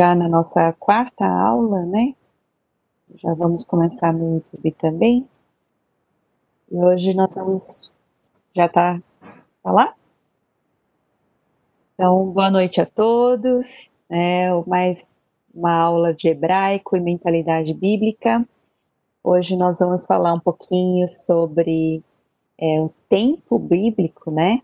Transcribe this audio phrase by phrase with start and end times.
[0.00, 2.14] já na nossa quarta aula, né?
[3.16, 5.28] Já vamos começar no YouTube também.
[6.72, 7.92] E hoje nós vamos.
[8.54, 8.98] Já tá,
[9.62, 9.94] tá lá?
[11.92, 13.92] Então, boa noite a todos.
[14.08, 15.22] É mais
[15.54, 18.48] uma aula de hebraico e mentalidade bíblica.
[19.22, 22.02] Hoje nós vamos falar um pouquinho sobre
[22.58, 24.62] é, o tempo bíblico, né?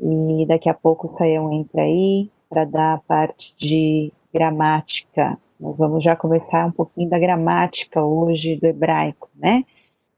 [0.00, 5.38] E daqui a pouco o Saião entra aí para dar a parte de gramática.
[5.58, 9.64] Nós vamos já começar um pouquinho da gramática hoje do hebraico, né?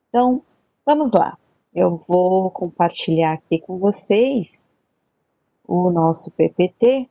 [0.09, 0.43] Então,
[0.85, 1.37] vamos lá.
[1.75, 4.77] Eu vou compartilhar aqui com vocês
[5.67, 7.09] o nosso PPT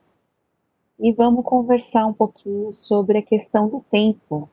[1.00, 4.50] e vamos conversar um pouquinho sobre a questão do tempo,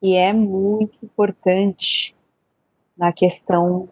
[0.00, 2.14] que é muito importante
[2.96, 3.88] na questão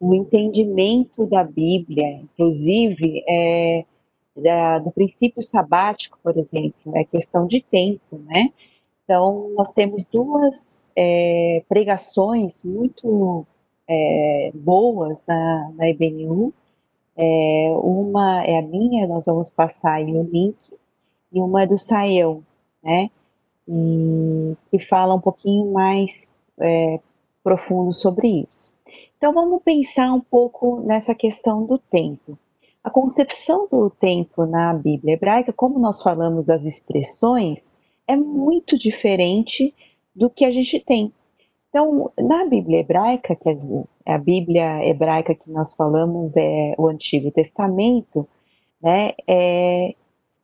[0.00, 3.84] do entendimento da Bíblia, inclusive é,
[4.42, 8.52] da, do princípio sabático, por exemplo, é questão de tempo, né?
[9.04, 13.46] Então, nós temos duas é, pregações muito
[13.88, 16.52] é, boas na, na IBNU.
[17.16, 20.56] É, uma é a minha, nós vamos passar aí o link,
[21.32, 22.42] e uma é do Saião,
[22.82, 23.10] né?
[23.66, 27.00] E, que fala um pouquinho mais é,
[27.42, 28.72] profundo sobre isso.
[29.16, 32.38] Então, vamos pensar um pouco nessa questão do tempo.
[32.82, 37.74] A concepção do tempo na Bíblia hebraica, como nós falamos das expressões,
[38.06, 39.74] é muito diferente
[40.14, 41.12] do que a gente tem.
[41.68, 47.30] Então, na Bíblia hebraica, quer dizer, a Bíblia hebraica que nós falamos é o Antigo
[47.30, 48.26] Testamento,
[48.82, 49.94] né, é,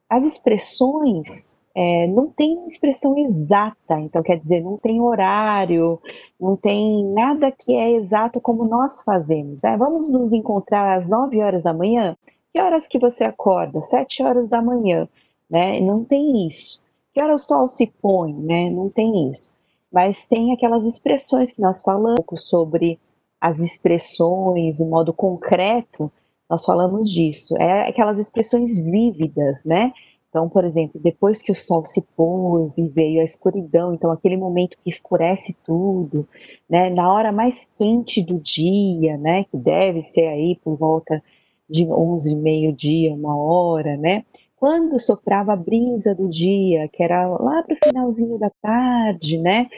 [0.09, 6.01] as expressões é, não tem expressão exata, então quer dizer, não tem horário,
[6.41, 9.63] não tem nada que é exato como nós fazemos.
[9.63, 9.77] Né?
[9.77, 12.17] Vamos nos encontrar às 9 horas da manhã?
[12.53, 13.83] Que horas que você acorda?
[13.83, 15.09] Sete horas da manhã,
[15.51, 15.81] né?
[15.81, 16.81] Não tem isso.
[17.13, 18.71] Que hora o sol se põe, né?
[18.71, 19.51] Não tem isso.
[19.91, 23.01] Mas tem aquelas expressões que nós falamos sobre
[23.41, 26.11] as expressões, o modo concreto,
[26.49, 27.57] nós falamos disso.
[27.61, 29.93] É aquelas expressões vívidas, né?
[30.35, 34.37] Então, por exemplo, depois que o sol se pôs e veio a escuridão, então aquele
[34.37, 36.27] momento que escurece tudo,
[36.69, 41.23] né, na hora mais quente do dia, né, que deve ser aí por volta
[41.71, 44.25] de 11, meio-dia, uma hora, né?
[44.57, 49.69] Quando soprava a brisa do dia, que era lá para o finalzinho da tarde, né?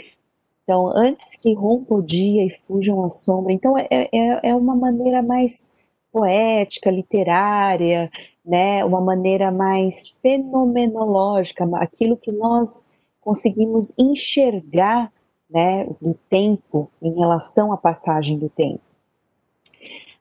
[0.63, 3.53] Então, antes que rompa o dia e fujam a sombra.
[3.53, 5.75] Então, é, é, é uma maneira mais
[6.11, 8.11] poética, literária,
[8.47, 8.85] né?
[8.85, 12.89] Uma maneira mais fenomenológica, aquilo que nós
[13.21, 15.13] conseguimos enxergar,
[15.51, 18.81] né, do tempo em relação à passagem do tempo.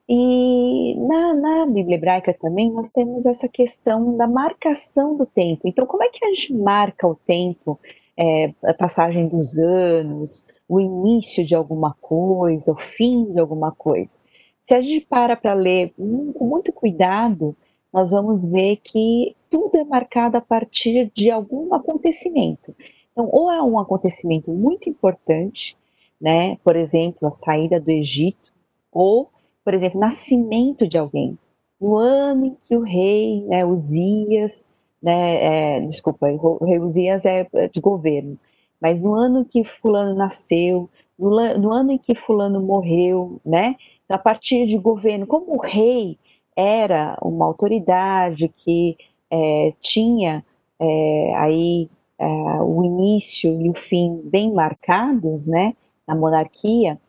[0.07, 5.67] E na, na Bíblia hebraica também nós temos essa questão da marcação do tempo.
[5.67, 7.79] Então, como é que a gente marca o tempo,
[8.15, 14.17] é, a passagem dos anos, o início de alguma coisa, o fim de alguma coisa?
[14.59, 17.55] Se a gente para para ler com muito cuidado,
[17.95, 22.75] nós vamos ver que tudo é marcado a partir de algum acontecimento.
[23.13, 25.77] Então, ou é um acontecimento muito importante,
[26.19, 26.57] né?
[26.57, 28.51] Por exemplo, a saída do Egito,
[28.91, 29.29] ou
[29.63, 31.39] por exemplo, nascimento de alguém.
[31.79, 34.67] No ano em que o rei né, Uzias,
[35.01, 38.37] né, é, desculpa, o rei Uzias é de governo,
[38.79, 43.77] mas no ano que fulano nasceu, no, no ano em que fulano morreu, né,
[44.09, 46.17] a partir de governo, como o rei
[46.55, 48.97] era uma autoridade que
[49.29, 50.43] é, tinha
[50.79, 52.25] é, aí é,
[52.61, 55.73] o início e o fim bem marcados, né,
[56.07, 56.99] na monarquia,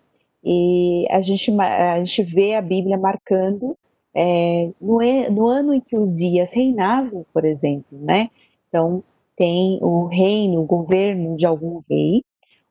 [0.42, 3.76] e a gente, a gente vê a Bíblia marcando
[4.14, 4.98] é, no,
[5.30, 8.30] no, ano em que Uzias reinava, por exemplo, né?
[8.68, 9.02] Então,
[9.36, 12.24] tem o reino, o governo de algum rei,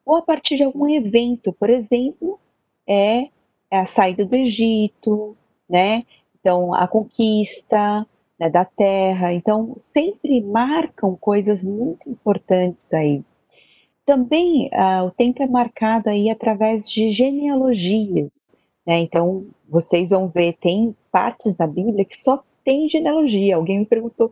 [0.05, 2.39] ou a partir de algum evento, por exemplo,
[2.87, 3.27] é
[3.69, 5.35] a saída do Egito,
[5.69, 6.03] né?
[6.45, 8.05] Então, a conquista
[8.39, 9.33] né, da terra.
[9.33, 13.23] Então, sempre marcam coisas muito importantes aí.
[14.05, 18.51] Também uh, o tempo é marcado aí através de genealogias,
[18.85, 18.99] né?
[18.99, 23.55] Então, vocês vão ver, tem partes da Bíblia que só tem genealogia.
[23.55, 24.29] Alguém me perguntou,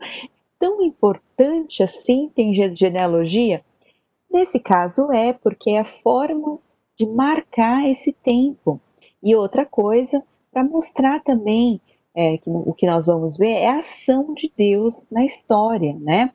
[0.59, 3.65] tão importante assim tem genealogia?
[4.31, 6.59] Nesse caso é, porque é a forma
[6.95, 8.79] de marcar esse tempo.
[9.23, 10.21] E outra coisa,
[10.51, 11.81] para mostrar também
[12.15, 16.31] é, que, o que nós vamos ver é a ação de Deus na história, né?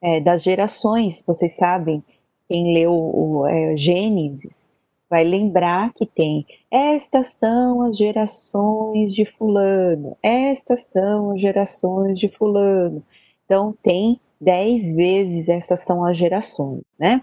[0.00, 2.02] É, das gerações, vocês sabem,
[2.48, 4.70] quem leu o é, Gênesis
[5.08, 12.28] vai lembrar que tem estas são as gerações de fulano, estas são as gerações de
[12.28, 13.04] fulano.
[13.44, 17.22] Então tem dez vezes essas são as gerações, né?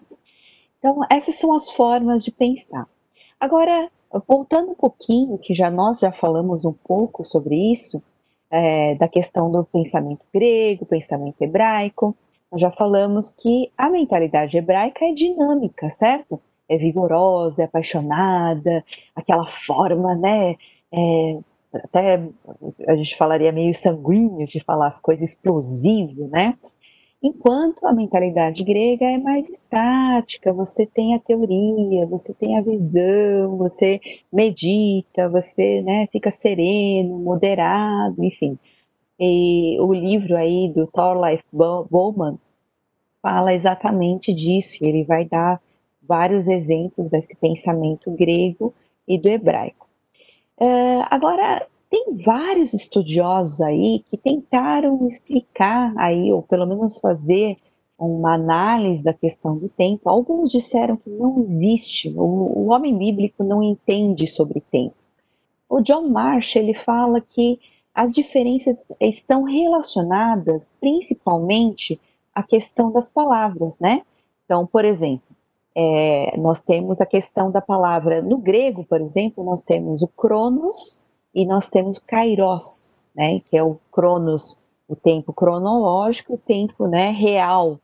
[0.80, 2.88] Então, essas são as formas de pensar.
[3.40, 3.92] Agora,
[4.28, 8.02] voltando um pouquinho, que já nós já falamos um pouco sobre isso,
[8.52, 12.16] é, da questão do pensamento grego, pensamento hebraico,
[12.52, 16.42] nós já falamos que a mentalidade hebraica é dinâmica, certo?
[16.68, 18.84] É vigorosa, é apaixonada,
[19.16, 20.56] aquela forma, né?
[20.92, 21.40] É,
[21.74, 22.20] até
[22.88, 26.58] a gente falaria meio sanguíneo de falar as coisas explosivo, né?
[27.22, 33.58] Enquanto a mentalidade grega é mais estática, você tem a teoria, você tem a visão,
[33.58, 34.00] você
[34.32, 38.58] medita, você né, fica sereno, moderado, enfim.
[39.20, 42.40] E o livro aí do Thorleif Bowman
[43.22, 45.62] fala exatamente disso, ele vai dar
[46.02, 48.74] vários exemplos desse pensamento grego
[49.06, 49.90] e do hebraico.
[50.58, 57.58] Uh, agora, tem vários estudiosos aí que tentaram explicar aí, ou pelo menos fazer
[57.98, 60.08] uma análise da questão do tempo.
[60.08, 64.96] Alguns disseram que não existe, o, o homem bíblico não entende sobre tempo.
[65.68, 67.60] O John Marsh ele fala que
[67.94, 72.00] as diferenças estão relacionadas principalmente
[72.34, 74.04] à questão das palavras, né?
[74.46, 75.36] Então, por exemplo,
[75.76, 81.02] é, nós temos a questão da palavra no grego, por exemplo, nós temos o cronos
[81.34, 87.12] e nós temos kairos, né, que é o cronos, o tempo cronológico, o tempo né,
[87.12, 87.80] real.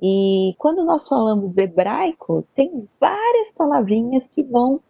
[0.00, 4.80] E quando nós falamos do hebraico, tem várias palavrinhas que vão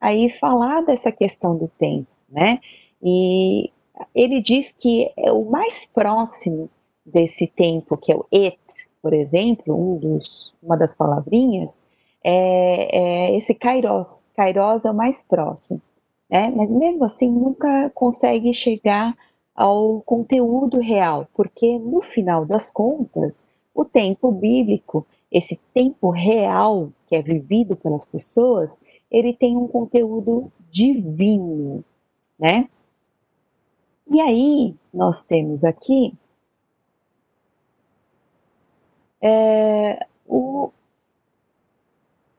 [0.00, 2.60] aí falar dessa questão do tempo, né?
[3.02, 3.70] E
[4.14, 6.68] ele diz que é o mais próximo
[7.04, 8.58] desse tempo, que é o et,
[9.02, 11.82] por exemplo, um dos, uma das palavrinhas,
[12.22, 14.26] é, é esse kairos.
[14.36, 15.80] Kairos é o mais próximo
[16.30, 16.50] né?
[16.50, 19.16] mas mesmo assim nunca consegue chegar
[19.54, 27.16] ao conteúdo real, porque no final das contas, o tempo bíblico, esse tempo real que
[27.16, 28.80] é vivido pelas pessoas,
[29.10, 31.84] ele tem um conteúdo divino,
[32.38, 32.68] né?
[34.10, 36.14] E aí nós temos aqui
[39.20, 40.70] é, o,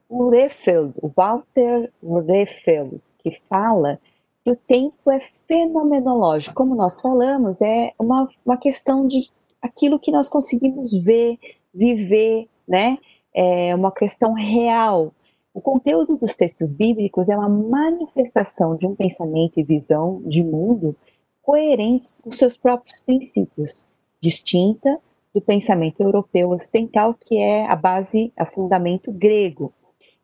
[0.08, 4.00] o Refeld, o Walter Refeld, que fala
[4.44, 6.56] que o tempo é fenomenológico.
[6.56, 9.30] Como nós falamos, é uma, uma questão de
[9.62, 11.38] aquilo que nós conseguimos ver,
[11.74, 12.98] viver, né?
[13.34, 15.14] É uma questão real.
[15.54, 20.96] O conteúdo dos textos bíblicos é uma manifestação de um pensamento e visão de mundo
[21.42, 23.86] coerentes com seus próprios princípios,
[24.22, 25.00] distinta
[25.34, 29.74] do pensamento europeu ocidental, que é a base, a fundamento grego.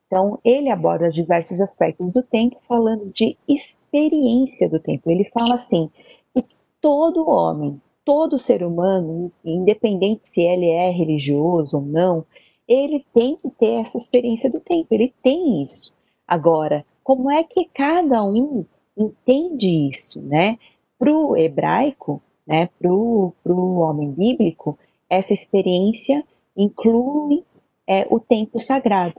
[0.08, 5.10] Então, ele aborda diversos aspectos do tempo, falando de experiência do tempo.
[5.10, 5.90] Ele fala assim:
[6.34, 6.46] que
[6.80, 12.26] todo homem, todo ser humano, independente se ele é religioso ou não,
[12.68, 15.94] ele tem que ter essa experiência do tempo, ele tem isso.
[16.28, 18.66] Agora, como é que cada um
[18.98, 20.58] entende isso, né?
[20.98, 23.34] Para o hebraico, né, para o
[23.80, 24.78] homem bíblico,
[25.10, 26.24] essa experiência
[26.56, 27.44] inclui
[27.88, 29.16] é, o tempo sagrado.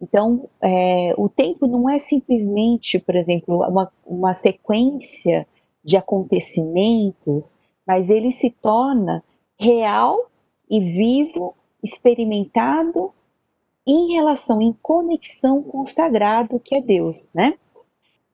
[0.00, 5.46] Então, é, o tempo não é simplesmente, por exemplo, uma, uma sequência
[5.84, 7.56] de acontecimentos,
[7.86, 9.22] mas ele se torna
[9.58, 10.30] real
[10.68, 13.12] e vivo, experimentado
[13.86, 17.54] em relação, em conexão com o sagrado que é Deus, né?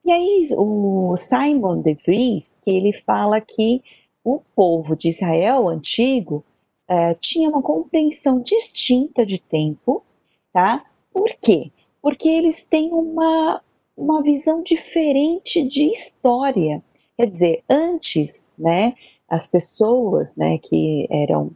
[0.05, 3.83] E aí o Simon de Vries, que ele fala que
[4.23, 6.45] o povo de Israel antigo
[6.89, 10.05] é, tinha uma compreensão distinta de tempo,
[10.53, 10.85] tá?
[11.17, 11.73] Por quê?
[12.03, 13.63] Porque eles têm uma,
[13.97, 16.85] uma visão diferente de história.
[17.17, 18.95] Quer dizer, antes, né,
[19.27, 21.53] as pessoas né, que eram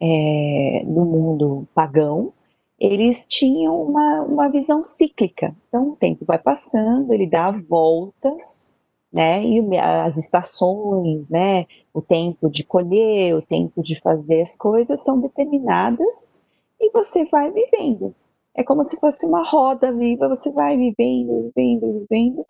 [0.00, 2.32] é, no mundo pagão,
[2.76, 5.54] eles tinham uma, uma visão cíclica.
[5.68, 8.72] Então, o tempo vai passando, ele dá voltas,
[9.12, 15.04] né, e as estações, né, o tempo de colher, o tempo de fazer as coisas
[15.04, 16.34] são determinadas
[16.80, 18.12] e você vai vivendo.
[18.54, 22.46] É como se fosse uma roda viva, você vai vivendo, vivendo, vivendo.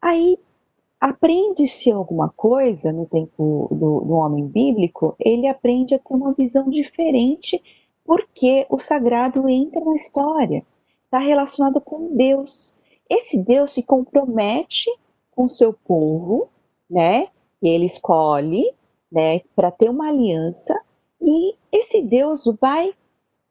[0.00, 0.38] Aí
[1.00, 6.70] aprende-se alguma coisa no tempo do, do, homem bíblico, ele aprende a ter uma visão
[6.70, 7.62] diferente,
[8.04, 10.64] porque o sagrado entra na história,
[11.04, 12.72] está relacionado com Deus.
[13.08, 14.90] Esse Deus se compromete
[15.30, 16.48] com seu povo,
[16.88, 17.28] né?
[17.60, 18.72] E ele escolhe,
[19.10, 20.74] né, para ter uma aliança,
[21.20, 22.94] e esse Deus vai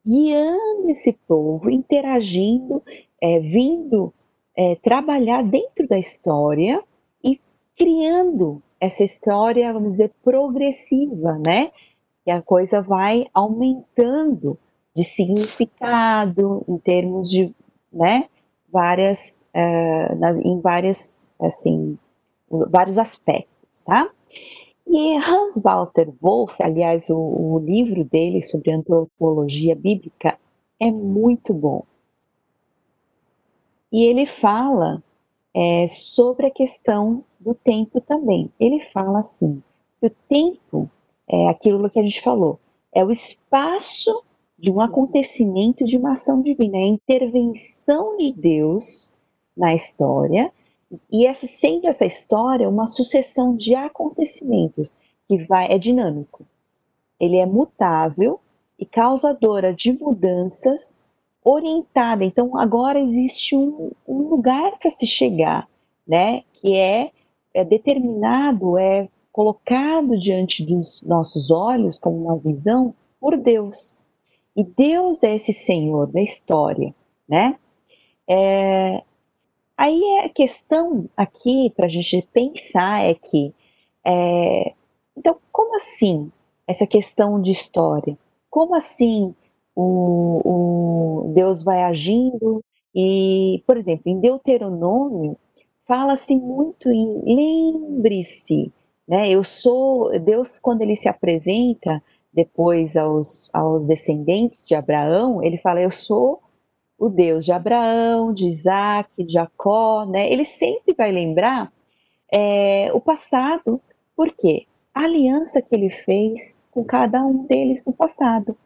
[0.06, 2.82] guiando esse povo, interagindo,
[3.22, 4.12] é, vindo
[4.56, 6.82] é, trabalhar dentro da história
[7.22, 7.40] e
[7.76, 11.70] criando essa história, vamos dizer, progressiva, né?
[12.26, 14.58] e a coisa vai aumentando
[14.94, 17.54] de significado em termos de,
[17.92, 18.28] né,
[18.72, 21.98] várias, uh, nas, em várias, assim,
[22.48, 24.08] vários aspectos, tá?
[24.96, 30.38] E Hans Walter Wolff, aliás, o, o livro dele sobre antropologia bíblica
[30.78, 31.82] é muito bom.
[33.90, 35.02] E ele fala
[35.52, 38.48] é, sobre a questão do tempo também.
[38.60, 39.60] Ele fala assim:
[40.00, 40.88] que o tempo
[41.28, 42.60] é aquilo que a gente falou,
[42.94, 44.22] é o espaço
[44.56, 49.10] de um acontecimento de uma ação divina, é a intervenção de Deus
[49.56, 50.52] na história,
[51.10, 54.94] e essa, sendo essa história uma sucessão de acontecimentos
[55.26, 56.44] que vai é dinâmico.
[57.18, 58.40] Ele é mutável
[58.78, 61.00] e causadora de mudanças
[61.42, 62.24] orientada.
[62.24, 65.68] Então agora existe um, um lugar para se chegar,
[66.06, 66.42] né?
[66.54, 67.10] Que é,
[67.52, 73.96] é determinado, é colocado diante dos nossos olhos como uma visão por Deus.
[74.56, 76.94] E Deus é esse Senhor da história,
[77.28, 77.56] né?
[78.28, 79.02] É,
[79.76, 83.54] aí a questão aqui para a gente pensar é que,
[84.06, 84.74] é,
[85.16, 86.30] então, como assim
[86.66, 88.16] essa questão de história?
[88.50, 89.34] Como assim
[89.74, 90.40] o,
[91.24, 92.62] o Deus vai agindo?
[92.94, 95.36] E, por exemplo, em Deuteronômio
[95.86, 98.72] fala-se muito em lembre-se,
[99.06, 99.28] né?
[99.28, 102.02] Eu sou Deus quando ele se apresenta
[102.32, 106.40] depois aos, aos descendentes de Abraão, ele fala: Eu sou
[106.98, 110.30] o Deus de Abraão, de Isaac, de Jacó, né?
[110.30, 111.72] Ele sempre vai lembrar
[112.32, 113.80] é, o passado,
[114.16, 114.66] por quê?
[114.94, 118.56] A aliança que ele fez com cada um deles no passado.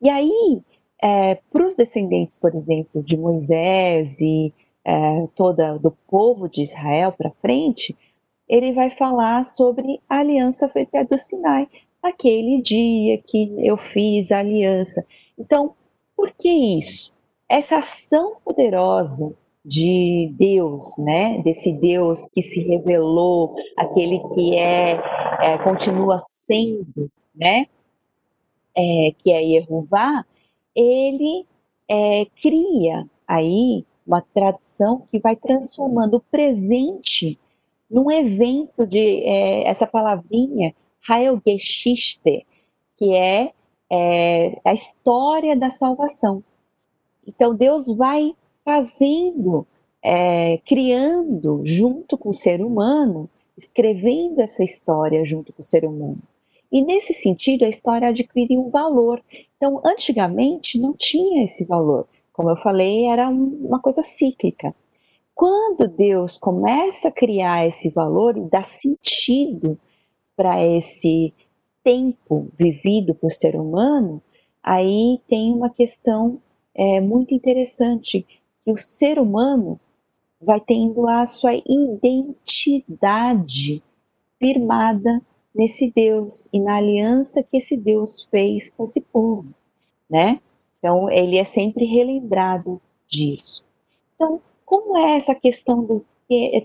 [0.00, 0.62] E aí,
[1.02, 4.52] é, para os descendentes, por exemplo, de Moisés e
[4.84, 7.96] é, toda do povo de Israel para frente,
[8.48, 11.68] ele vai falar sobre a aliança feita do Sinai,
[12.02, 15.04] aquele dia que eu fiz a aliança.
[15.38, 15.74] Então,
[16.16, 17.15] por que isso?
[17.48, 19.34] Essa ação poderosa
[19.64, 21.42] de Deus, né?
[21.42, 25.00] Desse Deus que se revelou, aquele que é,
[25.42, 27.66] é continua sendo, né?
[28.76, 30.24] É, que é Yehuvá,
[30.74, 31.46] ele
[31.88, 37.38] é, cria aí uma tradição que vai transformando o presente
[37.90, 40.74] num evento de é, essa palavrinha
[41.08, 42.46] Heilgeschichte,
[42.96, 43.52] que é,
[43.90, 46.42] é a história da salvação.
[47.26, 49.66] Então Deus vai fazendo,
[50.02, 56.18] é, criando junto com o ser humano, escrevendo essa história junto com o ser humano.
[56.70, 59.22] E nesse sentido, a história adquire um valor.
[59.56, 62.06] Então, antigamente não tinha esse valor.
[62.32, 64.74] Como eu falei, era uma coisa cíclica.
[65.34, 69.78] Quando Deus começa a criar esse valor e dá sentido
[70.36, 71.32] para esse
[71.84, 74.20] tempo vivido por ser humano,
[74.62, 76.40] aí tem uma questão
[76.76, 78.26] é, muito interessante,
[78.64, 79.80] que o ser humano
[80.40, 82.62] vai tendo a sua identidade
[84.38, 85.22] firmada
[85.54, 89.46] nesse Deus e na aliança que esse Deus fez com esse povo,
[90.08, 90.38] né?
[90.78, 93.64] Então, ele é sempre relembrado disso.
[94.14, 96.04] Então, como é essa questão do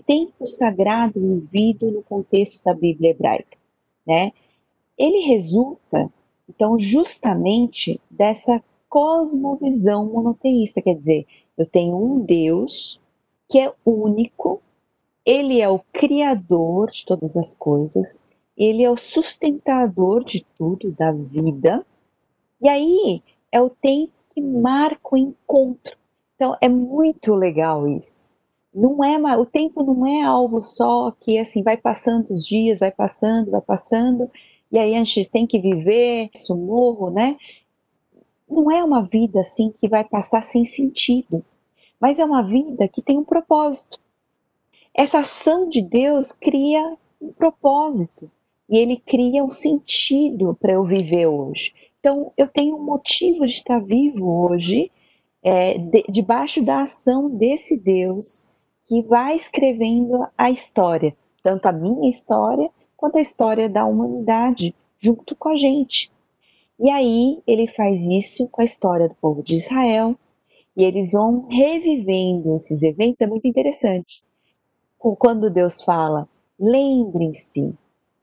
[0.06, 3.56] tempo sagrado vivido no contexto da Bíblia hebraica?
[4.06, 4.32] né?
[4.98, 6.12] Ele resulta,
[6.48, 8.62] então, justamente dessa
[8.92, 13.00] cosmovisão monoteísta, quer dizer, eu tenho um Deus
[13.48, 14.60] que é único,
[15.24, 18.22] ele é o criador de todas as coisas,
[18.54, 21.86] ele é o sustentador de tudo, da vida,
[22.60, 25.96] e aí é o tempo que marca o encontro.
[26.34, 28.30] Então é muito legal isso
[28.74, 32.90] não é o tempo não é algo só que assim vai passando os dias, vai
[32.90, 34.30] passando, vai passando,
[34.70, 37.36] e aí a gente tem que viver isso morro, né?
[38.52, 41.42] Não é uma vida assim que vai passar sem sentido,
[41.98, 43.98] mas é uma vida que tem um propósito.
[44.94, 48.30] Essa ação de Deus cria um propósito
[48.68, 51.72] e ele cria um sentido para eu viver hoje.
[51.98, 54.92] Então, eu tenho um motivo de estar vivo hoje,
[55.42, 58.50] é, de, debaixo da ação desse Deus
[58.86, 62.68] que vai escrevendo a história, tanto a minha história
[62.98, 66.11] quanto a história da humanidade, junto com a gente.
[66.82, 70.16] E aí ele faz isso com a história do povo de Israel,
[70.76, 74.22] e eles vão revivendo esses eventos, é muito interessante.
[74.98, 77.74] Quando Deus fala, lembrem-se,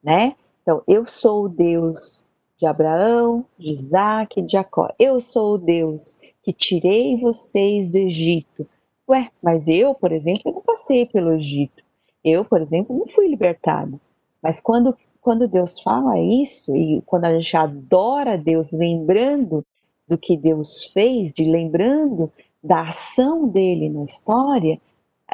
[0.03, 0.35] né?
[0.61, 2.23] Então, eu sou o Deus
[2.57, 4.89] de Abraão, de Isaac de Jacó.
[4.99, 8.67] Eu sou o Deus que tirei vocês do Egito
[9.09, 11.83] Ué, mas eu, por exemplo, não passei pelo Egito.
[12.23, 13.99] Eu, por exemplo, não fui libertado.
[14.39, 19.65] Mas quando quando Deus fala isso, e quando a gente adora Deus, lembrando
[20.07, 22.31] do que Deus fez, de lembrando
[22.63, 24.79] da ação dele na história,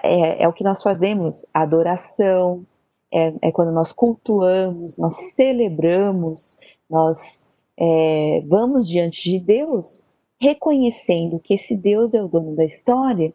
[0.04, 2.66] é, é o que nós fazemos, adoração,
[3.12, 6.58] é, é, quando nós cultuamos, nós celebramos,
[6.90, 7.46] nós
[7.78, 10.06] é, vamos diante de Deus,
[10.40, 13.34] reconhecendo que esse Deus é o dono da história,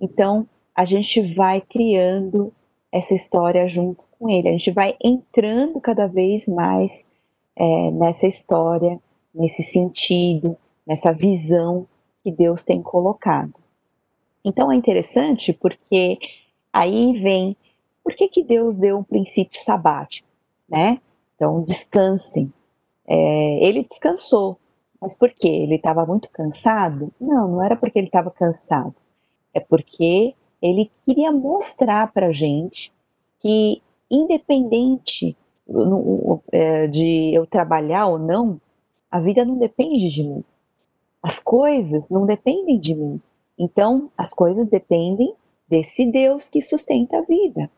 [0.00, 2.52] então a gente vai criando
[2.92, 7.08] essa história junto com ele, a gente vai entrando cada vez mais
[7.56, 8.98] é, nessa história,
[9.34, 10.56] nesse sentido,
[10.86, 11.86] nessa visão
[12.22, 13.54] que Deus tem colocado.
[14.44, 16.18] Então é interessante porque
[16.72, 17.56] aí vem
[18.02, 20.28] por que, que Deus deu um princípio sabático,
[20.68, 21.00] né?
[21.34, 22.52] Então descansem.
[23.08, 24.58] É, ele descansou,
[25.00, 25.48] mas por quê?
[25.48, 27.12] Ele estava muito cansado?
[27.20, 28.94] Não, não era porque ele estava cansado.
[29.52, 32.92] É porque ele queria mostrar para gente
[33.40, 35.36] que, independente
[36.52, 38.60] é, de eu trabalhar ou não,
[39.10, 40.44] a vida não depende de mim.
[41.22, 43.20] As coisas não dependem de mim.
[43.58, 45.34] Então, as coisas dependem
[45.68, 47.70] desse Deus que sustenta a vida.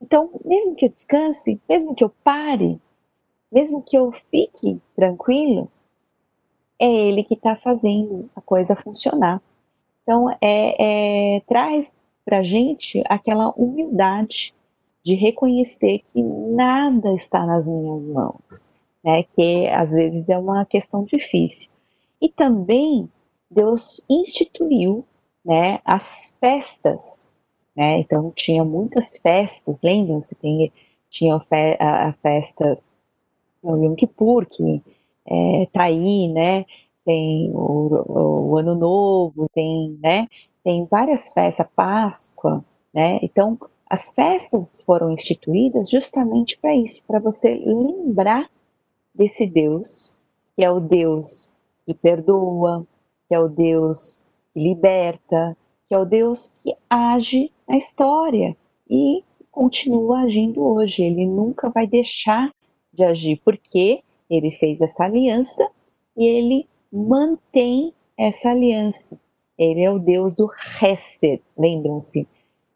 [0.00, 2.80] Então, mesmo que eu descanse, mesmo que eu pare,
[3.50, 5.68] mesmo que eu fique tranquilo,
[6.78, 9.42] é Ele que está fazendo a coisa funcionar.
[10.02, 11.94] Então, é, é traz
[12.24, 14.54] para a gente aquela humildade
[15.06, 18.68] de reconhecer que nada está nas minhas mãos,
[19.04, 19.22] né?
[19.22, 21.70] Que às vezes é uma questão difícil.
[22.20, 23.08] E também
[23.48, 25.04] Deus instituiu,
[25.44, 27.28] né, as festas,
[27.76, 28.00] né?
[28.00, 30.34] Então tinha muitas festas, lembram-se?
[30.34, 30.72] Tem,
[31.08, 32.74] tinha a, festa
[33.62, 34.82] o Yom Kippur, que
[35.24, 36.64] é, tá aí, né?
[37.04, 40.26] Tem o, o Ano Novo, tem, né?
[40.64, 43.20] tem várias festas, Páscoa, né?
[43.22, 43.56] Então,
[43.88, 48.50] as festas foram instituídas justamente para isso, para você lembrar
[49.14, 50.12] desse Deus,
[50.54, 51.48] que é o Deus
[51.84, 52.86] que perdoa,
[53.28, 55.56] que é o Deus que liberta,
[55.88, 58.56] que é o Deus que age na história
[58.90, 59.22] e
[59.52, 61.04] continua agindo hoje.
[61.04, 62.50] Ele nunca vai deixar
[62.92, 65.70] de agir, porque ele fez essa aliança
[66.16, 69.18] e ele mantém essa aliança.
[69.56, 70.48] Ele é o Deus do
[70.82, 72.26] Hesed, lembram-se?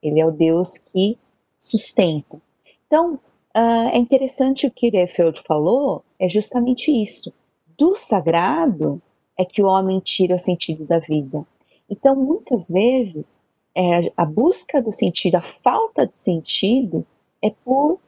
[0.03, 1.19] Ele é o Deus que
[1.57, 2.41] sustenta.
[2.87, 3.15] Então,
[3.55, 7.33] uh, é interessante o que Refeld falou, é justamente isso.
[7.79, 9.01] Do sagrado
[9.37, 11.47] é que o homem tira o sentido da vida.
[11.89, 13.43] Então, muitas vezes,
[13.75, 17.07] é, a busca do sentido, a falta de sentido,
[17.43, 17.99] é por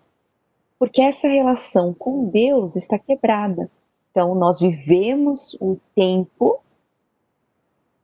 [0.78, 3.70] porque essa relação com Deus está quebrada.
[4.10, 6.58] Então, nós vivemos o tempo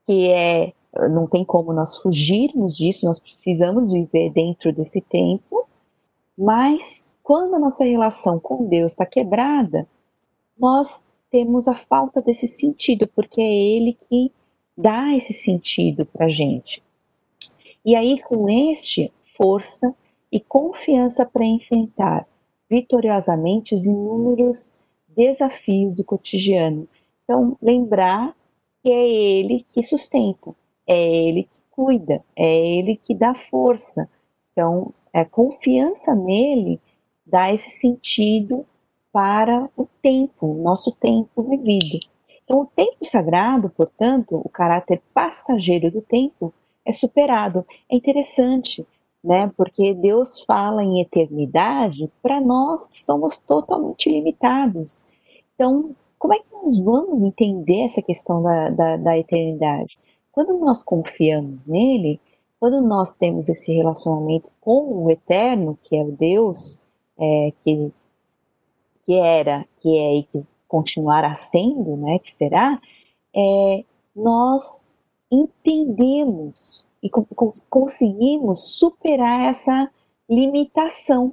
[0.06, 0.72] que é
[1.10, 5.66] não tem como nós fugirmos disso, nós precisamos viver dentro desse tempo,
[6.36, 9.86] mas quando a nossa relação com Deus está quebrada,
[10.58, 14.32] nós temos a falta desse sentido, porque é Ele que
[14.76, 16.82] dá esse sentido para a gente.
[17.84, 19.94] E aí, com este, força
[20.32, 22.26] e confiança para enfrentar
[22.68, 24.74] vitoriosamente os inúmeros
[25.08, 26.88] desafios do cotidiano.
[27.24, 28.36] Então, lembrar
[28.82, 30.54] que é Ele que sustenta,
[30.88, 34.08] é Ele que cuida, é Ele que dá força.
[34.52, 36.80] Então, a confiança nele
[37.26, 38.64] dá esse sentido
[39.12, 41.98] para o tempo, o nosso tempo vivido.
[42.44, 46.52] Então, o tempo sagrado, portanto, o caráter passageiro do tempo
[46.84, 47.66] é superado.
[47.90, 48.86] É interessante,
[49.22, 49.52] né?
[49.56, 55.06] Porque Deus fala em eternidade para nós que somos totalmente limitados.
[55.54, 59.98] Então, como é que nós vamos entender essa questão da, da, da eternidade?
[60.38, 62.20] Quando nós confiamos nele,
[62.60, 66.78] quando nós temos esse relacionamento com o eterno, que é o Deus,
[67.18, 67.92] é, que,
[69.04, 72.80] que era, que é e que continuará sendo, né, que será,
[73.34, 74.94] é, nós
[75.28, 77.10] entendemos e
[77.68, 79.90] conseguimos superar essa
[80.30, 81.32] limitação,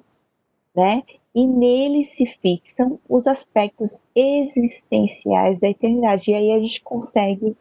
[0.75, 1.03] né?
[1.35, 6.31] e nele se fixam os aspectos existenciais da eternidade.
[6.31, 7.55] E aí a gente consegue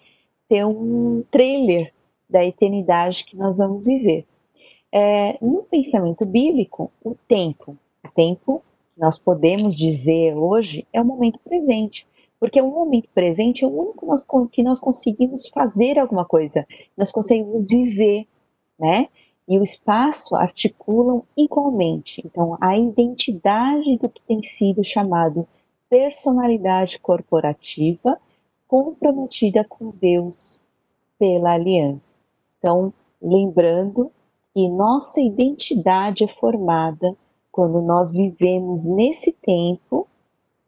[0.48, 1.92] ter um trailer
[2.28, 4.26] da eternidade que nós vamos viver.
[4.92, 8.62] É, no pensamento bíblico, o tempo, o tempo
[8.94, 12.06] que nós podemos dizer hoje é o momento presente,
[12.38, 17.10] porque o momento presente é o único nós, que nós conseguimos fazer alguma coisa, nós
[17.10, 18.26] conseguimos viver,
[18.78, 19.08] né?
[19.46, 22.22] e o espaço articulam igualmente.
[22.24, 25.46] Então, a identidade do que tem sido chamado
[25.88, 28.18] personalidade corporativa
[28.74, 30.58] comprometida com Deus
[31.16, 32.20] pela aliança.
[32.58, 34.10] Então, lembrando
[34.52, 37.16] que nossa identidade é formada
[37.52, 40.08] quando nós vivemos nesse tempo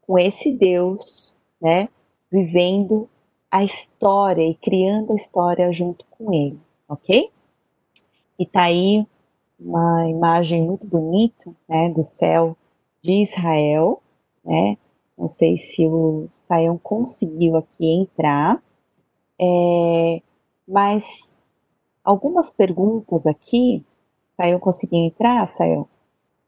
[0.03, 1.89] com esse Deus, né,
[2.31, 3.09] vivendo
[3.51, 7.29] a história e criando a história junto com ele, ok?
[8.39, 9.05] E tá aí
[9.59, 12.55] uma imagem muito bonita, né, do céu
[13.01, 14.01] de Israel,
[14.45, 14.77] né?
[15.17, 18.61] Não sei se o Saião conseguiu aqui entrar,
[19.39, 20.21] é,
[20.67, 21.41] mas
[22.03, 23.83] algumas perguntas aqui.
[24.35, 25.87] Saião conseguiu entrar, Saião?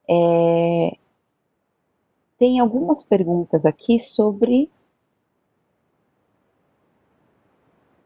[0.07, 0.97] É,
[2.37, 4.69] tem algumas perguntas aqui sobre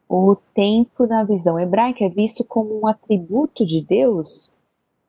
[0.09, 4.51] o tempo na visão hebraica é visto como um atributo de Deus?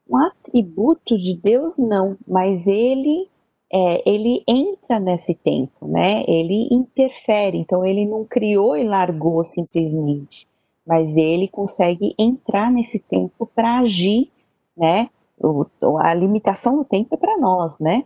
[0.08, 3.28] Um atributo de Deus não, mas ele
[3.76, 6.22] é, ele entra nesse tempo, né?
[6.28, 10.46] Ele interfere, então ele não criou e largou simplesmente,
[10.87, 14.30] mas ele consegue entrar nesse tempo para agir,
[14.76, 15.10] né?
[15.37, 15.66] O,
[15.98, 18.04] a limitação do tempo é para nós, né?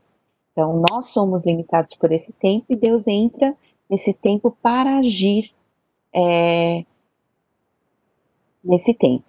[0.53, 3.55] Então nós somos limitados por esse tempo e Deus entra
[3.91, 5.53] nesse tempo para agir
[6.15, 6.83] é,
[8.65, 9.25] nesse tempo.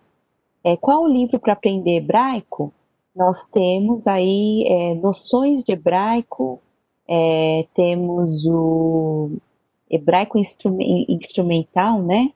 [0.63, 2.71] É, qual o livro para aprender hebraico?
[3.15, 6.61] Nós temos aí é, noções de hebraico,
[7.07, 9.31] é, temos o
[9.89, 10.37] hebraico
[11.07, 12.31] instrumental, né?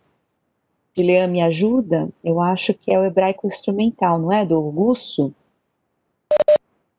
[0.95, 2.09] Juliana me ajuda?
[2.23, 4.45] Eu acho que é o hebraico instrumental, não é?
[4.45, 5.33] Do Gusso?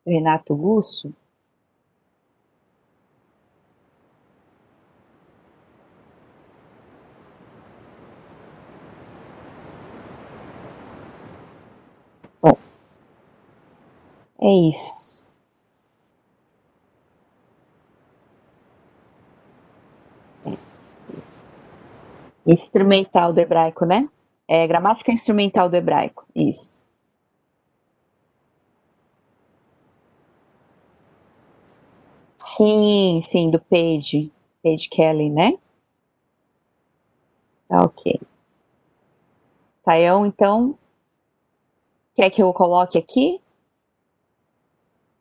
[0.05, 1.13] Renato Gusso?
[14.39, 15.23] É isso.
[22.45, 24.07] Instrumental do hebraico, né?
[24.47, 26.79] É gramática instrumental do hebraico, isso.
[32.37, 34.31] Sim, sim, do Page,
[34.63, 35.53] Page Kelly, né?
[37.67, 38.19] Tá ok.
[39.83, 40.77] Saião, então,
[42.15, 43.39] quer que eu coloque aqui?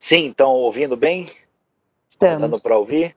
[0.05, 1.31] Sim, estão ouvindo bem?
[2.07, 2.43] Estamos.
[2.43, 3.17] Dando para ouvir?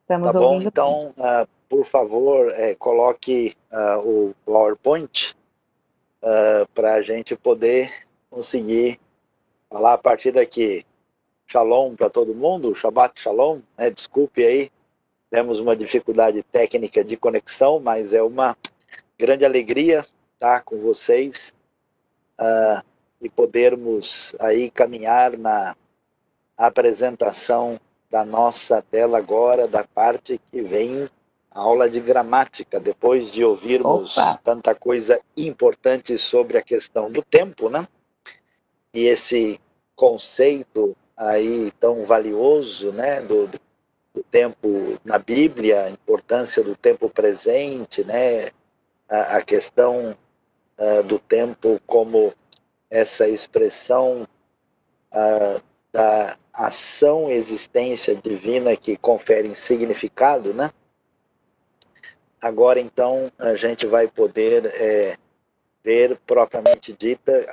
[0.00, 0.62] Estamos tá ouvindo.
[0.62, 5.36] Bom, então, uh, por favor, é, coloque uh, o PowerPoint
[6.20, 8.98] uh, para a gente poder conseguir
[9.70, 10.84] falar a partir daqui.
[11.46, 13.92] Shalom para todo mundo, Shabbat Shalom, né?
[13.92, 14.72] desculpe aí,
[15.30, 18.56] temos uma dificuldade técnica de conexão, mas é uma
[19.16, 21.54] grande alegria estar com vocês
[23.20, 25.76] e podermos aí caminhar na
[26.56, 27.78] a apresentação
[28.10, 31.08] da nossa tela agora, da parte que vem
[31.50, 34.40] a aula de gramática, depois de ouvirmos Opa.
[34.42, 37.86] tanta coisa importante sobre a questão do tempo, né?
[38.92, 39.60] E esse
[39.94, 43.48] conceito aí tão valioso, né, do,
[44.12, 48.50] do tempo na Bíblia, a importância do tempo presente, né,
[49.08, 50.16] a, a questão
[50.78, 52.32] uh, do tempo como
[52.90, 54.26] essa expressão
[55.12, 55.62] uh,
[55.94, 60.72] da ação existência divina que conferem significado, né?
[62.42, 65.16] Agora, então, a gente vai poder é,
[65.84, 67.46] ver propriamente dita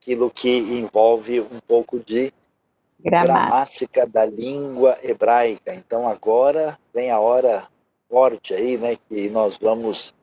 [0.00, 2.32] aquilo que envolve um pouco de
[2.98, 3.34] gramática.
[3.34, 5.74] gramática da língua hebraica.
[5.74, 7.68] Então, agora vem a hora
[8.08, 8.96] forte aí, né?
[9.08, 10.14] Que nós vamos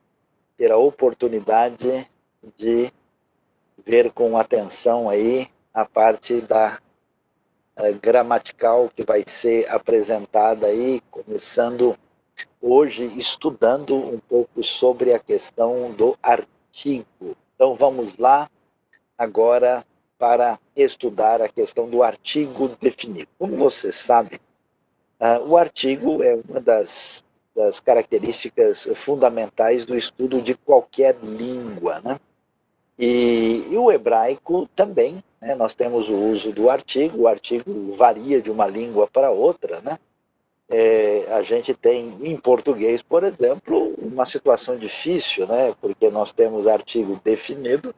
[0.58, 2.10] ter a oportunidade
[2.58, 2.92] de
[3.86, 6.80] ver com atenção aí a parte da
[8.02, 11.98] gramatical que vai ser apresentada aí, começando
[12.62, 17.36] hoje estudando um pouco sobre a questão do artigo.
[17.56, 18.50] Então vamos lá
[19.18, 19.86] agora
[20.18, 23.28] para estudar a questão do artigo definido.
[23.40, 24.40] Como você sabe,
[25.20, 27.24] uh, o artigo é uma das,
[27.56, 32.20] das características fundamentais do estudo de qualquer língua, né?
[33.00, 35.56] E, e o hebraico também né?
[35.56, 39.82] Nós temos o uso do artigo, o artigo varia de uma língua para outra.
[39.82, 39.98] Né?
[40.70, 45.76] É, a gente tem, em português, por exemplo, uma situação difícil, né?
[45.82, 47.94] porque nós temos artigo definido,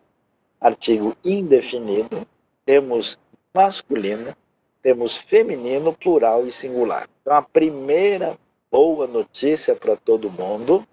[0.59, 2.25] artigo indefinido,
[2.65, 3.19] temos
[3.53, 4.33] masculino,
[4.81, 7.09] temos feminino, plural e singular.
[7.21, 8.37] Então, a primeira
[8.71, 10.87] boa notícia para todo mundo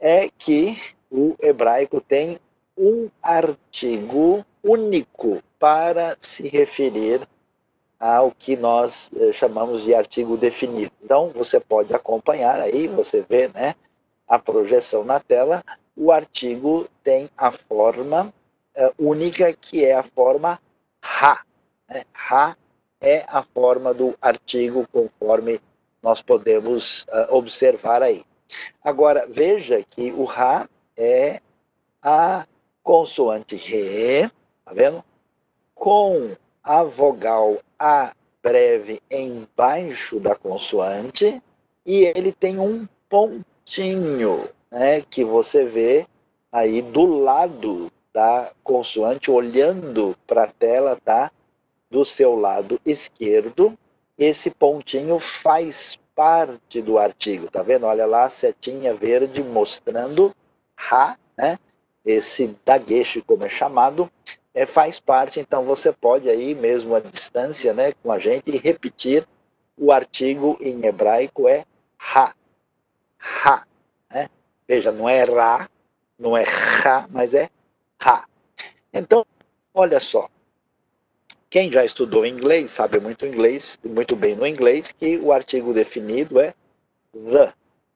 [0.00, 0.78] é que
[1.10, 2.38] o hebraico tem
[2.76, 7.20] um artigo único para se referir
[8.00, 10.90] ao que nós eh, chamamos de artigo definido.
[11.00, 13.76] Então, você pode acompanhar aí, você vê né,
[14.26, 15.62] a projeção na tela,
[15.96, 18.34] o artigo tem a forma
[18.74, 20.58] eh, única, que é a forma
[21.00, 21.44] ha.
[21.88, 22.02] Né?
[22.12, 22.56] Ha
[23.00, 25.60] é a forma do artigo conforme
[26.02, 28.24] nós podemos uh, observar aí.
[28.82, 31.40] Agora, veja que o Ra é
[32.00, 32.46] a
[32.82, 34.28] consoante Re,
[34.64, 35.04] tá vendo?
[35.82, 41.42] Com a vogal A breve embaixo da consoante
[41.84, 46.06] e ele tem um pontinho, né, que você vê
[46.52, 51.32] aí do lado da consoante, olhando para a tela, tá?
[51.90, 53.76] Do seu lado esquerdo,
[54.16, 57.86] esse pontinho faz parte do artigo, tá vendo?
[57.86, 60.32] Olha lá, a setinha verde mostrando
[60.76, 61.58] Ra, né?
[62.04, 64.08] Esse dagueche, como é chamado,
[64.54, 69.26] é, faz parte, então você pode aí mesmo à distância, né, com a gente, repetir
[69.76, 71.64] o artigo em hebraico é
[71.96, 72.34] Ra.
[73.18, 73.66] Ra.
[74.10, 74.28] Né?
[74.68, 75.68] Veja, não é Ra,
[76.18, 77.48] não é Ra, mas é
[77.98, 78.26] Ra.
[78.92, 79.24] Então,
[79.72, 80.28] olha só.
[81.48, 86.40] Quem já estudou inglês, sabe muito inglês, muito bem no inglês, que o artigo definido
[86.40, 86.54] é
[87.12, 87.52] the,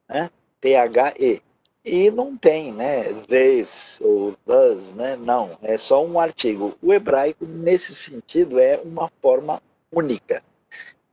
[0.08, 0.30] né?
[0.60, 1.42] T-H-E.
[1.88, 5.14] E não tem, né, this ou thus, né?
[5.14, 6.76] Não, é só um artigo.
[6.82, 10.42] O hebraico, nesse sentido, é uma forma única.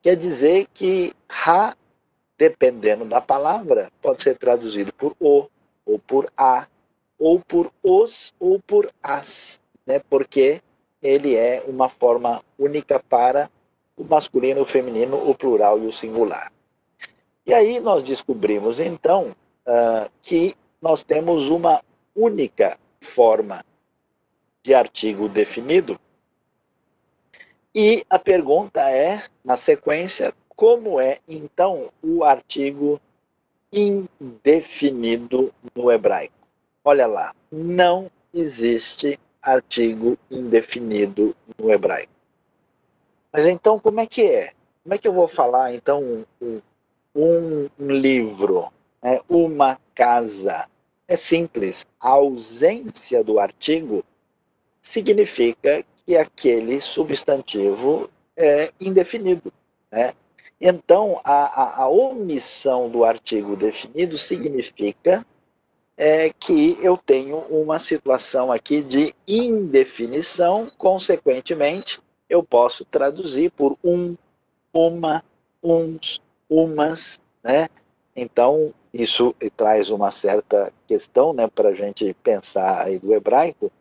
[0.01, 1.77] Quer dizer que ha,
[2.36, 5.47] dependendo da palavra, pode ser traduzido por o,
[5.86, 6.65] ou por a,
[7.19, 10.01] ou por os, ou por as, né?
[10.09, 10.59] Porque
[11.03, 13.47] ele é uma forma única para
[13.95, 16.51] o masculino, o feminino, o plural e o singular.
[17.45, 19.36] E aí nós descobrimos, então,
[19.67, 21.82] uh, que nós temos uma
[22.13, 23.63] única forma
[24.62, 25.98] de artigo definido.
[27.74, 33.00] E a pergunta é, na sequência, como é então o artigo
[33.72, 36.34] indefinido no hebraico?
[36.84, 42.12] Olha lá, não existe artigo indefinido no hebraico.
[43.32, 44.52] Mas então como é que é?
[44.84, 46.60] Como é que eu vou falar então um,
[47.15, 48.69] um livro,
[49.02, 50.67] né, uma casa,
[51.08, 51.86] é simples.
[52.00, 54.04] A ausência do artigo
[54.82, 59.52] significa que aquele substantivo é indefinido.
[59.92, 60.13] Né?
[60.60, 65.26] Então, a, a, a omissão do artigo definido significa
[65.96, 74.16] é, que eu tenho uma situação aqui de indefinição, consequentemente, eu posso traduzir por um,
[74.74, 75.24] uma,
[75.62, 77.70] uns, umas, né?
[78.16, 83.71] Então, isso traz uma certa questão né, para a gente pensar aí do hebraico.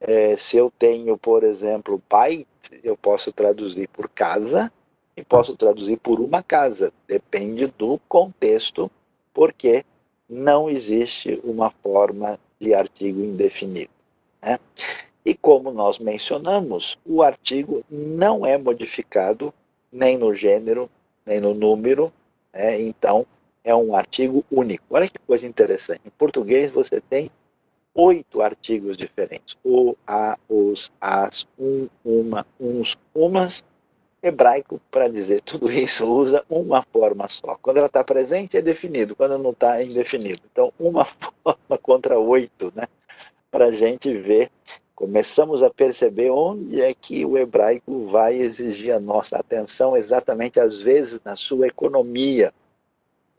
[0.00, 2.46] É, se eu tenho, por exemplo, pai,
[2.82, 4.72] eu posso traduzir por casa
[5.16, 6.92] e posso traduzir por uma casa.
[7.06, 8.90] Depende do contexto,
[9.32, 9.84] porque
[10.28, 13.90] não existe uma forma de artigo indefinido.
[14.42, 14.58] Né?
[15.24, 19.54] E como nós mencionamos, o artigo não é modificado
[19.92, 20.90] nem no gênero,
[21.24, 22.12] nem no número.
[22.52, 22.80] Né?
[22.80, 23.26] Então,
[23.64, 24.84] é um artigo único.
[24.90, 26.02] Olha que coisa interessante.
[26.06, 27.30] Em português você tem
[27.94, 29.56] oito artigos diferentes.
[29.64, 33.64] O, a, os, as, um, uma, uns, umas.
[34.22, 37.56] Hebraico, para dizer tudo isso, usa uma forma só.
[37.62, 39.16] Quando ela está presente, é definido.
[39.16, 40.42] Quando não está, é indefinido.
[40.52, 41.06] Então, uma
[41.42, 42.86] forma contra oito, né?
[43.50, 44.50] Para a gente ver,
[44.94, 50.76] começamos a perceber onde é que o hebraico vai exigir a nossa atenção, exatamente às
[50.76, 52.52] vezes na sua economia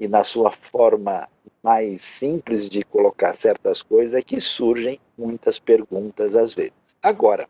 [0.01, 1.29] e na sua forma
[1.61, 6.73] mais simples de colocar certas coisas é que surgem muitas perguntas às vezes.
[7.03, 7.47] Agora,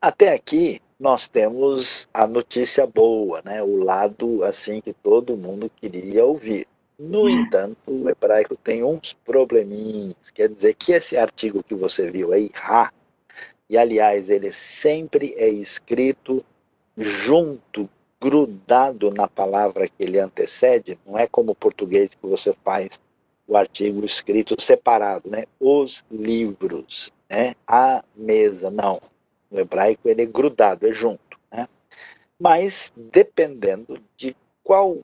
[0.00, 3.62] até aqui nós temos a notícia boa, né?
[3.62, 6.66] O lado assim que todo mundo queria ouvir.
[6.98, 7.28] No hum.
[7.28, 10.30] entanto, o hebraico tem uns probleminhas.
[10.32, 12.90] Quer dizer que esse artigo que você viu aí, ha,
[13.68, 16.42] e aliás, ele sempre é escrito
[16.96, 23.00] junto grudado na palavra que ele antecede, não é como o português que você faz
[23.46, 25.44] o artigo escrito separado, né?
[25.58, 27.54] Os livros, né?
[27.66, 29.00] A mesa, não.
[29.50, 31.66] No hebraico ele é grudado, é junto, né?
[32.38, 34.98] Mas dependendo de qual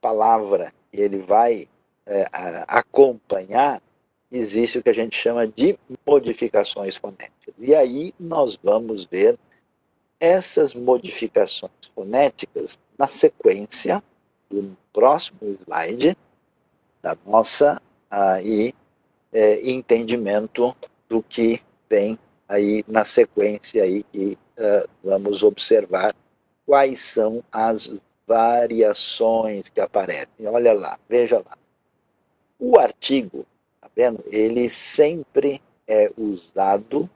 [0.00, 1.68] palavra ele vai
[2.04, 2.28] é,
[2.68, 3.80] acompanhar,
[4.30, 7.54] existe o que a gente chama de modificações fonéticas.
[7.58, 9.38] E aí nós vamos ver
[10.18, 14.02] essas modificações fonéticas na sequência
[14.50, 16.16] do próximo slide
[17.02, 18.72] da nossa aí
[19.32, 20.74] é, entendimento
[21.08, 26.14] do que vem aí na sequência aí que uh, vamos observar
[26.64, 27.90] quais são as
[28.26, 30.46] variações que aparecem.
[30.46, 31.56] Olha lá, veja lá.
[32.58, 33.46] O artigo,
[33.80, 34.24] tá vendo?
[34.26, 37.08] Ele sempre é usado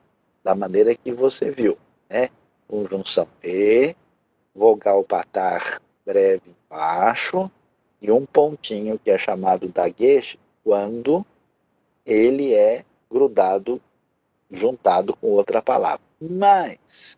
[0.43, 1.77] da maneira que você viu,
[2.09, 2.29] né?
[2.71, 3.93] Conjunção E,
[4.55, 7.51] vogal patar breve embaixo
[8.01, 11.25] e um pontinho que é chamado dagueche quando
[12.05, 13.81] ele é grudado,
[14.49, 16.01] juntado com outra palavra.
[16.19, 17.17] Mas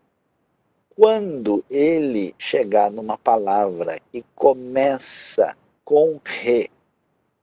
[0.96, 6.70] quando ele chegar numa palavra que começa com re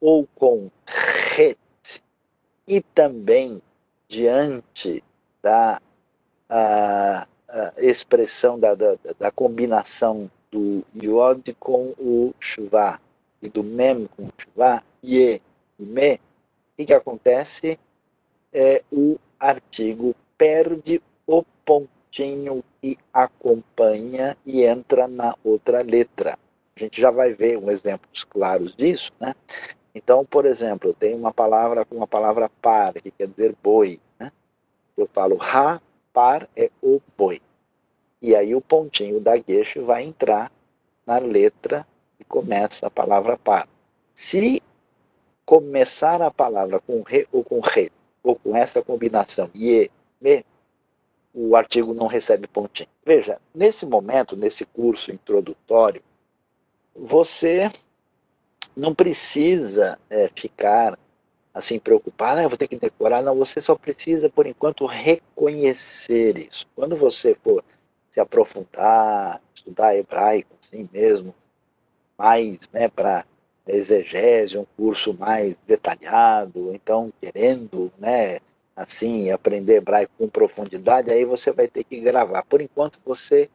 [0.01, 1.57] ou com ret
[2.67, 3.63] e também
[4.09, 5.03] diante
[5.43, 5.81] da
[6.49, 7.27] a, a
[7.79, 13.01] expressão da, da, da, combinação do yod com o shva
[13.43, 15.41] e do mem com o shva, ye
[15.79, 16.21] e me,
[16.79, 17.79] o que acontece?
[18.53, 26.39] É, o artigo perde o pontinho que acompanha e entra na outra letra.
[26.77, 29.35] A gente já vai ver um exemplos claros disso, né?
[29.95, 34.01] Então, por exemplo, tem uma palavra com uma palavra par, que quer dizer boi.
[34.19, 34.31] Né?
[34.97, 35.81] Eu falo ha,
[36.13, 37.41] par é o boi.
[38.21, 40.53] E aí o pontinho da gueixa vai entrar
[41.07, 41.87] na letra
[42.19, 43.69] e começa a palavra par.
[44.15, 44.63] Se
[45.45, 47.91] começar a palavra com re ou com re,
[48.23, 50.45] ou com essa combinação ye, me,
[51.33, 52.89] o artigo não recebe pontinho.
[53.05, 56.03] Veja, nesse momento, nesse curso introdutório,
[56.95, 57.71] você
[58.77, 60.99] não precisa é, ficar
[61.53, 63.23] assim preocupado, ah, vou ter que decorar.
[63.23, 66.67] Não, você só precisa, por enquanto, reconhecer isso.
[66.75, 67.65] Quando você for
[68.11, 71.35] se aprofundar, estudar hebraico, assim mesmo,
[72.19, 73.25] mais né, para
[73.67, 78.41] exegese, um curso mais detalhado, então querendo, né,
[78.75, 82.43] assim, aprender hebraico com profundidade, aí você vai ter que gravar.
[82.45, 83.49] Por enquanto, você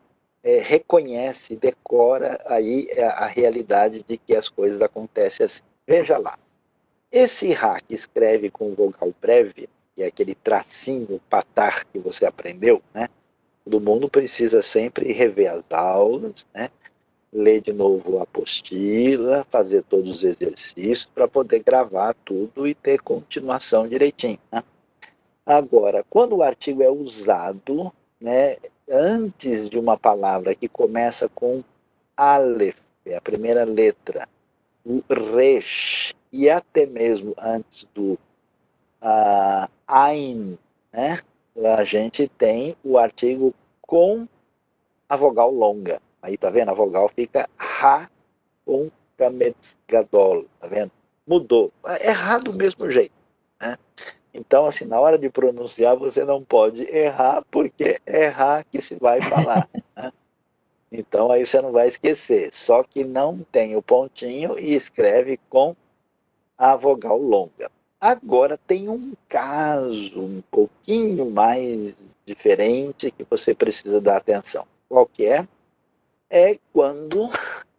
[0.44, 5.64] é, reconhece, decora aí a, a realidade de que as coisas acontecem assim.
[5.88, 6.38] Veja lá,
[7.12, 12.82] esse Ra que escreve com vogal breve, que é aquele tracinho patar que você aprendeu,
[12.94, 13.10] né?
[13.64, 16.70] Todo mundo precisa sempre rever as aulas, né?
[17.36, 23.02] ler de novo a apostila, fazer todos os exercícios para poder gravar tudo e ter
[23.02, 24.40] continuação direitinho.
[24.52, 24.64] Né?
[25.46, 27.92] Agora, quando o artigo é usado,
[28.22, 28.58] né,
[28.90, 31.62] antes de uma palavra que começa com
[32.16, 34.28] Aleph, é a primeira letra,
[34.86, 38.20] o Resh, e até mesmo antes do
[39.02, 40.58] uh, Ain,
[40.92, 41.22] né,
[41.64, 44.28] a gente tem o artigo com
[45.08, 46.02] a vogal longa.
[46.22, 46.72] Aí tá vendo?
[46.72, 48.10] A vogal fica Ra
[48.66, 50.92] com Kametz Gadol, tá vendo?
[51.26, 51.72] Mudou.
[51.86, 53.14] É errado do mesmo jeito.
[53.62, 53.78] Né?
[54.34, 58.96] Então, assim, na hora de pronunciar, você não pode errar, porque é errar que se
[58.96, 59.70] vai falar.
[59.96, 60.12] Né?
[60.92, 62.54] Então, aí você não vai esquecer.
[62.54, 65.74] Só que não tem o pontinho e escreve com
[66.58, 67.72] a vogal longa.
[68.00, 74.68] Agora, tem um caso um pouquinho mais diferente que você precisa dar atenção.
[74.88, 75.48] Qual que é?
[76.30, 77.30] É quando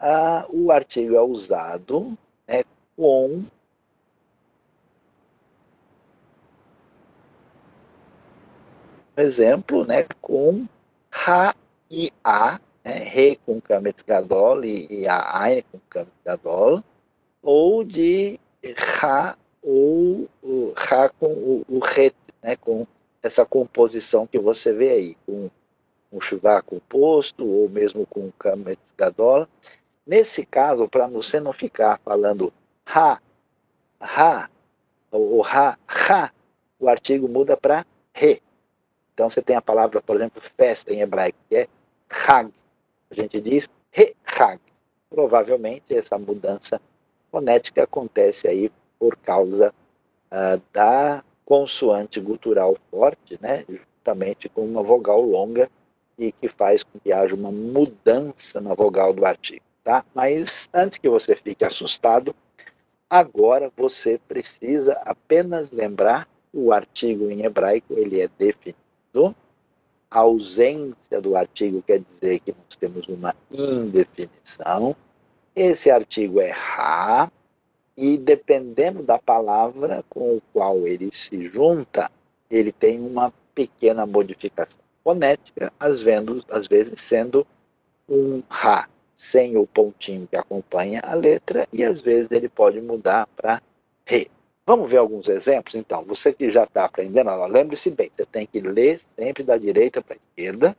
[0.00, 2.64] ah, o artigo é usado né,
[2.96, 3.44] com
[9.16, 10.66] exemplo, né, com
[11.10, 11.54] Ra
[11.90, 16.82] e A, né, Re com Kametzgadol e, e a Ain com Kametzgadol,
[17.42, 18.38] ou de
[18.74, 20.28] Ra ou
[20.74, 22.86] Ra com o, o Ret, né, com
[23.22, 25.50] essa composição que você vê aí, com
[26.12, 29.48] um Shuvá composto, ou mesmo com Kametzgadol.
[30.06, 32.52] Nesse caso, para você não ficar falando
[32.84, 33.20] Ra,
[34.00, 34.48] Ra,
[35.10, 36.32] ou Ra, Ra,
[36.78, 38.40] o artigo muda para Re.
[39.12, 41.68] Então você tem a palavra, por exemplo, festa em hebraico, que é
[42.10, 42.52] Hag.
[43.10, 44.60] A gente diz Re-Hag.
[45.08, 46.80] Provavelmente essa mudança
[47.36, 49.74] fonética acontece aí por causa
[50.32, 55.70] uh, da consoante gutural forte, né, justamente com uma vogal longa
[56.18, 60.02] e que faz com que haja uma mudança na vogal do artigo, tá?
[60.14, 62.34] Mas antes que você fique assustado,
[63.08, 69.36] agora você precisa apenas lembrar o artigo em hebraico, ele é definido
[70.10, 74.96] a ausência do artigo quer dizer que nós temos uma indefinição.
[75.56, 77.32] Esse artigo é Ra,
[77.96, 82.10] e dependendo da palavra com o qual ele se junta,
[82.50, 87.46] ele tem uma pequena modificação fonética, às vezes sendo
[88.06, 93.26] um Ra sem o pontinho que acompanha a letra, e às vezes ele pode mudar
[93.34, 93.62] para
[94.04, 94.30] Re.
[94.66, 95.74] Vamos ver alguns exemplos?
[95.74, 100.02] Então, você que já está aprendendo, lembre-se bem, você tem que ler sempre da direita
[100.02, 100.76] para a esquerda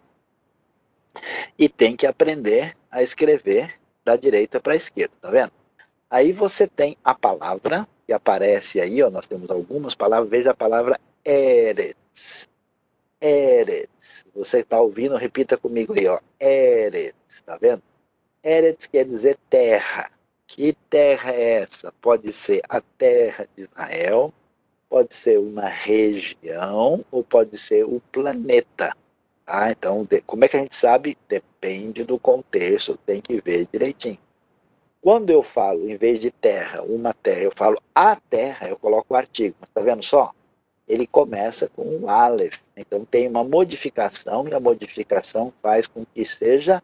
[1.58, 3.74] e tem que aprender a escrever
[4.08, 5.52] da direita para a esquerda, tá vendo?
[6.10, 10.56] Aí você tem a palavra que aparece aí, ó, nós temos algumas palavras, veja a
[10.56, 12.48] palavra Eretz.
[13.20, 14.26] Eretz.
[14.34, 15.18] Você está ouvindo?
[15.18, 16.22] Repita comigo aí, ó.
[16.40, 17.84] Eretz, tá vendo?
[18.42, 20.10] Eretz quer dizer terra.
[20.48, 21.92] Que terra é essa?
[22.02, 24.34] Pode ser a terra de Israel,
[24.88, 28.96] pode ser uma região ou pode ser o planeta.
[29.48, 29.72] Tá?
[29.72, 31.18] Então, de, como é que a gente sabe?
[31.30, 34.20] Depende do contexto, tem que ver direitinho.
[35.02, 39.14] Quando eu falo, em vez de terra, uma terra, eu falo a terra, eu coloco
[39.14, 39.56] o artigo.
[39.64, 40.34] Está vendo só?
[40.86, 42.60] Ele começa com um Aleph.
[42.76, 46.84] Então tem uma modificação, e a modificação faz com que seja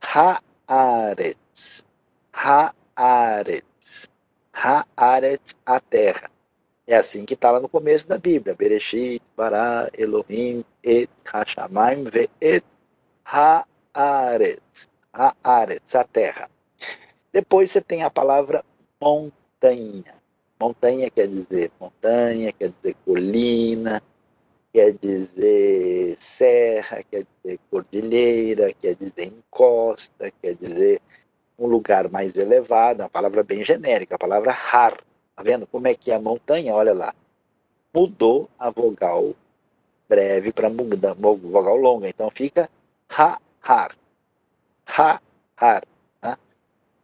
[0.00, 1.84] Haaretz.
[2.32, 4.08] Haaretz.
[4.52, 6.30] Haaretz, a terra.
[6.90, 8.52] É assim que está lá no começo da Bíblia.
[8.52, 12.64] Bereshit, Bará, Elohim, Et, Hashamayim, Ve'et,
[13.24, 14.88] Haaretz.
[15.14, 16.50] Haaretz, a terra.
[17.32, 18.64] Depois você tem a palavra
[19.00, 20.16] montanha.
[20.60, 24.02] Montanha quer dizer montanha, quer dizer colina,
[24.72, 31.00] quer dizer serra, quer dizer cordilheira, quer dizer encosta, quer dizer
[31.56, 34.98] um lugar mais elevado, uma palavra bem genérica, a palavra har.
[35.40, 36.74] Tá vendo como é que é a montanha?
[36.74, 37.14] Olha lá.
[37.94, 39.34] Mudou a vogal
[40.06, 42.68] breve para vogal longa, então fica
[43.08, 43.96] ha, har.
[44.86, 45.18] Ha,
[45.56, 45.82] har.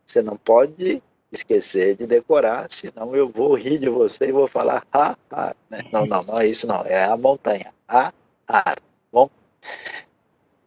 [0.04, 4.86] Você não pode esquecer de decorar, senão eu vou rir de você e vou falar
[4.92, 5.56] ha, ha.
[5.70, 5.78] Né?
[5.90, 7.72] Não, não, não é isso não, é a montanha.
[7.88, 8.12] Ha,
[8.46, 8.76] ha.
[9.10, 9.30] Bom?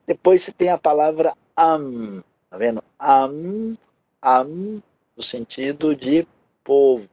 [0.08, 2.84] Depois você tem a palavra am, tá vendo?
[2.98, 3.78] Am,
[4.24, 4.82] am,
[5.16, 6.28] no sentido de
[6.64, 7.08] povo,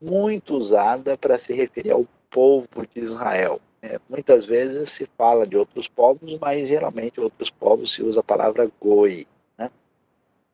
[0.00, 3.60] muito usada para se referir ao povo de Israel.
[3.80, 8.24] É, muitas vezes se fala de outros povos, mas geralmente outros povos se usa a
[8.24, 9.26] palavra goi.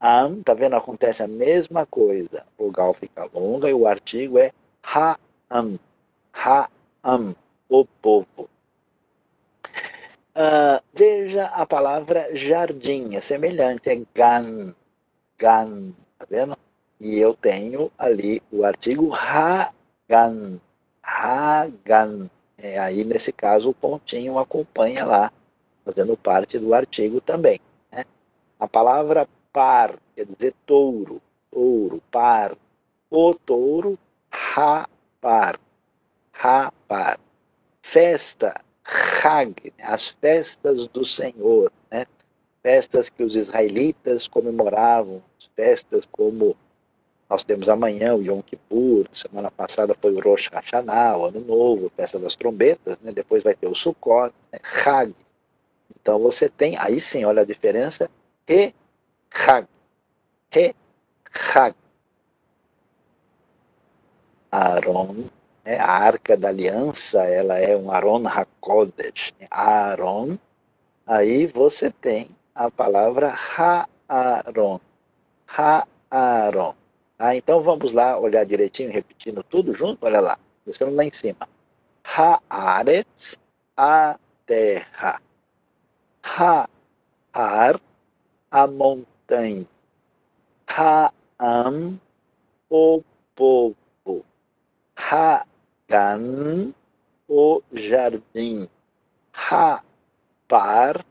[0.06, 0.76] Am, tá vendo?
[0.76, 2.44] Acontece a mesma coisa.
[2.58, 5.78] O gal fica longa e o artigo é ha-am.
[6.30, 7.34] Ha-am,
[7.70, 8.50] o povo.
[10.36, 14.74] Uh, veja a palavra jardim, é semelhante, é gan.
[15.38, 16.54] Gan, tá vendo?
[17.00, 20.60] E eu tenho ali o artigo ha-gan.
[21.02, 22.30] Ha-gan.
[22.56, 25.32] É, aí, nesse caso, o pontinho acompanha lá,
[25.84, 27.60] fazendo parte do artigo também.
[27.92, 28.04] Né?
[28.58, 31.20] A palavra par, quer dizer touro,
[31.50, 32.56] touro, par.
[33.10, 33.98] O touro,
[34.30, 35.58] rapar,
[36.32, 37.18] rapar.
[37.82, 42.06] Festa, Hag, as festas do Senhor, né?
[42.62, 45.22] festas que os israelitas comemoravam,
[45.56, 46.54] festas como
[47.28, 51.90] nós temos amanhã o Yom Kippur, semana passada foi o Rosh Hashanah, o Ano Novo,
[51.96, 53.12] festa das trombetas, né?
[53.12, 54.58] depois vai ter o Sukkot, né?
[54.84, 55.14] Hag.
[56.00, 58.10] Então você tem, aí sim, olha a diferença,
[58.48, 58.74] e
[59.30, 59.66] Hag.
[60.54, 60.74] He,
[61.54, 61.74] Hag.
[64.52, 65.24] Aaron,
[65.64, 65.78] né?
[65.78, 69.34] a arca da aliança, ela é um Aaron HaKodesh.
[69.40, 69.48] Né?
[69.50, 70.38] Aaron,
[71.06, 74.78] aí você tem a palavra Ha-Aaron.
[75.48, 76.83] Ha-Aaron.
[77.18, 81.48] Ah, então vamos lá olhar direitinho, repetindo tudo junto, olha lá, começando lá em cima.
[82.02, 83.38] Haaretz,
[83.76, 85.20] a terra.
[86.22, 87.80] Ha-Ar,
[88.50, 89.66] a montanha.
[90.66, 92.00] Ha'am,
[92.68, 93.02] o
[93.34, 93.76] povo.
[94.96, 96.72] Ha'gan,
[97.28, 98.68] o jardim.
[99.32, 101.04] Ha'par,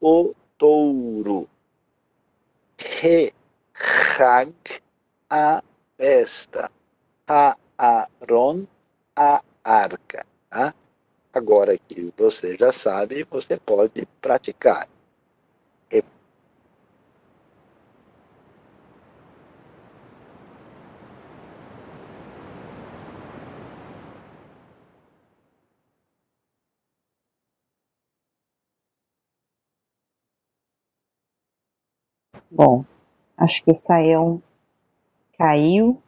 [0.00, 1.48] o touro.
[2.78, 4.52] Re-hag,
[5.30, 5.62] a
[5.96, 6.70] festa.
[7.28, 8.66] Ha'aron,
[9.14, 10.26] a arca.
[10.50, 10.74] Tá?
[11.32, 14.88] Agora que você já sabe, você pode praticar.
[32.50, 32.84] Bom,
[33.36, 34.42] acho que o saião
[35.38, 36.00] caiu.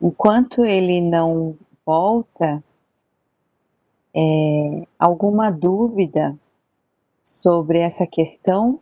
[0.00, 2.62] Enquanto ele não volta,
[4.14, 6.36] é, alguma dúvida
[7.22, 8.80] sobre essa questão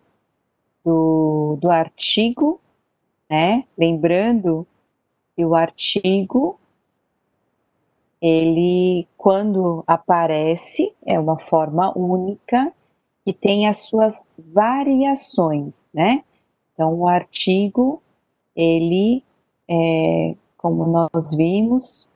[0.84, 2.60] do, do artigo,
[3.28, 3.64] né?
[3.76, 4.66] Lembrando
[5.36, 6.58] que o artigo
[8.20, 12.72] ele, quando aparece, é uma forma única
[13.24, 16.24] que tem as suas variações, né?
[16.72, 18.02] Então, o artigo,
[18.56, 19.22] ele,
[19.68, 22.08] é, como nós vimos,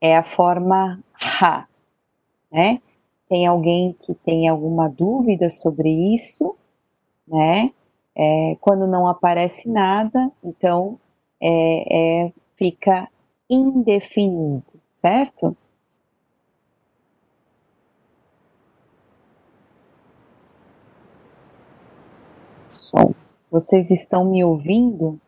[0.00, 1.02] é a forma
[1.40, 1.66] ha,
[2.50, 2.80] né?
[3.28, 6.56] Tem alguém que tem alguma dúvida sobre isso,
[7.26, 7.72] né?
[8.14, 10.98] É, quando não aparece nada, então
[11.40, 13.08] é, é fica
[13.48, 15.56] indefinido, certo?
[22.68, 23.14] Som.
[23.50, 25.18] Vocês estão me ouvindo?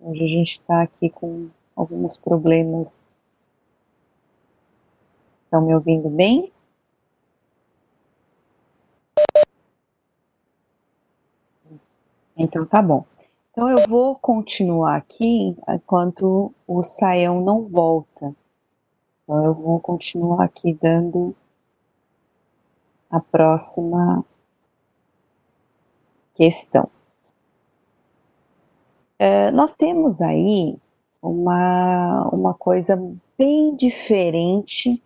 [0.00, 3.14] Hoje a gente está aqui com alguns problemas.
[5.44, 6.52] Estão me ouvindo bem?
[12.36, 13.04] Então tá bom.
[13.50, 18.34] Então eu vou continuar aqui enquanto o saião não volta.
[19.22, 21.34] Então eu vou continuar aqui dando
[23.10, 24.24] a próxima
[26.38, 26.88] questão.
[29.18, 30.76] É, nós temos aí
[31.20, 32.96] uma, uma coisa
[33.36, 35.02] bem diferente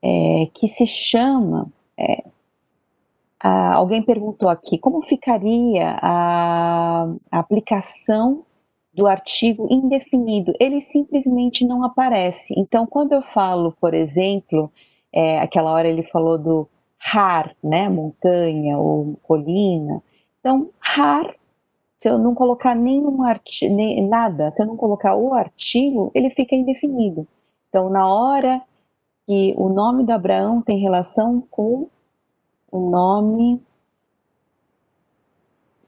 [0.00, 1.66] é, que se chama.
[1.98, 2.22] É,
[3.40, 8.44] a, alguém perguntou aqui como ficaria a, a aplicação
[8.92, 10.52] do artigo indefinido.
[10.60, 12.54] Ele simplesmente não aparece.
[12.56, 14.70] Então, quando eu falo, por exemplo,
[15.12, 16.68] é, aquela hora ele falou do
[17.12, 20.00] har, né, montanha ou colina.
[20.44, 21.34] Então, har,
[21.96, 26.28] se eu não colocar nenhum artigo, nem, nada, se eu não colocar o artigo, ele
[26.28, 27.26] fica indefinido.
[27.70, 28.60] Então, na hora
[29.26, 31.88] que o nome de Abraão tem relação com
[32.70, 33.58] o nome.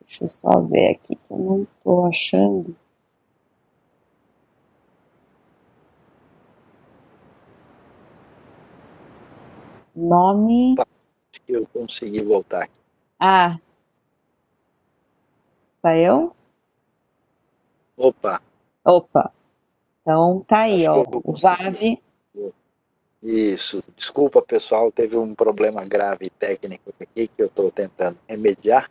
[0.00, 2.74] Deixa eu só ver aqui, que eu não estou achando.
[9.94, 10.76] Nome.
[11.46, 12.72] Eu consegui voltar aqui.
[13.20, 13.58] Ah,
[15.86, 16.34] Tá eu?
[17.96, 18.42] Opa.
[18.84, 19.32] Opa.
[20.02, 21.20] Então tá aí, Acho ó.
[21.22, 22.02] O VAV.
[23.22, 23.80] Isso.
[23.96, 28.90] Desculpa, pessoal, teve um problema grave técnico aqui que eu estou tentando remediar,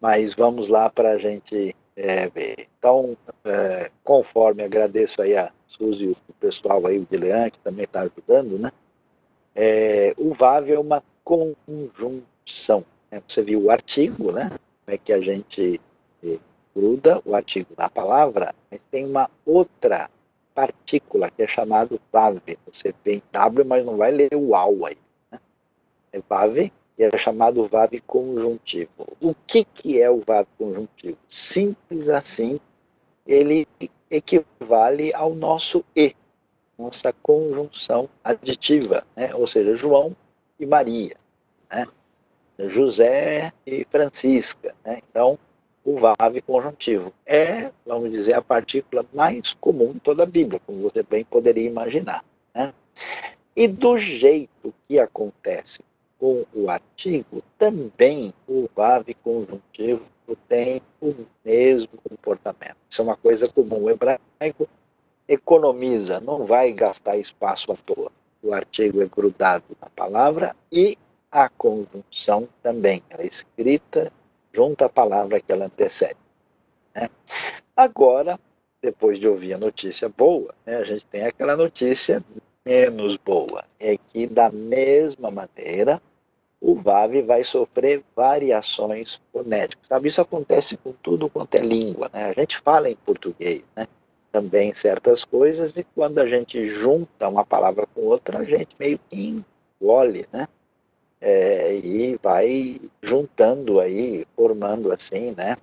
[0.00, 2.68] mas vamos lá para a gente é, ver.
[2.78, 7.86] Então, é, conforme agradeço aí a Suzy e o pessoal aí, o Dilean, que também
[7.86, 8.70] está ajudando, né?
[9.52, 12.84] É, o VAV é uma conjunção.
[13.10, 13.20] Né?
[13.26, 14.50] Você viu o artigo, né?
[14.84, 15.80] Como é que a gente
[16.74, 20.08] gruda o artigo na palavra, mas tem uma outra
[20.54, 22.58] partícula que é chamado vave.
[22.70, 24.96] Você vê em W, mas não vai ler o AU aí.
[25.30, 25.40] Né?
[26.12, 28.90] É vave e é chamado vave conjuntivo.
[29.22, 31.16] O que, que é o vave conjuntivo?
[31.28, 32.60] Simples assim,
[33.26, 33.66] ele
[34.10, 36.14] equivale ao nosso E,
[36.78, 39.34] nossa conjunção aditiva, né?
[39.34, 40.16] ou seja, João
[40.58, 41.16] e Maria,
[41.70, 41.86] né?
[42.68, 44.74] José e Francisca.
[44.84, 45.00] Né?
[45.08, 45.38] Então,
[45.90, 47.12] o VAV conjuntivo.
[47.26, 51.66] É, vamos dizer, a partícula mais comum em toda a Bíblia, como você bem poderia
[51.66, 52.24] imaginar.
[52.54, 52.72] Né?
[53.56, 55.80] E do jeito que acontece
[56.18, 60.02] com o artigo, também o VAV conjuntivo
[60.48, 61.14] tem o
[61.44, 62.76] mesmo comportamento.
[62.88, 63.84] Isso é uma coisa comum.
[63.84, 64.68] O hebraico
[65.26, 68.12] economiza, não vai gastar espaço à toa.
[68.42, 70.96] O artigo é grudado na palavra e
[71.30, 73.02] a conjunção também.
[73.10, 74.12] Ela é escrita
[74.52, 76.16] junto à palavra que ela antecede.
[76.94, 77.08] Né?
[77.76, 78.38] Agora,
[78.82, 82.22] depois de ouvir a notícia boa, né, a gente tem aquela notícia
[82.64, 83.64] menos boa.
[83.78, 86.00] É que, da mesma maneira,
[86.60, 89.86] o VAV vai sofrer variações fonéticas.
[89.86, 92.10] Sabe, isso acontece com tudo quanto é língua.
[92.12, 92.24] Né?
[92.24, 93.86] A gente fala em português né?
[94.30, 98.98] também certas coisas, e quando a gente junta uma palavra com outra, a gente meio
[99.08, 99.42] que
[99.80, 100.46] engole, né?
[101.20, 105.56] É, e vai juntando aí, formando assim, né?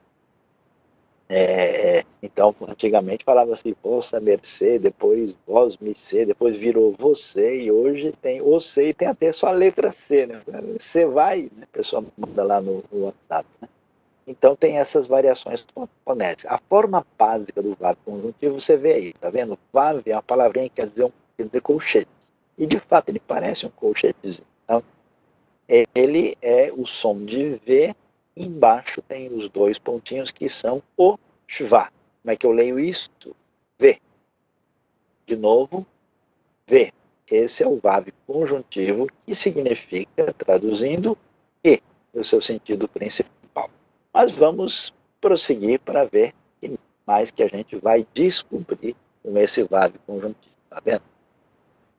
[1.30, 7.72] É, então, antigamente falava assim, vossa mercê, depois vós me C, depois virou você, e
[7.72, 10.42] hoje tem o C e tem até só a letra C, né?
[10.80, 11.64] Você vai, né?
[11.64, 13.68] a pessoa manda lá no, no WhatsApp, né?
[14.26, 15.66] Então tem essas variações
[16.04, 16.52] fonéticas.
[16.52, 19.58] A forma básica do VAV conjuntivo você vê aí, tá vendo?
[19.72, 22.10] VAV é uma palavrinha que quer dizer, um, quer dizer colchete.
[22.58, 24.46] E de fato ele parece um colchetezinho.
[24.66, 24.84] Então,
[25.68, 27.94] ele é o som de V,
[28.36, 31.92] embaixo tem os dois pontinhos que são o Shva.
[32.22, 33.10] Como é que eu leio isso?
[33.78, 34.00] V.
[35.26, 35.86] De novo,
[36.68, 36.94] V.
[37.30, 41.18] Esse é o VAV conjuntivo, que significa, traduzindo,
[41.62, 41.82] E,
[42.14, 43.70] no seu sentido principal.
[44.14, 49.96] Mas vamos prosseguir para ver que mais que a gente vai descobrir com esse VAV
[50.06, 50.56] conjuntivo.
[50.70, 51.04] Tá vendo?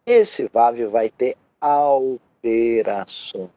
[0.07, 3.51] Esse VAV vai ter alterações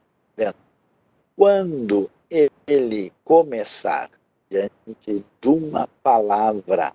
[1.41, 2.07] quando
[2.67, 4.11] ele começar
[4.47, 6.93] diante de uma palavra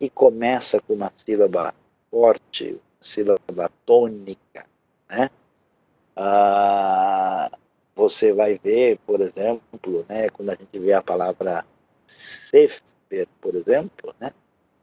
[0.00, 1.74] e começa com uma sílaba
[2.10, 4.66] forte, sílaba tônica,
[5.10, 5.28] né?
[6.16, 7.50] Ah,
[7.94, 11.62] você vai ver, por exemplo, né, quando a gente vê a palavra
[12.06, 14.32] sefer, por exemplo, né,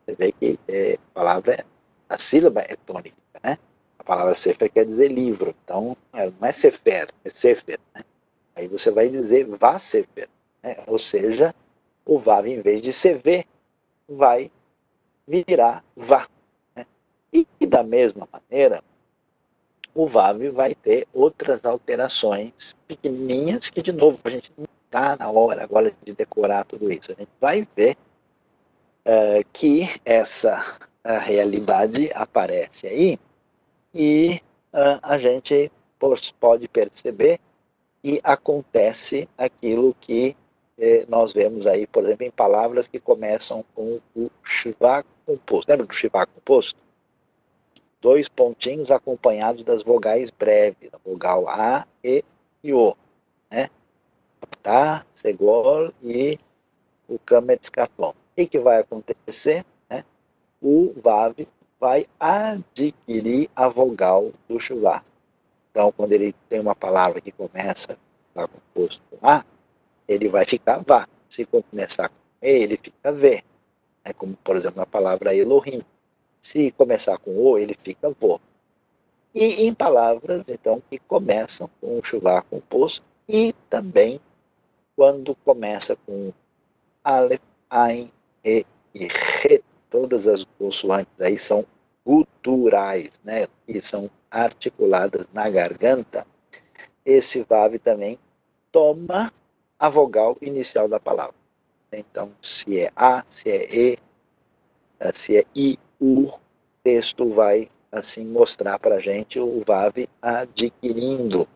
[0.05, 1.65] Você vê que é, a palavra,
[2.09, 3.57] a sílaba é tônica, né?
[3.97, 8.03] A palavra sefer quer dizer livro, então é, não é sefer, é sefer, né?
[8.55, 10.29] Aí você vai dizer vá sefer,
[10.61, 10.77] né?
[10.87, 11.53] ou seja,
[12.05, 13.45] o vav em vez de CV
[14.07, 14.51] vai
[15.27, 16.27] virar vá.
[16.75, 16.85] Né?
[17.31, 18.83] E, e da mesma maneira,
[19.95, 25.29] o VAV vai ter outras alterações pequenininhas que, de novo, a gente não está na
[25.29, 27.11] hora agora de decorar tudo isso.
[27.11, 27.95] A gente vai ver
[29.05, 33.19] uh, que essa realidade aparece aí
[33.93, 34.41] e
[34.73, 35.71] uh, a gente
[36.39, 37.39] pode perceber
[38.03, 40.35] e acontece aquilo que
[40.77, 45.71] eh, nós vemos aí, por exemplo, em palavras que começam com o Shiva composto.
[45.71, 46.83] Lembra do Shiva composto?
[48.03, 52.21] dois pontinhos acompanhados das vogais breves, a vogal A, E
[52.61, 52.95] e O.
[53.49, 53.69] Né?
[54.61, 56.37] Tá, Segol e
[57.07, 58.09] o Kametskaton.
[58.09, 59.65] O que, que vai acontecer?
[59.89, 60.03] Né?
[60.61, 61.47] O VAV
[61.79, 65.03] vai adquirir a vogal do chuvá.
[65.73, 67.97] Então, quando ele tem uma palavra que começa
[68.31, 69.43] com composto com A,
[70.07, 71.09] ele vai ficar vá.
[71.27, 73.43] Se começar com E, ele fica V.
[74.05, 75.81] É como, por exemplo, a palavra Elohim.
[76.39, 78.39] Se começar com o, ele fica vo.
[79.33, 84.21] E em palavras, então, que começam com o chuvar composto e também
[84.95, 86.31] quando começa com
[87.03, 88.11] alef, ain,
[88.45, 88.63] e
[88.93, 91.65] e re, todas as consoantes aí são
[92.05, 96.25] guturais, né, que são articuladas na garganta,
[97.05, 98.17] esse vav também
[98.71, 99.31] toma
[99.77, 101.35] a vogal inicial da palavra.
[101.91, 103.99] Então, se é A, se é E,
[105.13, 106.31] se é I, o
[106.83, 111.47] texto vai assim mostrar para a gente o VAV adquirindo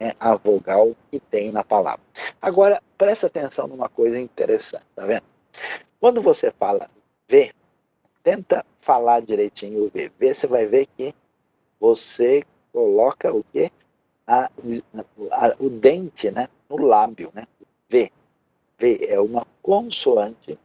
[0.00, 2.02] né, a vogal que tem na palavra.
[2.42, 5.22] Agora, presta atenção numa coisa interessante, tá vendo?
[6.00, 6.90] Quando você fala
[7.28, 7.52] V,
[8.22, 10.10] tenta falar direitinho o V.
[10.18, 11.14] V, você vai ver que
[11.80, 13.70] você coloca o quê?
[14.26, 14.50] A,
[15.30, 17.46] a, o dente né, no lábio, né?
[17.88, 18.10] V.
[18.78, 20.58] V é uma consoante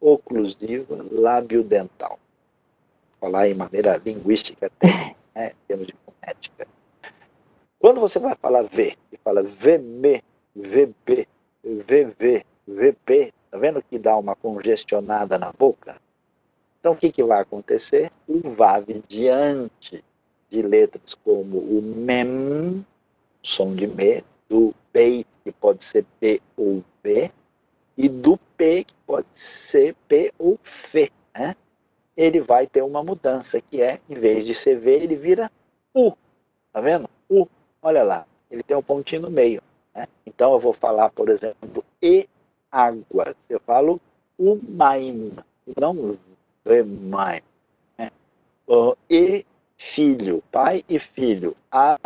[0.00, 2.18] oclusiva lábio-dental
[3.24, 6.68] falar em maneira linguística, técnica, né, em termos de fonética.
[7.78, 10.22] Quando você vai falar V, e fala VM,
[10.54, 11.26] VB,
[11.64, 15.96] VV, VP, tá vendo que dá uma congestionada na boca?
[16.78, 18.12] Então, o que, que vai acontecer?
[18.28, 20.04] O VAV diante
[20.54, 22.84] de letras como o MEM,
[23.42, 27.30] som de M, do P, que pode ser P ou B,
[27.96, 31.12] e do P, que pode ser P ou F.
[31.36, 31.56] Né?
[32.16, 35.50] ele vai ter uma mudança, que é, em vez de ser V, ele vira
[35.92, 36.12] U.
[36.72, 37.08] Tá vendo?
[37.28, 37.46] U.
[37.82, 39.62] Olha lá, ele tem um pontinho no meio.
[39.94, 40.06] Né?
[40.24, 42.28] Então eu vou falar, por exemplo, e
[42.70, 43.34] água.
[43.48, 44.00] Eu falo
[44.38, 45.32] umaim,
[45.76, 46.16] não
[46.64, 47.40] vemaim.
[47.98, 48.10] Né?
[49.10, 49.44] E
[49.76, 51.56] filho, pai e filho.
[51.70, 51.98] A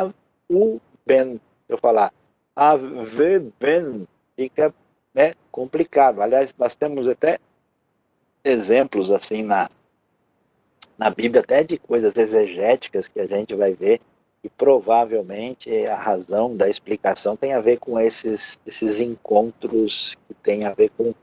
[0.49, 1.41] u ben.
[1.69, 2.13] Eu falar
[2.57, 4.07] a v ben
[4.37, 4.75] fica
[5.15, 6.21] né, complicado.
[6.21, 7.39] Aliás, nós temos até
[8.45, 9.71] exemplos assim na
[10.99, 14.01] na Bíblia até de coisas exegéticas que a gente vai ver
[14.43, 20.65] e provavelmente a razão da explicação tem a ver com esses, esses encontros que tem
[20.65, 21.15] a ver com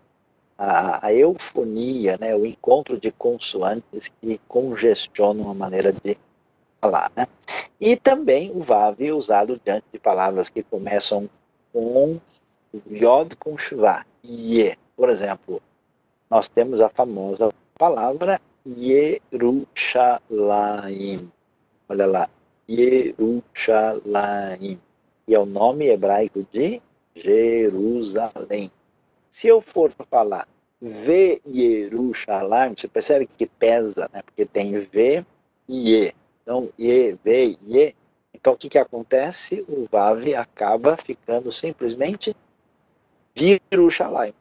[0.57, 6.17] a, a eufonia, né, o encontro de consoantes que congestionam a maneira de
[6.81, 7.11] falar.
[7.15, 7.27] Né?
[7.79, 11.29] E também o VAV usado diante de palavras que começam
[11.71, 12.19] com
[12.91, 14.77] Yod com Shuvá, Ye.
[14.95, 15.59] Por exemplo,
[16.29, 21.31] nós temos a famosa palavra Yerushalayim.
[21.87, 22.27] Olha lá,
[22.69, 24.79] Yerushalayim.
[25.27, 26.81] E é o nome hebraico de
[27.15, 28.69] Jerusalém.
[29.29, 30.47] Se eu for falar
[30.81, 34.23] V Yerushalayim, você percebe que pesa, né?
[34.23, 35.23] Porque tem V
[35.67, 36.15] e E.
[36.45, 37.95] Então, E, V, E.
[38.31, 39.65] Então, o que, que acontece?
[39.67, 42.35] O Vav acaba ficando simplesmente
[43.35, 44.33] Yerushalayim.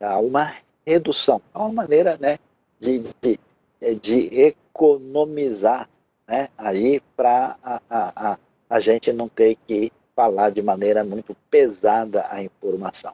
[0.00, 0.54] Há uma
[0.86, 1.42] redução.
[1.52, 2.38] Há uma maneira né,
[2.80, 3.38] de, de
[3.78, 5.90] é de economizar
[6.26, 8.38] né, aí para a, a, a,
[8.70, 13.12] a gente não ter que falar de maneira muito pesada a informação.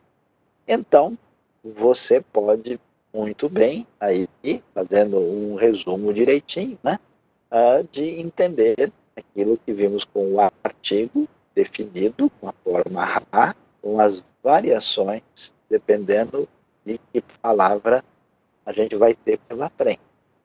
[0.68, 1.18] Então,
[1.64, 2.78] você pode
[3.12, 4.28] muito bem, aí
[4.72, 7.01] fazendo um resumo direitinho, né,
[7.51, 14.01] uh, de entender aquilo que vimos com o artigo definido com a forma A, com
[14.01, 15.22] as variações,
[15.68, 16.48] dependendo
[16.84, 18.05] de que palavra
[18.64, 20.01] a gente vai ter pela frente.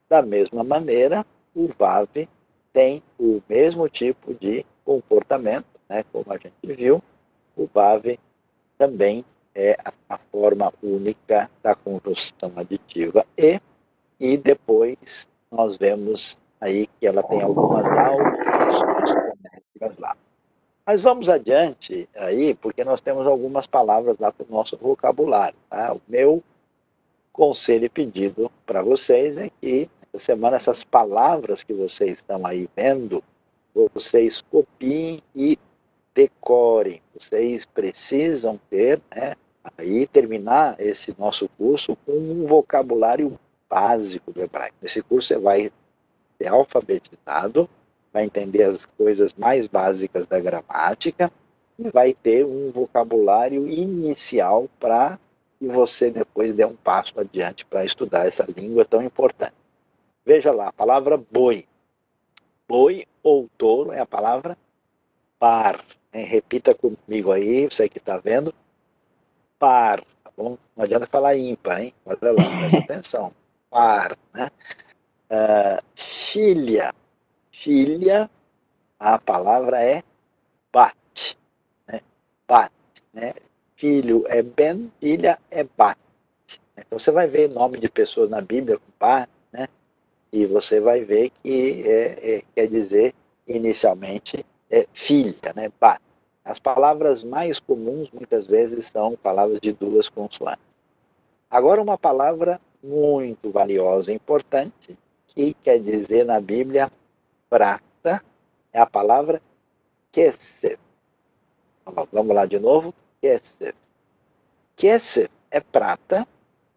[0.09, 1.25] Da mesma maneira,
[1.55, 2.27] o VAV
[2.73, 7.01] tem o mesmo tipo de comportamento, né, como a gente viu,
[7.55, 8.19] o VAV
[8.77, 9.77] também é
[10.09, 13.59] a forma única da conjunção aditiva e
[14.19, 20.15] e depois nós vemos aí que ela tem algumas alterações fonéticas lá.
[20.85, 25.57] Mas vamos adiante aí, porque nós temos algumas palavras lá para o nosso vocabulário.
[25.69, 25.93] Tá?
[25.93, 26.43] O meu
[27.33, 32.69] conselho e pedido para vocês é que essa semana essas palavras que vocês estão aí
[32.75, 33.23] vendo,
[33.93, 35.57] vocês copiem e
[36.13, 37.01] decorem.
[37.13, 39.35] Vocês precisam ter, né,
[39.77, 43.37] aí terminar esse nosso curso com um vocabulário
[43.69, 44.75] básico do hebraico.
[44.81, 45.71] Nesse curso você vai
[46.37, 47.69] ser alfabetizado,
[48.11, 51.31] vai entender as coisas mais básicas da gramática
[51.77, 55.19] e vai ter um vocabulário inicial para
[55.59, 59.53] que você depois dê um passo adiante para estudar essa língua tão importante.
[60.25, 61.67] Veja lá, a palavra boi.
[62.67, 64.57] Boi ou touro é a palavra
[65.37, 65.83] par.
[66.13, 66.23] Né?
[66.23, 68.53] Repita comigo aí, você que está vendo.
[69.59, 70.57] Par, tá bom?
[70.75, 71.93] Não adianta falar ímpar, hein?
[72.05, 73.33] Olha lá, presta atenção.
[73.69, 74.49] Par, né?
[75.29, 76.93] Uh, filha.
[77.51, 78.29] Filha,
[78.99, 80.03] a palavra é
[80.71, 81.37] bat.
[81.87, 82.01] Né?
[82.47, 82.71] Bat,
[83.13, 83.33] né?
[83.75, 85.97] Filho é ben, filha é bat.
[86.77, 89.67] Então você vai ver nome de pessoas na Bíblia com bat, né?
[90.31, 93.15] E você vai ver que é, é, quer dizer
[93.47, 95.71] inicialmente é filha, né?
[95.79, 96.01] Bat.
[96.43, 100.65] As palavras mais comuns muitas vezes são palavras de duas consoantes.
[101.49, 104.97] Agora uma palavra muito valiosa e importante
[105.35, 106.91] que quer dizer na Bíblia
[107.49, 108.23] prata
[108.71, 109.41] é a palavra
[110.11, 110.79] kesef.
[112.11, 112.93] Vamos lá de novo.
[113.21, 113.75] Kesef.
[114.75, 116.27] Kesef é prata,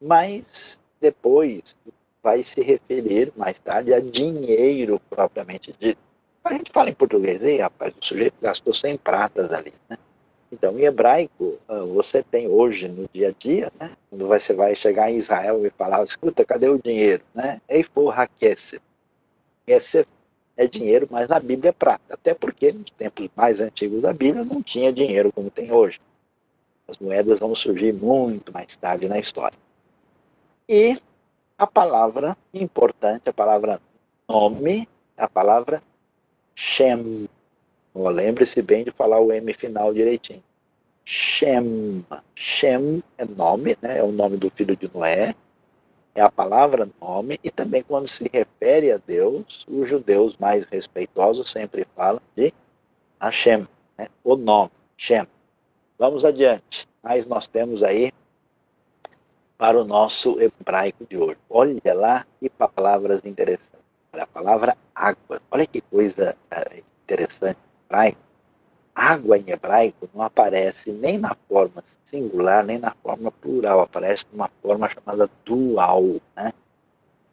[0.00, 1.76] mas depois
[2.22, 6.00] vai se referir mais tarde a dinheiro propriamente dito.
[6.44, 9.98] A gente fala em português, aí, rapaz, o sujeito gastou 100 pratas ali, né?
[10.51, 13.90] Então, em hebraico, ah, você tem hoje, no dia a dia, né?
[14.09, 17.22] Quando você vai chegar em Israel e falar, escuta, cadê o dinheiro?
[17.34, 17.61] Né?
[17.68, 18.80] Eifo hakesef.
[19.66, 20.09] Kesef
[20.57, 22.14] é dinheiro, mas na Bíblia é prata.
[22.14, 26.01] Até porque nos tempos mais antigos da Bíblia não tinha dinheiro como tem hoje.
[26.88, 29.57] As moedas vão surgir muito mais tarde na história.
[30.66, 30.99] E
[31.57, 33.80] a palavra importante, a palavra
[34.28, 35.82] nome, a palavra
[36.55, 37.28] Shem.
[37.95, 40.43] Lembre-se bem de falar o M final direitinho.
[41.05, 42.05] Shem.
[42.34, 43.99] Shem é nome, né?
[43.99, 45.34] é o nome do filho de Noé.
[46.14, 51.51] É a palavra nome, e também quando se refere a Deus, os judeus mais respeitosos
[51.51, 52.53] sempre falam de
[53.20, 54.09] Hashem, né?
[54.24, 55.26] o nome, Shem.
[55.99, 56.89] Vamos adiante.
[57.03, 58.12] Mas nós temos aí
[59.57, 61.39] para o nosso hebraico de hoje.
[61.49, 63.86] Olha lá que palavras interessantes.
[64.12, 65.41] A palavra água.
[65.51, 68.18] Olha que coisa eh, interessante hebraico.
[68.95, 73.80] Água em hebraico não aparece nem na forma singular, nem na forma plural.
[73.80, 76.03] Aparece numa forma chamada dual.
[76.36, 76.53] Né?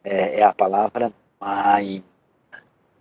[0.04, 2.04] É, é a palavra maim.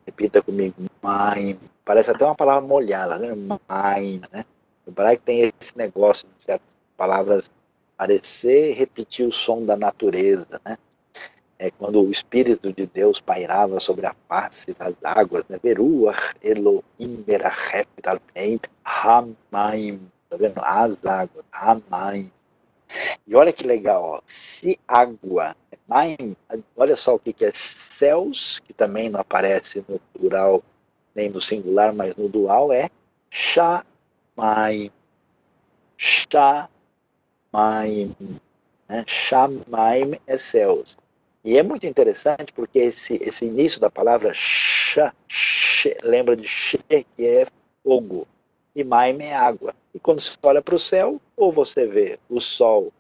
[0.07, 1.59] Repita comigo, maim.
[1.85, 3.35] Parece até uma palavra molhada, né?
[3.69, 4.45] Maim, né?
[4.87, 7.51] O hebraico tem esse negócio de certas palavras
[7.97, 10.77] parecer repetir o som da natureza, né?
[11.65, 15.59] É quando o Espírito de Deus pairava sobre a face das águas, né?
[15.62, 19.99] Beruach Elohim Merachep Talpeim Hamaim,
[20.29, 20.61] tá vendo?
[20.61, 22.31] As águas, Hamaim.
[23.27, 24.21] E olha que legal, ó.
[24.27, 26.37] se água é maim,
[26.77, 30.62] olha só o que, que é céus, que também não aparece no plural
[31.15, 32.91] nem no singular, mas no dual, é
[33.31, 34.91] Shamaim.
[35.97, 36.69] Shamaim.
[38.87, 39.05] Né?
[39.07, 40.99] Shamaim é céus.
[41.45, 46.78] E é muito interessante porque esse, esse início da palavra sh, sh lembra de she,
[46.88, 47.47] que é
[47.82, 48.26] fogo,
[48.74, 49.74] e maim é água.
[49.95, 52.90] E quando você olha para o céu, ou você vê o sol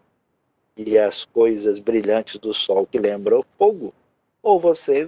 [0.76, 3.94] e as coisas brilhantes do sol que lembram fogo,
[4.42, 5.06] ou você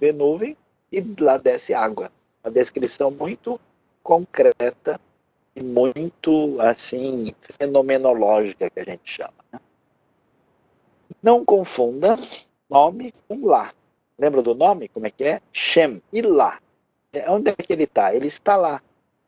[0.00, 0.56] vê nuvem
[0.90, 2.10] e lá desce água.
[2.42, 3.60] Uma descrição muito
[4.02, 4.98] concreta
[5.54, 9.34] e muito assim fenomenológica que a gente chama.
[9.52, 9.60] Né?
[11.22, 12.16] Não confunda
[12.68, 13.72] nome com lá.
[14.18, 14.88] Lembra do nome?
[14.88, 15.40] Como é que é?
[15.52, 16.02] Shem.
[16.12, 16.58] E lá?
[17.12, 18.14] É, onde é que ele está?
[18.14, 18.82] Ele está lá.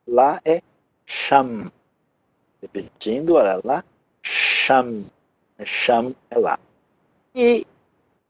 [0.07, 0.63] Lá é
[1.07, 1.71] Sham.
[2.61, 3.85] Repetindo, olha lá.
[4.23, 5.05] Sham.
[5.65, 6.59] Sham é lá.
[7.35, 7.67] E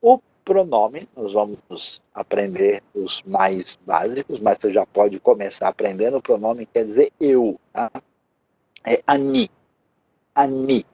[0.00, 6.18] o pronome, nós vamos aprender os mais básicos, mas você já pode começar aprendendo.
[6.18, 7.58] O pronome quer dizer eu.
[7.72, 7.90] Tá?
[8.84, 9.50] É ani.
[10.34, 10.84] Ani.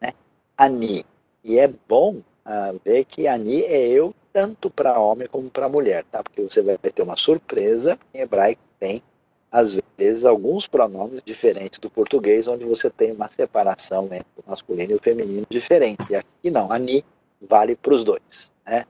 [0.00, 0.12] Né?
[0.56, 1.04] Ani.
[1.42, 6.04] E é bom uh, ver que Ani é eu tanto para homem como para mulher,
[6.10, 6.22] tá?
[6.22, 9.02] Porque você vai ter uma surpresa, em hebraico tem,
[9.50, 14.92] às vezes, alguns pronomes diferentes do português, onde você tem uma separação entre o masculino
[14.92, 16.12] e o feminino diferente.
[16.12, 17.04] E aqui não, Ani
[17.40, 18.84] vale para os dois, né?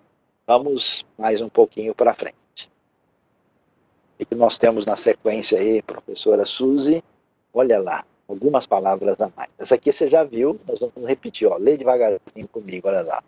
[0.46, 2.70] Vamos mais um pouquinho para frente.
[4.18, 7.02] O que nós temos na sequência aí, professora Suzy?
[7.52, 9.50] Olha lá, algumas palavras a mais.
[9.58, 11.56] Essa aqui você já viu, nós vamos repetir, ó.
[11.56, 13.22] Lê devagarzinho comigo, olha lá.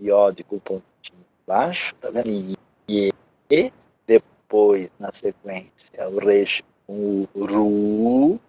[0.00, 2.28] Iódico, pontinho baixo, tá vendo?
[2.28, 2.56] E,
[3.50, 3.72] e
[4.06, 8.40] depois, na sequência, o resh com o ru,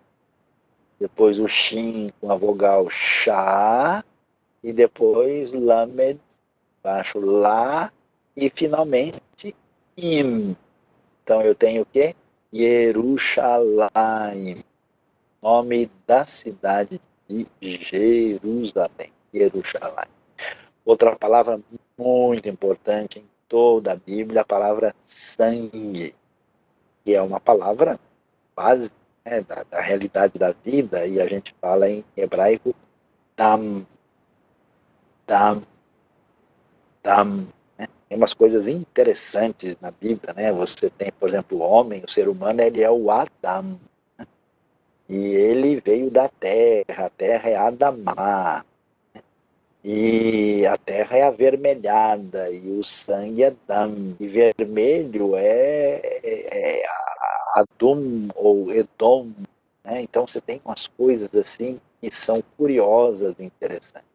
[0.99, 4.03] depois o shin com a vogal chá,
[4.63, 6.19] e depois lamed,
[6.83, 7.91] baixo lá,
[8.35, 9.55] e finalmente
[9.97, 10.55] im.
[11.23, 12.15] Então eu tenho o quê?
[12.51, 13.87] Jerusalém,
[15.41, 19.13] nome da cidade de Jerusalém.
[19.33, 20.18] Jerusalém.
[20.89, 21.61] Outra palavra
[21.95, 26.15] muito importante em toda a Bíblia, a palavra sangue,
[27.05, 27.99] que é uma palavra
[28.55, 28.91] base
[29.23, 32.73] né, da, da, realidade da vida, e a gente fala em hebraico
[33.37, 33.85] dam,
[35.27, 35.61] dam,
[37.03, 37.47] dam.
[37.77, 40.51] Tem umas coisas interessantes na Bíblia, né?
[40.53, 43.79] Você tem, por exemplo, o homem, o ser humano, ele é o Adam.
[44.17, 44.25] Né?
[45.07, 48.65] E ele veio da terra, a terra é Adamá.
[49.83, 54.15] E a terra é avermelhada e o sangue é dam.
[54.19, 56.85] E vermelho é, é, é
[57.55, 59.31] Adum ou Edom.
[59.83, 60.01] Né?
[60.01, 64.09] Então você tem umas coisas assim que são curiosas e interessantes.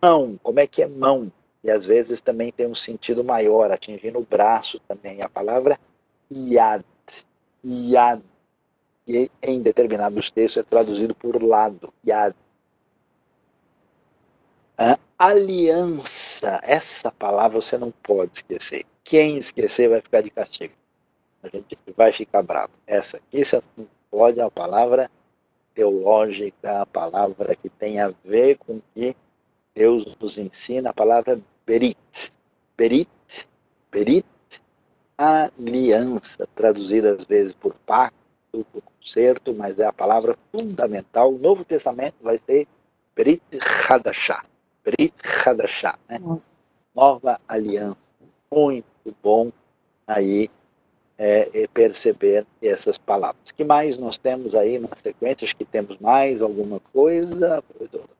[0.00, 1.30] Mão, como é que é mão?
[1.62, 5.22] e às vezes também tem um sentido maior, atingindo o braço também.
[5.22, 5.78] A palavra
[6.32, 6.84] yad,
[7.64, 8.22] yad,
[9.06, 12.34] e em determinados textos é traduzido por lado, yad.
[15.18, 18.84] Aliança, essa palavra você não pode esquecer.
[19.02, 20.74] Quem esquecer vai ficar de castigo.
[21.42, 22.70] A gente vai ficar bravo.
[22.86, 25.10] Essa aqui você não pode, é uma palavra
[25.74, 29.16] teológica, a palavra que tem a ver com que
[29.74, 32.32] Deus nos ensina a palavra berit.
[32.76, 33.08] Berit,
[33.90, 34.26] berit,
[35.16, 38.14] aliança, traduzida às vezes por pacto,
[38.52, 41.34] por conserto, mas é a palavra fundamental.
[41.34, 42.68] O Novo Testamento vai ser
[43.16, 43.42] berit
[43.88, 44.44] hadashah.
[44.84, 45.14] Berit
[45.44, 46.20] hadashah, né?
[46.94, 47.96] Nova aliança.
[48.50, 49.52] Muito bom
[50.06, 50.50] aí
[51.18, 53.50] é, é perceber essas palavras.
[53.50, 55.44] que mais nós temos aí na sequência?
[55.44, 57.62] Acho que temos mais alguma coisa.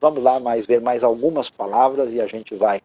[0.01, 2.81] Vamos lá mais ver mais algumas palavras e a gente vai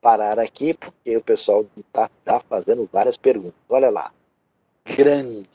[0.00, 3.54] parar aqui porque o pessoal está tá fazendo várias perguntas.
[3.68, 4.12] Olha lá.
[4.84, 5.48] Grande.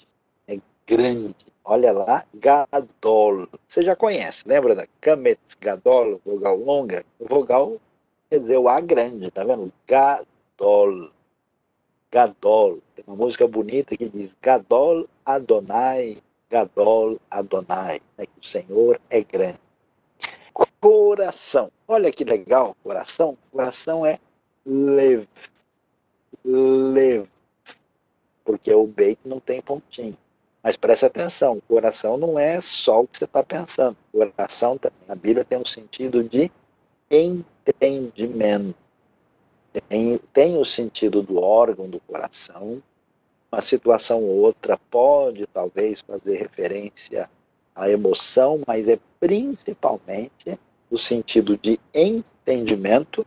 [0.47, 0.57] É
[0.88, 1.36] grande.
[1.72, 2.26] Olha lá.
[2.34, 3.47] Gadol.
[3.67, 7.05] Você já conhece, lembra da Kametz Gadol, vogal longa?
[7.20, 7.80] Vogal
[8.28, 9.72] quer dizer o A grande, tá vendo?
[9.88, 11.11] Gadol.
[12.11, 12.80] Gadol.
[12.95, 16.17] Tem uma música bonita que diz Gadol Adonai,
[16.49, 17.99] Gadol Adonai.
[18.17, 19.59] É que o Senhor é grande.
[20.82, 21.72] Coração.
[21.88, 23.38] Olha que legal, coração.
[23.51, 24.20] Coração é
[24.65, 25.28] lev.
[26.43, 27.28] Lev.
[28.43, 30.17] Porque o beit não tem pontinho.
[30.62, 33.95] Mas preste atenção, o coração não é só o que você está pensando.
[34.12, 36.51] O coração na Bíblia tem um sentido de
[37.10, 38.76] entendimento
[39.88, 42.82] tem, tem o sentido do órgão do coração,
[43.51, 47.30] uma situação ou outra pode talvez fazer referência
[47.76, 53.26] à emoção, mas é principalmente o sentido de entendimento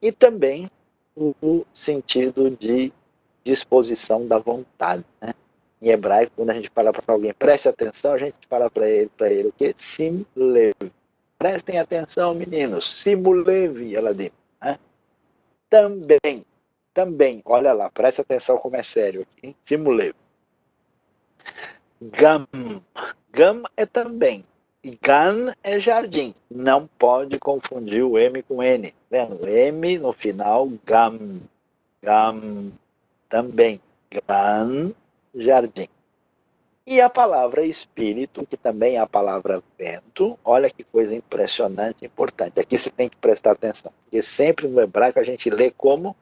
[0.00, 0.70] e também
[1.16, 2.92] o sentido de
[3.44, 5.04] disposição da vontade.
[5.20, 5.34] Né?
[5.80, 9.10] Em hebraico, quando a gente fala para alguém, preste atenção, a gente fala para ele,
[9.16, 9.74] para ele o que?
[9.76, 10.74] Simlev.
[11.38, 13.00] Prestem atenção, meninos.
[13.00, 14.30] Simulev, ela diz.
[14.62, 14.78] Né?
[15.70, 16.44] também,
[16.92, 20.12] também, olha lá, presta atenção como é sério aqui, simulei.
[22.02, 22.46] Gam,
[23.30, 24.44] gam é também,
[24.82, 26.34] e gan é jardim.
[26.50, 28.92] Não pode confundir o M com N.
[29.10, 29.46] Vendo?
[29.48, 31.40] M no final, gam,
[32.02, 32.72] gam,
[33.28, 34.92] também, gan,
[35.34, 35.88] jardim.
[36.86, 42.58] E a palavra espírito, que também é a palavra vento, olha que coisa impressionante, importante.
[42.58, 46.16] Aqui você tem que prestar atenção, porque sempre no hebraico a gente lê como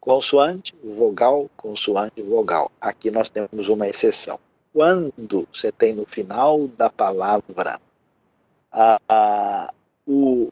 [0.00, 2.72] consoante, vogal, consoante, vogal.
[2.80, 4.38] Aqui nós temos uma exceção.
[4.72, 7.80] Quando você tem no final da palavra
[8.72, 9.74] a, a,
[10.06, 10.50] o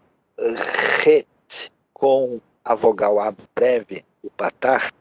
[1.03, 1.26] ret
[1.93, 4.93] com a vogal A breve, o patar,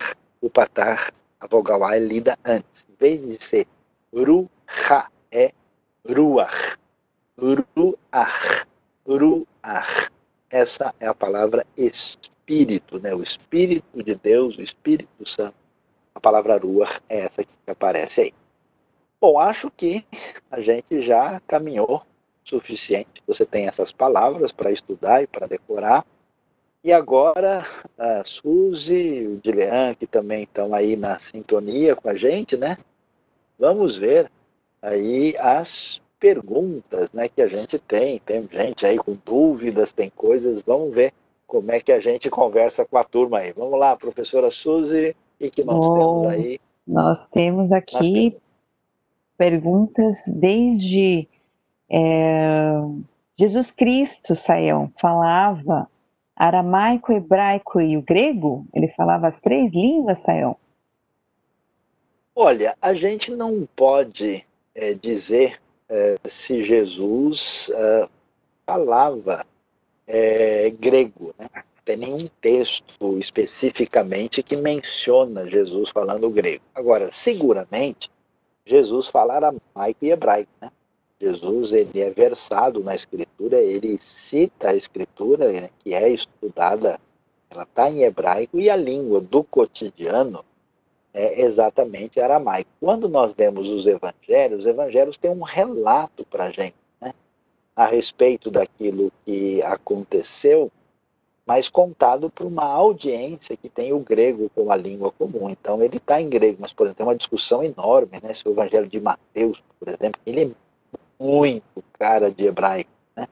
[0.42, 2.86] o patar, a vogal A é lida antes.
[2.88, 3.68] Em vez de ser
[4.14, 5.52] Ruha é
[6.08, 6.78] ruach.
[7.38, 8.66] Ruach.
[9.08, 10.12] Ruach.
[10.50, 13.16] Essa é a palavra espírito, né?
[13.16, 15.56] O espírito de Deus, o Espírito Santo.
[16.14, 18.34] A palavra ruach é essa que aparece aí.
[19.20, 20.06] Bom, acho que
[20.52, 22.04] a gente já caminhou
[22.44, 23.24] suficiente.
[23.26, 26.06] Você tem essas palavras para estudar e para decorar.
[26.84, 27.66] E agora
[27.98, 32.78] a Suzy, o Dilean, que também estão aí na sintonia com a gente, né?
[33.60, 34.32] Vamos ver
[34.82, 38.20] aí as perguntas né, que a gente tem.
[38.20, 40.64] Tem gente aí com dúvidas, tem coisas.
[40.64, 41.14] Vamos ver
[41.46, 43.54] como é que a gente conversa com a turma aí.
[43.54, 46.60] Vamos lá, professora Suzy, e que nós Bom, temos aí?
[46.88, 48.36] Nós temos aqui
[49.38, 51.28] perguntas desde
[51.92, 52.72] é,
[53.38, 55.88] Jesus Cristo, Saião, falava
[56.42, 58.66] aramaico, hebraico e o grego?
[58.74, 60.58] Ele falava as três línguas, Saião?
[62.36, 68.10] Olha, a gente não pode é, dizer é, se Jesus é,
[68.66, 69.46] falava
[70.08, 71.48] é, grego, né?
[71.86, 76.64] tem nenhum texto especificamente que menciona Jesus falando grego.
[76.74, 78.10] Agora, seguramente,
[78.66, 80.72] Jesus fala aramaico e hebraico, né?
[81.22, 87.00] Jesus ele é versado na escritura, ele cita a escritura né, que é estudada,
[87.48, 90.44] ela está em hebraico e a língua do cotidiano
[91.14, 92.72] é exatamente aramaico.
[92.80, 97.14] Quando nós demos os evangelhos, os evangelhos têm um relato para a gente né,
[97.76, 100.72] a respeito daquilo que aconteceu,
[101.46, 105.52] mas contado por uma audiência que tem o grego como a língua comum.
[105.52, 108.52] Então ele está em grego, mas por exemplo tem uma discussão enorme, né, se o
[108.52, 110.71] evangelho de Mateus, por exemplo, ele é
[111.22, 113.28] muito cara de hebraico, né?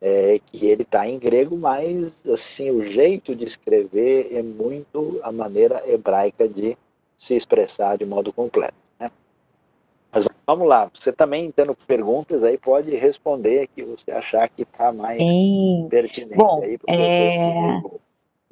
[0.00, 5.32] É, que ele está em grego, mas assim o jeito de escrever é muito a
[5.32, 6.78] maneira hebraica de
[7.16, 8.76] se expressar de modo completo.
[9.00, 9.10] Né?
[10.12, 14.92] Mas vamos lá, você também tendo perguntas aí pode responder que você achar que está
[14.92, 15.88] mais Sim.
[15.90, 16.36] pertinente.
[16.36, 17.82] Bom, aí é...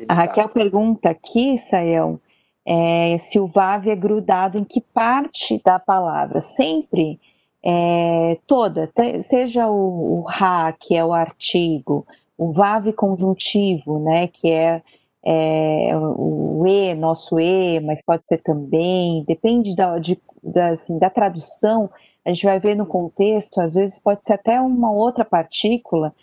[0.09, 2.19] a Raquel pergunta aqui, Sayão,
[2.67, 6.41] é, se o VAV é grudado em que parte da palavra?
[6.41, 7.21] Sempre
[7.69, 8.89] é, toda,
[9.23, 12.07] seja o, o RA, que é o artigo,
[12.39, 14.81] o VAV conjuntivo, né, que é,
[15.25, 21.11] é, o E, nosso E, mas pode ser também, depende da, de, da, assim, da
[21.11, 21.91] tradução,
[22.25, 26.15] a gente vai ver no contexto, às vezes pode ser até uma outra partícula,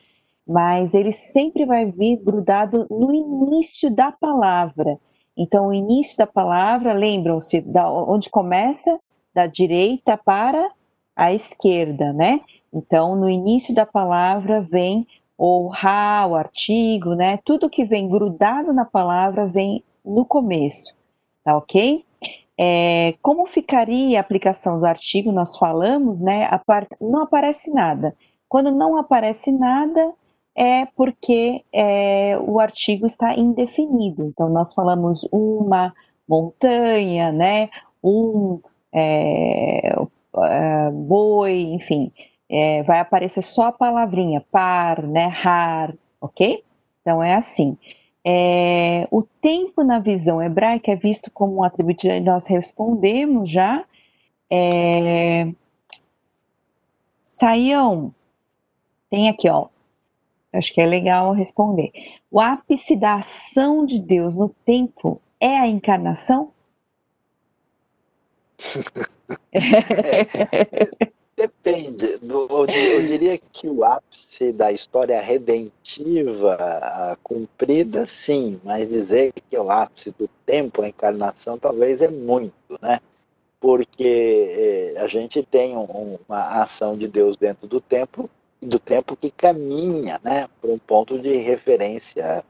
[0.48, 4.98] mas ele sempre vai vir grudado no início da palavra.
[5.36, 7.66] Então, o início da palavra, lembram-se,
[8.08, 8.98] onde começa?
[9.34, 10.70] Da direita para
[11.16, 12.42] à esquerda, né?
[12.74, 15.08] Então, no início da palavra vem
[15.38, 17.38] o ra, o artigo, né?
[17.44, 20.96] Tudo que vem grudado na palavra vem no começo,
[21.44, 22.04] tá ok?
[22.58, 25.32] É, como ficaria a aplicação do artigo?
[25.32, 26.50] Nós falamos, né?
[27.02, 28.16] Não aparece nada.
[28.48, 30.14] Quando não aparece nada,
[30.56, 34.24] é porque é, o artigo está indefinido.
[34.26, 35.94] Então, nós falamos uma
[36.28, 37.70] montanha, né?
[38.04, 38.60] Um
[38.94, 39.96] é,
[40.36, 42.12] uh, boi, enfim,
[42.50, 46.64] é, vai aparecer só a palavrinha par, né, rar, ok?
[47.02, 47.78] Então é assim.
[48.26, 53.84] É, o tempo na visão hebraica é visto como um atributo, nós respondemos já.
[54.50, 55.52] É,
[57.22, 58.14] Saião,
[59.10, 59.68] tem aqui, ó.
[60.54, 61.92] Acho que é legal responder.
[62.32, 66.53] O ápice da ação de Deus no tempo é a encarnação?
[69.56, 70.28] É,
[71.36, 72.20] depende.
[72.22, 79.72] Eu, diria que o ápice da história redentiva cumprida, sim, mas dizer que é o
[79.72, 83.00] ápice do tempo, a encarnação, talvez é muito, né?
[83.60, 88.30] Porque é, a gente tem uma ação de Deus dentro do tempo,
[88.62, 92.44] do tempo que caminha, né, para um ponto de referência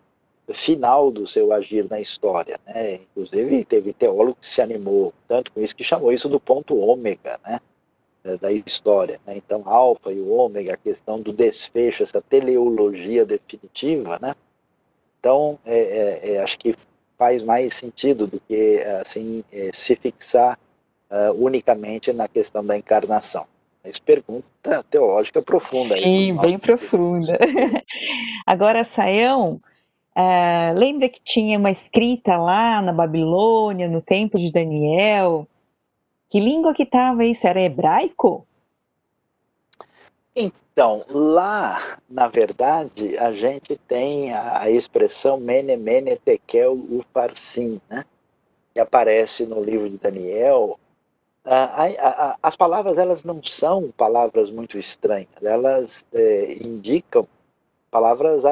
[0.51, 2.59] final do seu agir na história.
[2.65, 2.95] Né?
[2.95, 7.39] Inclusive, teve teólogo que se animou tanto com isso que chamou isso do ponto ômega
[7.45, 7.59] né?
[8.41, 9.19] da história.
[9.25, 9.37] Né?
[9.37, 14.19] Então, alfa e o ômega, a questão do desfecho, essa teleologia definitiva.
[14.21, 14.35] Né?
[15.19, 16.75] Então, é, é, é, acho que
[17.17, 20.59] faz mais sentido do que assim é, se fixar
[21.09, 23.45] uh, unicamente na questão da encarnação.
[23.83, 25.97] Mas pergunta teológica profunda.
[25.97, 27.37] Sim, bem profunda.
[28.47, 29.61] Agora, Saião,
[30.15, 35.47] é, lembra que tinha uma escrita lá na Babilônia, no tempo de Daniel?
[36.29, 37.47] Que língua que estava isso?
[37.47, 38.45] Era hebraico?
[40.35, 48.05] Então, lá, na verdade, a gente tem a, expressão mene, mene, tekel, ufarsim, né?
[48.73, 50.79] Que aparece no livro de Daniel.
[51.45, 55.27] a, a, as palavras, elas não são palavras muito estranhas.
[55.41, 57.27] Elas é, indicam
[57.91, 58.43] palavras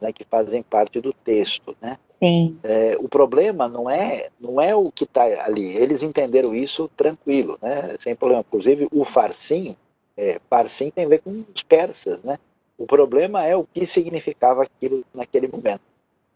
[0.00, 1.98] né, que fazem parte do texto, né?
[2.06, 2.58] Sim.
[2.62, 5.76] É, o problema não é não é o que está ali.
[5.76, 7.96] Eles entenderam isso tranquilo, né?
[7.98, 8.44] Sem problema.
[8.46, 9.76] Inclusive o farsim,
[10.16, 12.38] é, farsim tem a ver com os persas, né?
[12.78, 15.80] O problema é o que significava aquilo naquele momento.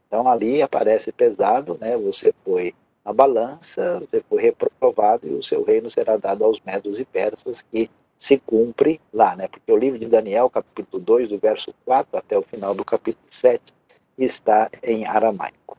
[0.07, 1.97] Então ali aparece pesado, né?
[1.97, 2.75] Você foi
[3.05, 7.63] na balança, você foi reprovado e o seu reino será dado aos medos e persas,
[7.63, 7.91] que
[8.21, 9.49] se cumpre lá, né?
[9.49, 13.25] Porque o livro de Daniel, capítulo 2, do verso 4 até o final do capítulo
[13.31, 13.73] 7,
[14.19, 15.79] está em aramaico.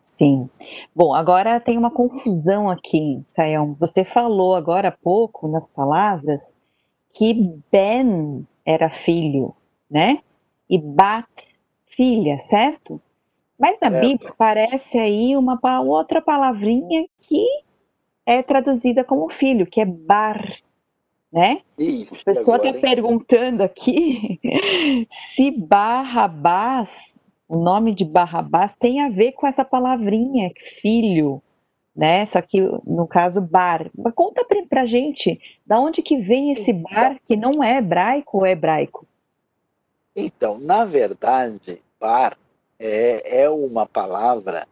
[0.00, 0.48] Sim.
[0.94, 3.76] Bom, agora tem uma confusão aqui, Sayão.
[3.80, 6.56] Você falou agora há pouco, nas palavras,
[7.12, 7.34] que
[7.70, 9.52] Ben era filho,
[9.90, 10.20] né?
[10.68, 11.26] E Bat,
[11.86, 13.02] filha, certo?
[13.58, 17.44] Mas na é, Bíblia aparece aí uma outra palavrinha que
[18.24, 20.40] é traduzida como filho, que é bar,
[21.32, 21.60] né?
[21.78, 24.40] Isso, a pessoa está perguntando aqui
[25.08, 30.50] se Barrabás, o nome de Barrabás, tem a ver com essa palavrinha,
[30.80, 31.42] filho,
[31.94, 32.24] né?
[32.26, 33.90] Só que no caso bar.
[33.96, 37.78] Mas conta pra, pra gente, da onde que vem esse então bar que não é
[37.78, 39.06] hebraico ou é hebraico?
[40.14, 42.36] Então, na verdade, bar
[42.78, 44.66] é, é uma palavra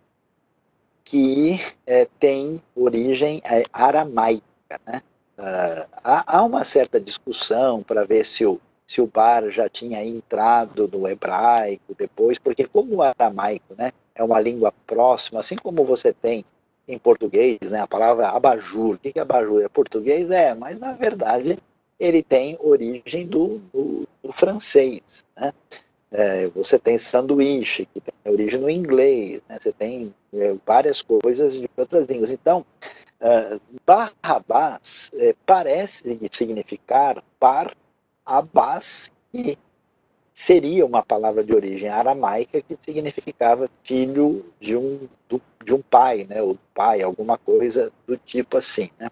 [1.04, 4.42] que é, tem origem é, aramaica.
[4.86, 5.02] Né?
[5.39, 10.05] Uh, há, há, uma certa discussão para ver se o, se o bar já tinha
[10.05, 15.84] entrado no hebraico depois, porque como o aramaico né, é uma língua próxima, assim como
[15.84, 16.45] você tem
[16.89, 19.62] em português, né, a palavra abajur, o que é abajur?
[19.62, 20.30] É português?
[20.30, 21.57] É, mas na verdade
[22.01, 25.24] ele tem origem do, do, do francês.
[25.36, 25.53] Né?
[26.11, 29.59] É, você tem sanduíche, que tem origem no inglês, né?
[29.61, 32.30] você tem é, várias coisas de outras línguas.
[32.30, 32.64] Então,
[33.20, 37.74] uh, Barrabás é, parece significar par
[38.24, 39.58] abás, que
[40.32, 46.26] seria uma palavra de origem aramaica que significava filho de um, do, de um pai,
[46.28, 46.40] né?
[46.40, 48.90] ou pai, alguma coisa do tipo assim.
[48.98, 49.08] Né?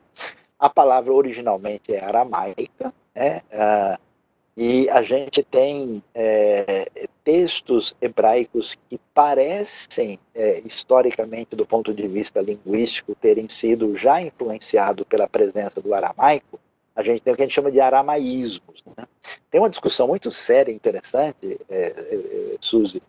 [0.59, 3.43] A palavra originalmente é aramaica, né?
[3.51, 4.06] Uh,
[4.57, 6.89] e a gente tem é,
[7.23, 15.05] textos hebraicos que parecem, é, historicamente, do ponto de vista linguístico, terem sido já influenciados
[15.07, 16.59] pela presença do aramaico.
[16.95, 18.83] A gente tem o que a gente chama de aramaísmos.
[18.97, 19.07] Né?
[19.51, 23.03] Tem uma discussão muito séria e interessante, é, é, é Suzy,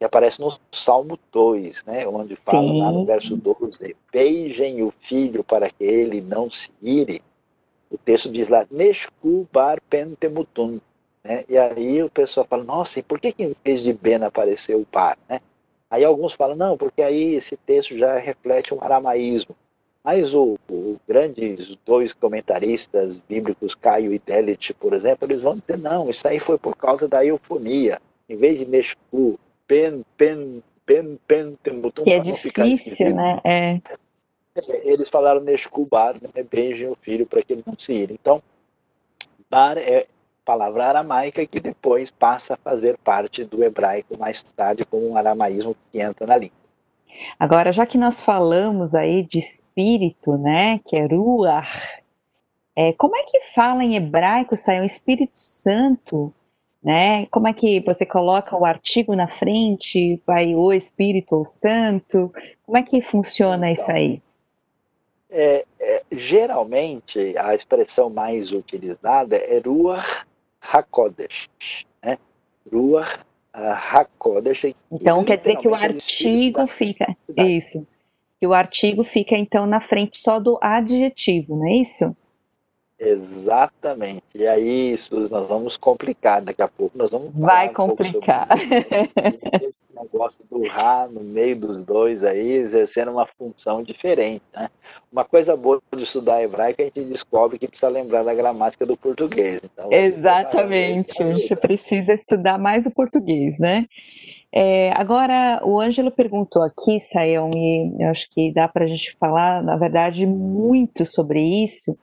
[0.00, 2.42] que aparece no Salmo 2, né, onde Sim.
[2.44, 7.20] fala lá no verso 12: Beijem o filho para que ele não se ire.
[7.90, 10.80] O texto diz lá: Neshku bar pentemutun
[11.28, 11.44] né?
[11.46, 14.80] E aí o pessoal fala, nossa, e por que, que em vez de Ben apareceu
[14.80, 15.18] o par?
[15.28, 15.42] Né?
[15.90, 19.54] Aí alguns falam, não, porque aí esse texto já reflete um aramaísmo.
[20.02, 25.76] Mas o, o grandes dois comentaristas bíblicos, Caio e Delit, por exemplo, eles vão dizer,
[25.76, 28.00] não, isso aí foi por causa da eufonia.
[28.26, 33.38] Em vez de Neshku, pen, pen, pen, pen, temutum, que é difícil, né?
[33.44, 33.80] É.
[34.82, 36.42] Eles falaram Neshku bar, né?
[36.42, 38.14] beijem o filho para que ele não se ire.
[38.14, 38.42] Então,
[39.50, 40.06] bar é,
[40.48, 45.76] palavra aramaica que depois passa a fazer parte do hebraico mais tarde como um aramaísmo
[45.92, 46.56] que entra na língua.
[47.38, 52.00] Agora, já que nós falamos aí de espírito, né, que é ruach,
[52.74, 56.32] é, como é que fala em hebraico, sai o Espírito Santo,
[56.82, 57.26] né?
[57.26, 62.32] Como é que você coloca o artigo na frente, vai o Espírito ou Santo?
[62.64, 64.22] Como é que funciona então, isso aí?
[65.28, 70.24] É, é, geralmente, a expressão mais utilizada é ruach
[70.72, 71.48] HaKodesh,
[72.02, 72.18] né?
[72.70, 73.18] Ruach
[73.52, 74.74] HaKodesh.
[74.90, 77.86] Então quer dizer que o artigo fica, isso,
[78.38, 82.16] que o artigo fica então na frente só do adjetivo, não é isso?
[82.98, 84.24] Exatamente.
[84.34, 86.98] E aí, isso nós vamos complicar daqui a pouco.
[86.98, 88.48] Nós vamos Vai complicar.
[88.50, 94.42] Um esse negócio do Rá no meio dos dois aí, exercendo uma função diferente.
[94.52, 94.68] Né?
[95.12, 98.96] Uma coisa boa de estudar hebraico, a gente descobre que precisa lembrar da gramática do
[98.96, 99.60] português.
[99.62, 101.22] Então, Exatamente.
[101.22, 103.86] A gente precisa estudar mais o português, né?
[104.50, 109.62] É, agora, o Ângelo perguntou aqui, Sayão, e acho que dá para a gente falar,
[109.62, 111.96] na verdade, muito sobre isso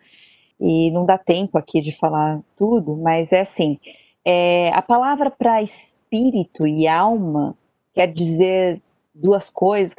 [0.60, 3.80] e não dá tempo aqui de falar tudo, mas é assim:
[4.24, 7.56] é, a palavra para espírito e alma
[7.94, 8.82] quer dizer
[9.14, 9.96] duas coisas.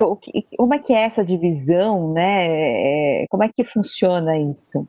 [0.56, 2.46] Como é que é essa divisão, né?
[3.22, 4.86] É, como é que funciona isso?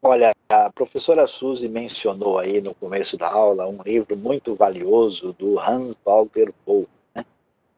[0.00, 5.58] Olha, a professora Suzy mencionou aí no começo da aula um livro muito valioso do
[5.58, 7.24] Hans Walter Pohl, né?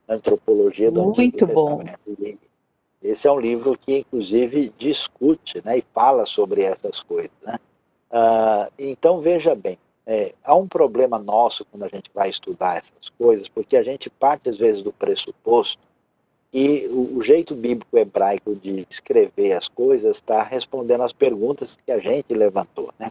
[0.06, 1.78] Antropologia do muito Antigo bom.
[1.78, 2.49] Testamento.
[3.02, 7.31] Esse é um livro que, inclusive, discute né, e fala sobre essas coisas.
[7.43, 7.59] Né?
[8.10, 13.09] Uh, então, veja bem, é, há um problema nosso quando a gente vai estudar essas
[13.16, 15.82] coisas, porque a gente parte, às vezes, do pressuposto
[16.51, 21.93] que o, o jeito bíblico hebraico de escrever as coisas está respondendo às perguntas que
[21.93, 22.93] a gente levantou.
[22.98, 23.10] Né?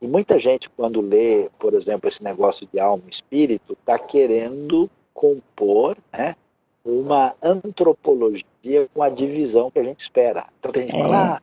[0.00, 4.90] E muita gente, quando lê, por exemplo, esse negócio de alma e espírito, está querendo
[5.14, 6.34] compor né,
[6.84, 8.51] uma antropologia
[8.94, 10.46] com a divisão que a gente espera.
[10.58, 11.02] Então tem gente que é.
[11.02, 11.42] fala, ah,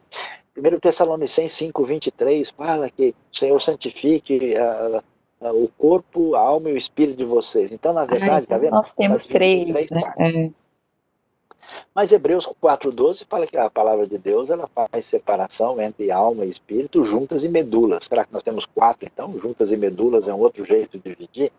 [0.58, 5.04] 1 Tessalonicenses 5, 23 fala que o Senhor santifique uh,
[5.42, 7.72] uh, o corpo, a alma e o espírito de vocês.
[7.72, 8.72] Então, na verdade, tá vendo?
[8.72, 10.14] Nós temos três, três né?
[10.18, 10.50] É.
[11.94, 16.50] Mas Hebreus 4,12 fala que a palavra de Deus ela faz separação entre alma e
[16.50, 18.06] espírito, juntas e medulas.
[18.06, 19.38] Será que nós temos quatro, então?
[19.40, 21.52] Juntas e medulas é um outro jeito de dividir?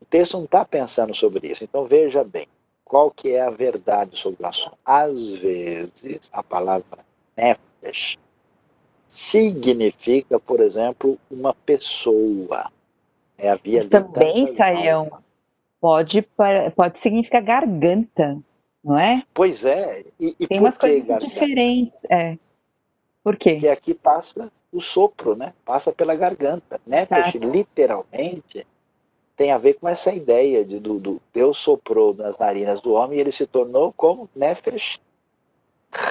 [0.00, 1.64] O texto não está pensando sobre isso.
[1.64, 2.46] Então veja bem,
[2.84, 4.76] qual que é a verdade sobre o assunto?
[4.84, 7.04] Às vezes, a palavra
[7.36, 8.18] nefesh
[9.08, 12.70] significa, por exemplo, uma pessoa.
[13.36, 15.18] É a via Mas também, Saião,
[15.80, 16.22] pode,
[16.76, 18.40] pode significar garganta
[18.84, 19.22] não é?
[19.32, 20.04] Pois é.
[20.20, 21.26] E, e Tem umas coisas garganta?
[21.26, 22.04] diferentes.
[22.10, 22.36] É.
[23.22, 23.52] Por quê?
[23.54, 25.54] Porque aqui passa o sopro, né?
[25.64, 26.78] Passa pela garganta.
[26.86, 27.38] Nefesh, tá.
[27.38, 28.66] literalmente,
[29.36, 33.18] tem a ver com essa ideia de do, do, Deus soprou nas narinas do homem
[33.18, 35.00] e ele se tornou como Nefesh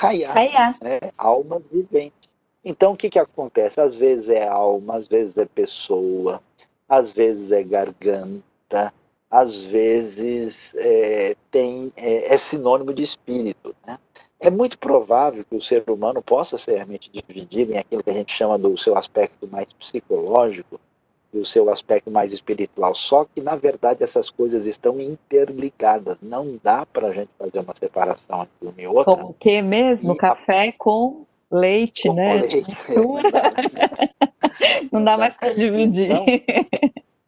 [0.01, 0.99] Hayah, né?
[1.17, 2.29] alma vivente.
[2.63, 3.81] Então, o que, que acontece?
[3.81, 6.41] Às vezes é alma, às vezes é pessoa,
[6.87, 8.93] às vezes é garganta,
[9.29, 13.75] às vezes é, tem, é, é, sinônimo de espírito.
[13.85, 13.99] Né?
[14.39, 18.13] É muito provável que o ser humano possa ser realmente dividido em aquilo que a
[18.13, 20.79] gente chama do seu aspecto mais psicológico
[21.37, 22.93] o seu aspecto mais espiritual.
[22.95, 26.17] Só que, na verdade, essas coisas estão interligadas.
[26.21, 29.15] Não dá para a gente fazer uma separação entre uma e outra.
[29.15, 30.13] Como o que mesmo?
[30.13, 30.73] E Café a...
[30.73, 32.33] com leite, com né?
[32.35, 33.29] Leite, Mistura.
[34.91, 36.11] Não dá mais para dividir.
[36.11, 36.25] Então,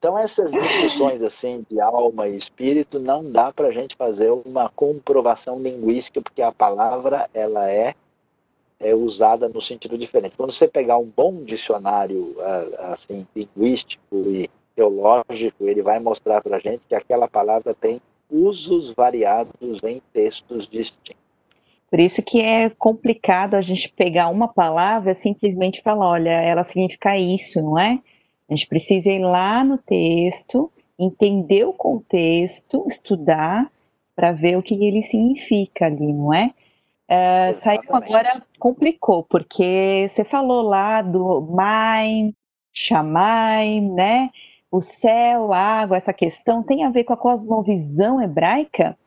[0.05, 4.69] então, essas discussões assim de alma e espírito não dá para a gente fazer uma
[4.69, 7.95] comprovação linguística, porque a palavra ela é,
[8.85, 10.37] é usada no sentido diferente.
[10.37, 12.35] Quando você pegar um bom dicionário
[12.79, 18.91] assim linguístico e teológico, ele vai mostrar para a gente que aquela palavra tem usos
[18.91, 21.23] variados em textos distintos.
[21.89, 26.63] Por isso que é complicado a gente pegar uma palavra e simplesmente falar, olha, ela
[26.63, 27.99] significa isso, não é?
[28.49, 33.71] A gente precisa ir lá no texto, entender o contexto, estudar
[34.15, 36.53] para ver o que ele significa ali, não é?
[37.09, 42.33] Uh, saiu agora complicou, porque você falou lá do Maim,
[42.73, 44.29] Shamaim, né?
[44.71, 48.97] O céu, a água, essa questão tem a ver com a cosmovisão hebraica,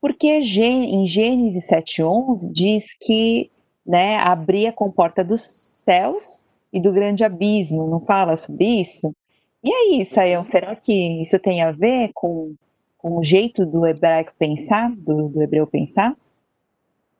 [0.00, 3.50] porque em Gênesis 7,11 diz que
[3.86, 9.14] né, abria a comporta dos céus e do grande abismo, não fala sobre isso?
[9.62, 12.54] E aí, Sayão, será que isso tem a ver com,
[12.98, 16.16] com o jeito do hebraico pensar, do, do hebreu pensar?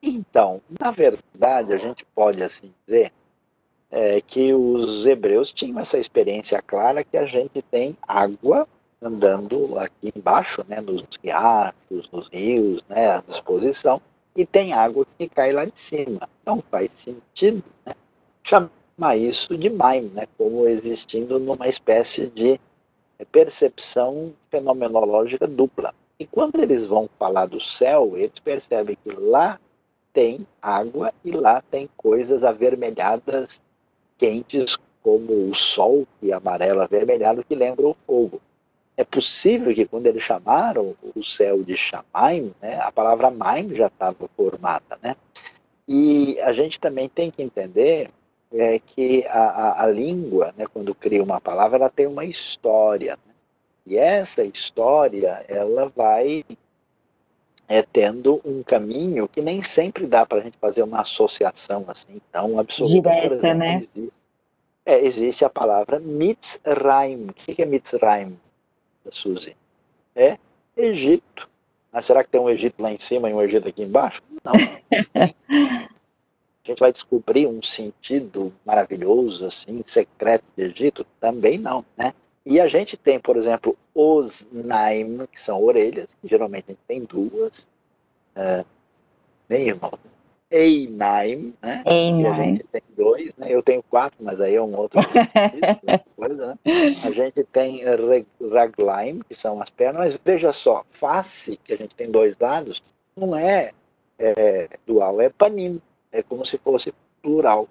[0.05, 3.13] Então, na verdade, a gente pode assim dizer
[3.89, 8.67] é, que os hebreus tinham essa experiência clara que a gente tem água
[9.01, 14.01] andando aqui embaixo, né, nos riachos, nos rios, né, à disposição,
[14.35, 16.27] e tem água que cai lá de cima.
[16.41, 17.93] Então faz sentido né,
[18.43, 22.59] chamar isso de mime, né, como existindo numa espécie de
[23.31, 25.95] percepção fenomenológica dupla.
[26.19, 29.57] E quando eles vão falar do céu, eles percebem que lá
[30.13, 33.61] tem água e lá tem coisas avermelhadas,
[34.17, 38.39] quentes, como o sol e amarelo avermelhado, que lembram o fogo.
[38.95, 43.87] É possível que quando eles chamaram o céu de Shamaim, né, a palavra Maim já
[43.87, 44.99] estava formada.
[45.01, 45.15] Né?
[45.87, 48.11] E a gente também tem que entender
[48.55, 53.17] é que a, a, a língua, né, quando cria uma palavra, ela tem uma história.
[53.25, 53.33] Né?
[53.87, 56.45] E essa história, ela vai
[57.67, 62.21] é, tendo um caminho que nem sempre dá para a gente fazer uma associação assim
[62.31, 63.09] tão absoluta.
[63.09, 63.75] Direta, exemplo, né?
[63.75, 64.13] Existe,
[64.85, 67.27] é, existe a palavra Mitzrayim.
[67.29, 68.37] O que é Mitzrayim,
[69.09, 69.55] Suzy?
[70.15, 70.37] É
[70.75, 71.49] Egito.
[71.91, 74.21] Mas será que tem um Egito lá em cima e um Egito aqui embaixo?
[74.43, 74.53] Não.
[75.15, 81.05] a gente vai descobrir um sentido maravilhoso, assim, secreto do Egito?
[81.19, 82.13] Também não, né?
[82.45, 86.81] E a gente tem, por exemplo, os naim, que são orelhas, que geralmente a gente
[86.87, 87.67] tem duas,
[88.35, 88.65] é,
[89.49, 89.93] irmão,
[90.53, 91.81] Einaim, né?
[91.83, 92.27] Einaim.
[92.27, 93.47] a gente tem dois, né?
[93.49, 94.99] Eu tenho quatro, mas aí é um outro
[96.15, 96.57] coisa, né?
[97.03, 97.81] A gente tem
[98.51, 102.83] raglaim, que são as pernas, mas veja só, face, que a gente tem dois lados,
[103.15, 103.71] não é,
[104.19, 107.67] é dual, é panim, é como se fosse plural.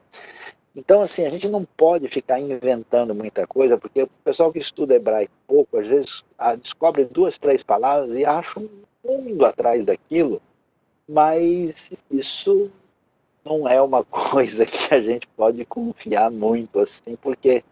[0.74, 4.94] Então, assim, a gente não pode ficar inventando muita coisa, porque o pessoal que estuda
[4.94, 8.68] hebraico pouco, às vezes ah, descobre duas, três palavras e acha um
[9.04, 10.40] mundo atrás daquilo,
[11.06, 12.70] mas isso
[13.44, 17.62] não é uma coisa que a gente pode confiar muito, assim, porque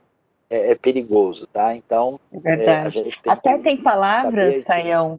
[0.51, 1.75] é, é perigoso, tá?
[1.75, 3.01] Então, é verdade.
[3.25, 5.19] É, Até tem palavras, Saião,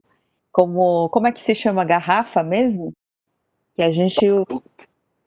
[0.52, 2.94] como como é que se chama garrafa mesmo?
[3.74, 4.28] Que a gente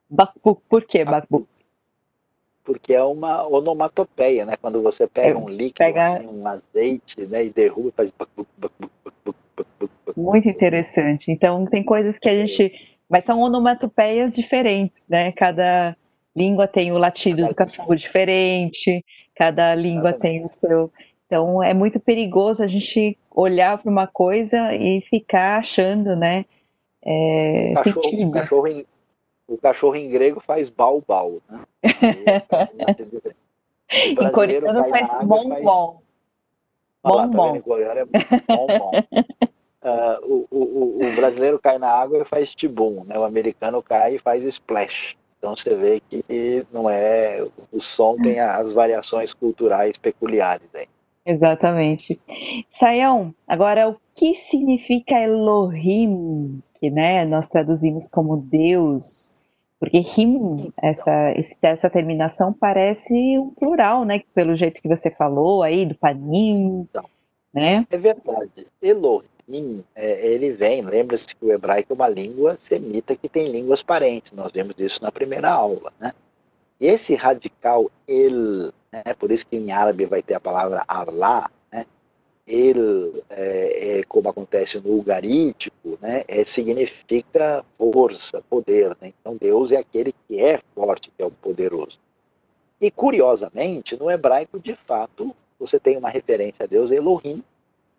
[0.08, 0.62] Bakbuk.
[0.68, 1.48] Por quê bakbuk?
[2.64, 4.56] Porque é uma onomatopeia, né?
[4.60, 6.16] Quando você pega é, um líquido, pega...
[6.16, 8.12] assim, um azeite, né, e derruba, faz
[10.16, 11.30] Muito interessante.
[11.30, 12.72] Então tem coisas que a gente,
[13.08, 15.30] mas são onomatopeias diferentes, né?
[15.32, 15.94] Cada
[16.34, 19.04] língua tem o latido do cachorro diferente,
[19.36, 20.90] cada língua tem o seu.
[21.26, 26.44] Então é muito perigoso a gente olhar para uma coisa e ficar achando, né?
[27.04, 28.32] É, cachorro, sentidos.
[28.32, 28.84] Cachorro,
[29.54, 31.40] o cachorro em grego faz bau-bau.
[31.48, 31.60] Né?
[33.90, 36.00] em coreano faz bom-bom.
[37.02, 37.56] Bom-bom.
[37.56, 38.90] Em coreano é bom-bom.
[39.82, 43.18] Uh, o, o, o, brasileiro cai na água e faz tibum, né?
[43.18, 45.16] o americano cai e faz splash.
[45.38, 50.88] Então você vê que não é o som tem as variações culturais peculiares aí.
[51.26, 52.18] Exatamente.
[52.68, 59.33] Sayão, agora o que significa Elohim, que né, nós traduzimos como Deus?
[59.84, 64.22] Porque Him, essa, essa terminação parece um plural, né?
[64.34, 67.04] Pelo jeito que você falou aí, do panim, então,
[67.52, 67.86] né?
[67.90, 68.66] É verdade.
[68.80, 73.82] Elohim é, ele vem, lembra-se que o hebraico é uma língua semita que tem línguas
[73.82, 76.14] parentes, nós vemos isso na primeira aula, né?
[76.80, 81.50] E esse radical el, né, por isso que em árabe vai ter a palavra Allah,
[82.46, 82.54] né?
[82.54, 88.96] El, é, é, como acontece no ugarítico, né, é, significa força, poder.
[89.00, 89.12] Né?
[89.20, 91.98] Então Deus é aquele que é forte, que é o poderoso.
[92.80, 97.42] E curiosamente, no hebraico, de fato, você tem uma referência a Deus, Elohim,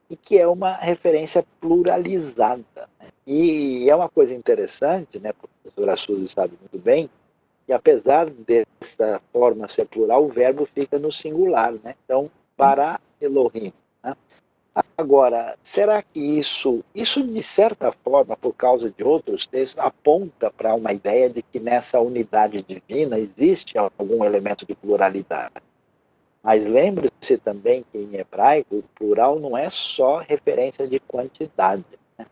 [0.10, 2.64] e que é uma referência pluralizada.
[3.00, 3.08] Né?
[3.26, 7.10] E é uma coisa interessante, né, o professor Assuzi sabe muito bem,
[7.66, 11.74] que apesar dessa forma ser plural, o verbo fica no singular.
[11.84, 11.96] Né?
[12.06, 13.74] Então, para Elohim.
[14.98, 20.76] Agora, será que isso, isso de certa forma, por causa de outros textos, aponta para
[20.76, 25.54] uma ideia de que nessa unidade divina existe algum elemento de pluralidade?
[26.44, 31.86] Mas lembre-se também que em hebraico o plural não é só referência de quantidade.
[32.18, 32.26] Né?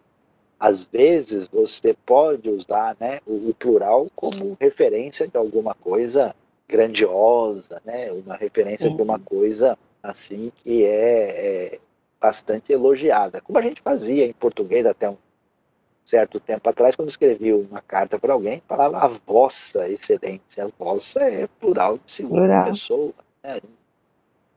[0.59, 6.35] Às vezes você pode usar né, o, o, plural como referência de alguma coisa
[6.67, 8.11] grandiosa, né?
[8.11, 8.95] uma referência Sim.
[8.95, 11.79] de uma coisa assim que é, é
[12.19, 15.17] bastante elogiada, como a gente fazia em português até um
[16.05, 20.65] certo tempo atrás, quando escrevia uma carta para alguém, falava a vossa excelência.
[20.65, 22.65] A vossa é plural de segunda plural.
[22.65, 23.13] pessoa.
[23.41, 23.61] Né?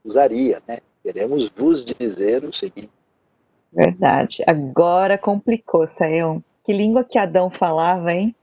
[0.06, 0.78] usaria, né?
[1.02, 2.90] Queremos vos dizer o seguinte.
[3.72, 4.42] Verdade.
[4.46, 6.42] Agora complicou, Sayão.
[6.64, 8.34] Que língua que Adão falava, hein?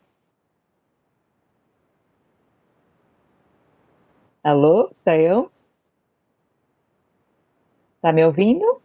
[4.44, 5.50] Alô, Sayão?
[8.04, 8.82] Tá me ouvindo?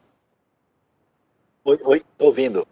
[1.64, 2.64] Oi, oi, tô ouvindo.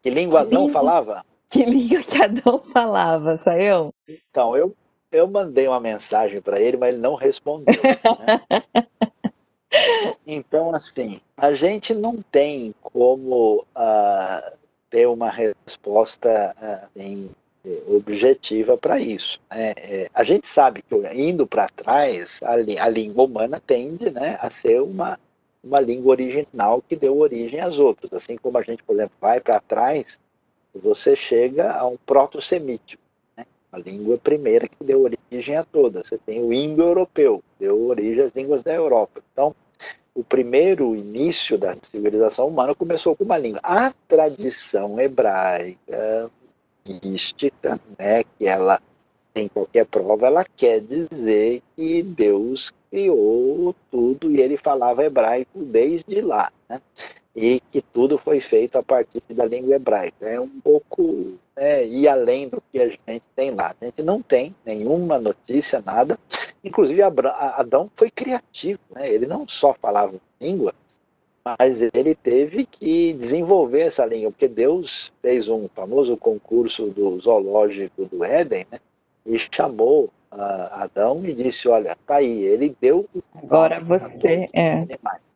[0.00, 1.26] Que língua que Adão língua, falava?
[1.50, 3.92] Que língua que Adão falava, Sayão?
[4.06, 4.72] Então, eu,
[5.10, 7.74] eu mandei uma mensagem para ele, mas ele não respondeu.
[7.82, 8.62] Né?
[10.26, 14.52] Então, assim, a gente não tem como uh,
[14.90, 16.54] ter uma resposta
[16.94, 19.38] uh, objetiva para isso.
[19.50, 19.74] Né?
[19.76, 24.48] É, a gente sabe que, indo para trás, a, a, língua humana tende né, a
[24.48, 25.18] ser uma,
[25.62, 28.12] uma língua original que deu origem às outras.
[28.12, 30.18] Assim como a gente, por exemplo, vai para trás,
[30.74, 33.02] você chega a um proto-semítico
[33.70, 36.06] a língua primeira que deu origem a todas.
[36.06, 39.22] Você tem o indo-europeu, deu origem às línguas da Europa.
[39.32, 39.54] Então,
[40.14, 43.60] o primeiro início da civilização humana começou com uma língua.
[43.62, 46.30] A tradição hebraica,
[47.04, 48.80] mística, né, que ela
[49.34, 56.20] tem qualquer prova, ela quer dizer que Deus criou tudo e ele falava hebraico desde
[56.20, 56.52] lá.
[56.68, 56.80] Né?
[57.40, 60.28] e que tudo foi feito a partir da língua hebraica.
[60.28, 63.74] É um pouco né, ir além do que a gente tem lá.
[63.80, 66.18] A gente não tem nenhuma notícia, nada.
[66.64, 68.80] Inclusive, Adão foi criativo.
[68.90, 69.12] Né?
[69.12, 70.74] Ele não só falava língua,
[71.44, 78.04] mas ele teve que desenvolver essa língua, porque Deus fez um famoso concurso do zoológico
[78.06, 78.80] do Éden, né?
[79.24, 83.08] e chamou Adão e disse, olha, tá aí, ele deu...
[83.34, 84.72] Agora você, é...
[84.72, 85.28] Animais.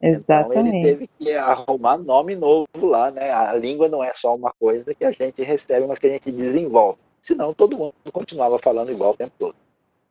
[0.00, 0.58] Exatamente.
[0.58, 3.32] Então ele teve que arrumar nome novo lá, né?
[3.32, 6.30] A língua não é só uma coisa que a gente recebe, mas que a gente
[6.30, 6.98] desenvolve.
[7.20, 9.56] Senão todo mundo continuava falando igual o tempo todo.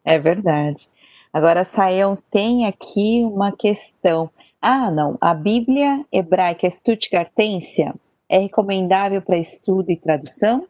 [0.04, 0.90] É verdade.
[1.32, 4.30] Agora, Saião, tem aqui uma questão.
[4.62, 5.18] Ah, não.
[5.22, 7.94] A Bíblia hebraica Stuttgartensia
[8.28, 10.68] é recomendável para estudo e tradução?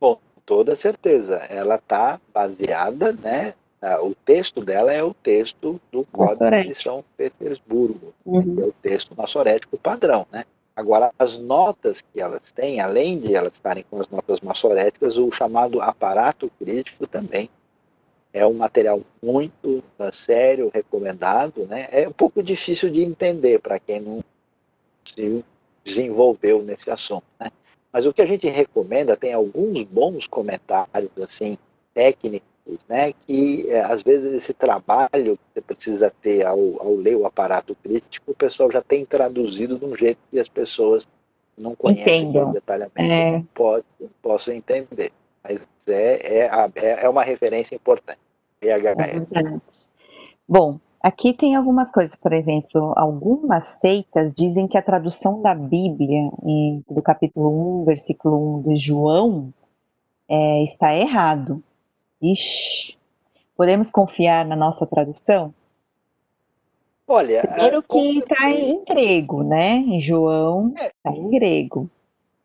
[0.00, 0.18] Bom,
[0.48, 1.36] toda certeza.
[1.50, 3.52] Ela está baseada né,
[3.82, 8.56] ah, o texto dela é o texto do Código de São Petersburgo, uhum.
[8.62, 10.44] é o texto massorético padrão, né?
[10.74, 15.30] Agora, as notas que elas têm, além de elas estarem com as notas maçoréticas, o
[15.30, 17.50] chamado aparato crítico também
[18.32, 21.88] é um material muito uh, sério, recomendado, né?
[21.90, 24.24] É um pouco difícil de entender para quem não
[25.04, 25.44] se
[25.84, 27.50] desenvolveu nesse assunto, né?
[27.92, 31.56] Mas o que a gente recomenda tem alguns bons comentários assim
[31.94, 33.12] técnicos, né?
[33.26, 37.74] Que é, às vezes esse trabalho que você precisa ter ao, ao ler o aparato
[37.82, 41.08] crítico, o pessoal já tem traduzido de um jeito que as pessoas
[41.56, 43.42] não conhecem detalhamento, é.
[43.54, 43.84] pode,
[44.22, 45.10] possam entender.
[45.42, 48.20] Mas é, é, é, é uma referência importante.
[48.60, 49.28] VHS.
[49.34, 49.60] É
[50.48, 50.78] Bom,
[51.08, 56.30] aqui tem algumas coisas, por exemplo, algumas seitas dizem que a tradução da Bíblia,
[56.88, 59.52] do capítulo 1, versículo 1 de João,
[60.28, 61.62] é, está errado.
[62.20, 62.96] Ixi,
[63.56, 65.54] podemos confiar na nossa tradução?
[67.06, 69.76] Olha, primeiro que está em grego, né?
[69.76, 71.16] Em João está é.
[71.16, 71.88] em grego.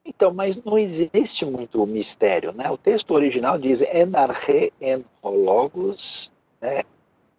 [0.05, 2.69] Então, mas não existe muito mistério, né?
[2.69, 6.31] O texto original diz enarche en hologos,
[6.61, 6.83] né?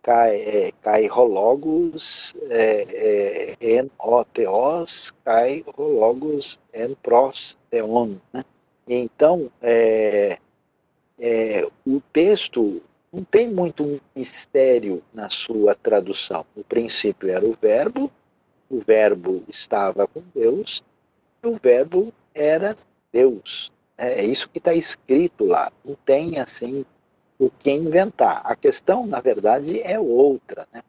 [0.04, 8.44] Kai, kai hologos é, é, en oteos, kai hologos en pros teon, né?
[8.86, 10.36] Então, é,
[11.18, 16.44] é, o texto não tem muito mistério na sua tradução.
[16.54, 18.10] O princípio era o verbo,
[18.68, 20.84] o verbo estava com Deus,
[21.42, 22.76] e o verbo era
[23.10, 23.72] Deus.
[23.96, 25.72] É, é isso que está escrito lá.
[25.82, 26.84] Não tem assim
[27.38, 28.42] o que inventar.
[28.44, 30.66] A questão, na verdade, é outra.
[30.72, 30.82] Né?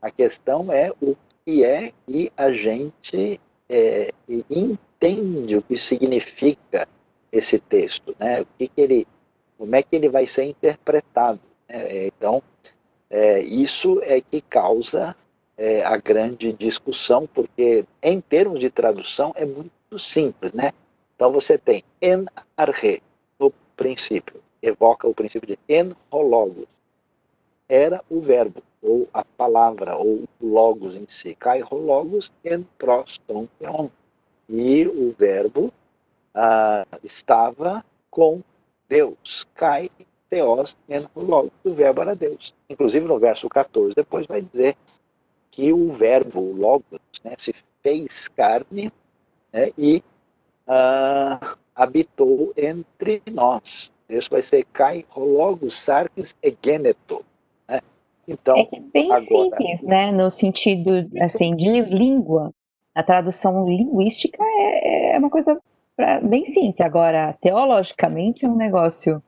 [0.00, 6.88] A questão é o que é que a gente é, entende o que significa
[7.30, 8.40] esse texto, né?
[8.40, 9.06] O que, que ele,
[9.58, 11.40] como é que ele vai ser interpretado?
[11.68, 12.06] Né?
[12.06, 12.42] Então,
[13.10, 15.14] é, isso é que causa
[15.56, 20.72] é, a grande discussão, porque em termos de tradução é muito simples, né?
[21.14, 22.26] Então você tem en
[22.56, 23.00] arre
[23.38, 26.66] no princípio, evoca o princípio de en hologos.
[27.68, 31.34] Era o verbo, ou a palavra, ou logos em si.
[31.34, 33.90] Kai hologos en proston theon.
[34.48, 35.72] E o verbo
[36.34, 38.40] ah, estava com
[38.88, 39.46] Deus.
[39.54, 39.90] Kai
[40.30, 41.52] theos en hologos.
[41.64, 42.54] O verbo era Deus.
[42.68, 44.76] Inclusive no verso 14, depois vai dizer
[45.50, 48.92] que o verbo, o logos, né, se fez carne
[49.52, 50.02] né, e
[50.68, 53.90] uh, habitou entre nós.
[54.08, 57.24] Isso vai ser Kai Hologos Sarkis Egeneto.
[57.68, 57.80] Né?
[58.26, 60.12] Então, é bem agora, simples, né?
[60.12, 62.52] No sentido assim, de língua.
[62.94, 65.60] A tradução linguística é, é uma coisa
[65.96, 66.86] pra, bem simples.
[66.86, 69.22] Agora, teologicamente é um negócio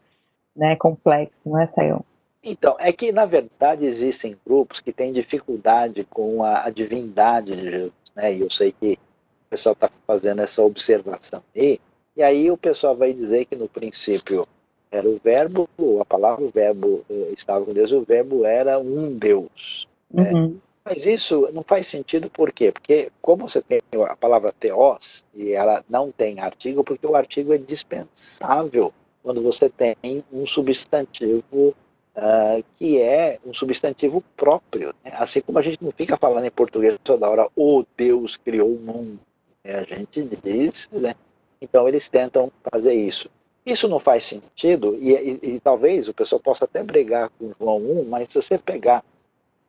[0.56, 2.04] né, complexo, não é, Sayão?
[2.42, 7.70] Então, é que, na verdade, existem grupos que têm dificuldade com a, a divindade de
[7.70, 7.92] Jesus.
[8.14, 8.34] Né?
[8.34, 11.42] E eu sei que o pessoal está fazendo essa observação.
[11.54, 11.80] E,
[12.16, 14.46] e aí o pessoal vai dizer que no princípio
[14.90, 15.68] era o verbo,
[16.00, 19.86] a palavra, o verbo eh, estava com Deus, o verbo era um Deus.
[20.12, 20.32] Né?
[20.32, 20.58] Uhum.
[20.84, 22.72] Mas isso não faz sentido por quê?
[22.72, 27.52] Porque como você tem a palavra teos, e ela não tem artigo, porque o artigo
[27.52, 28.92] é dispensável
[29.22, 31.74] quando você tem um substantivo
[32.16, 34.94] uh, que é um substantivo próprio.
[35.04, 35.12] Né?
[35.14, 38.78] Assim como a gente não fica falando em português toda hora, o Deus criou o
[38.78, 39.20] mundo.
[39.62, 41.14] É, a gente diz, né?
[41.60, 43.28] Então eles tentam fazer isso.
[43.68, 47.76] Isso não faz sentido, e, e, e, talvez o pessoal possa até brigar com João
[47.76, 49.04] 1, mas se você pegar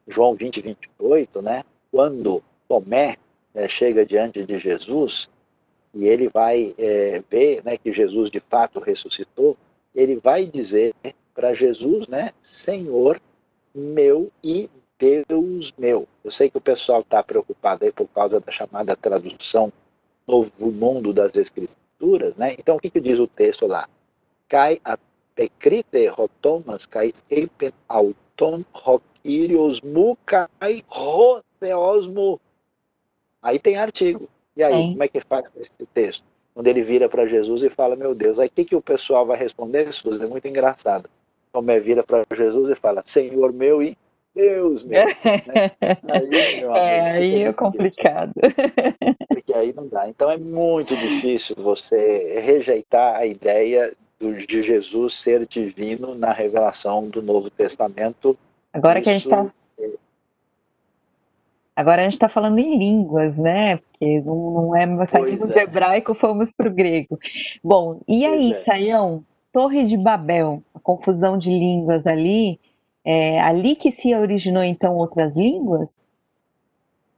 [0.08, 3.18] João 20, 28, né, quando Tomé
[3.54, 5.30] é, chega diante de Jesus
[5.94, 9.58] e ele vai é, ver né, que Jesus de fato ressuscitou,
[9.94, 10.96] ele vai dizer
[11.36, 13.20] para Jesus, né, Senhor
[13.76, 16.08] meu e Deus meu.
[16.24, 19.74] Eu sei que o pessoal está preocupado aí por causa da chamada tradução
[20.26, 21.76] novo mundo das escrituras,
[22.38, 22.56] né?
[22.58, 23.88] Então o que, que diz o texto lá?
[24.48, 24.98] Cai a
[25.36, 32.40] pecrite rotomas, cai epen auton roquirios mu cai roteosmo.
[33.42, 34.28] Aí tem artigo.
[34.56, 34.92] E aí, Sim.
[34.92, 36.26] como é que faz esse texto?
[36.54, 39.26] Quando ele vira para Jesus e fala, meu Deus, aí o que, que o pessoal
[39.26, 39.88] vai responder?
[39.88, 41.10] Isso é muito engraçado.
[41.54, 43.98] Tomé vira para Jesus e fala, Senhor meu e
[44.36, 45.06] Deus meu.
[45.06, 45.14] né?
[46.08, 48.34] Aí, meu é, aí é complicado.
[49.28, 50.08] Porque aí não dá.
[50.08, 57.22] Então é muito difícil você rejeitar a ideia de Jesus ser divino na revelação do
[57.22, 58.38] Novo Testamento.
[58.74, 59.04] Agora Isso...
[59.04, 59.50] que a gente está é
[61.80, 63.78] Agora a gente está falando em línguas, né?
[63.78, 65.64] Porque não, não é saímos do é.
[65.64, 67.18] hebraico, fomos para o grego.
[67.64, 68.56] Bom, e aí, é.
[68.56, 72.60] Saião, Torre de Babel, a confusão de línguas ali,
[73.06, 76.08] é ali que se originou então outras línguas?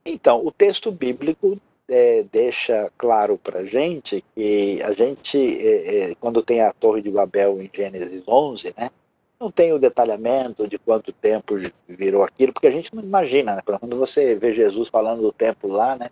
[0.04, 6.42] Então, o texto bíblico é, deixa claro para gente que a gente, é, é, quando
[6.42, 8.90] tem a Torre de Babel em Gênesis 11, né,
[9.38, 11.56] não tem o detalhamento de quanto tempo
[11.88, 13.62] virou aquilo, porque a gente não imagina, né?
[13.64, 16.10] Quando você vê Jesus falando do tempo lá, né,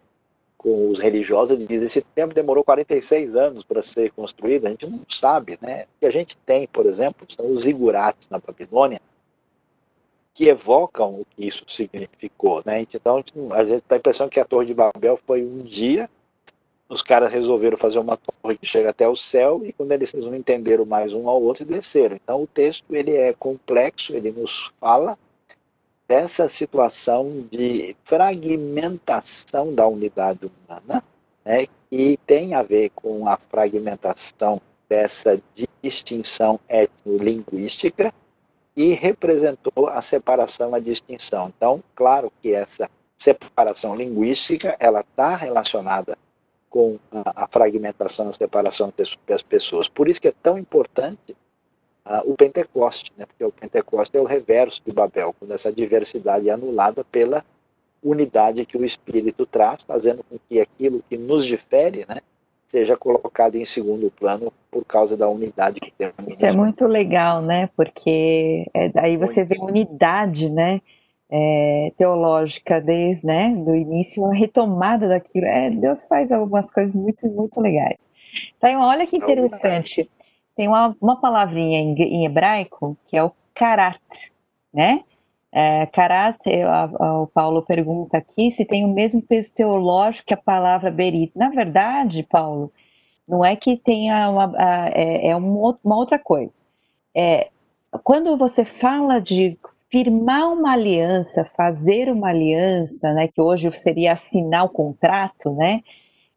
[0.58, 4.66] com os religiosos, ele diz: esse tempo demorou 46 anos para ser construído.
[4.66, 5.84] A gente não sabe, né?
[5.84, 9.00] O que a gente tem, por exemplo, são os ziguratos na Babilônia,
[10.32, 12.80] que evocam o que isso significou, né?
[12.80, 15.58] Então, a gente, a gente tem a impressão que a Torre de Babel foi um
[15.58, 16.08] dia
[16.90, 20.34] os caras resolveram fazer uma torre que chega até o céu e quando eles não
[20.34, 22.16] entenderam mais um ao outro, desceram.
[22.16, 25.16] Então o texto ele é complexo, ele nos fala
[26.08, 31.04] dessa situação de fragmentação da unidade humana,
[31.44, 35.40] né, que tem a ver com a fragmentação dessa
[35.80, 38.12] distinção etnolinguística
[38.76, 41.52] e representou a separação, a distinção.
[41.56, 46.16] Então, claro que essa separação linguística ela está relacionada
[46.68, 48.92] com a, a fragmentação, a separação
[49.26, 49.88] das pessoas.
[49.88, 51.36] Por isso que é tão importante
[52.06, 53.26] uh, o Pentecoste, né?
[53.26, 57.44] porque o Pentecoste é o reverso de Babel, quando essa diversidade é anulada pela
[58.02, 62.22] unidade que o Espírito traz, fazendo com que aquilo que nos difere, né,
[62.70, 66.16] seja colocado em segundo plano por causa da unidade que temos.
[66.28, 67.68] Isso é muito legal, né?
[67.76, 69.58] Porque é, daí você muito.
[69.58, 70.80] vê unidade, né?
[71.30, 75.46] é, teológica desde né, do início, a retomada daquilo.
[75.46, 77.96] É, Deus faz algumas coisas muito, muito legais.
[78.58, 80.10] Saiam, olha que interessante.
[80.56, 84.00] Tem uma, uma palavrinha em, em hebraico que é o karat,
[84.74, 85.04] né?
[85.52, 90.34] É, karat, a, a, o Paulo pergunta aqui se tem o mesmo peso teológico que
[90.34, 91.32] a palavra berit.
[91.34, 92.72] Na verdade, Paulo,
[93.26, 96.62] não é que tenha uma, a, é, é uma, uma outra coisa.
[97.14, 97.48] É,
[98.04, 99.58] quando você fala de
[99.90, 105.82] firmar uma aliança, fazer uma aliança, né, que hoje seria assinar o contrato, né,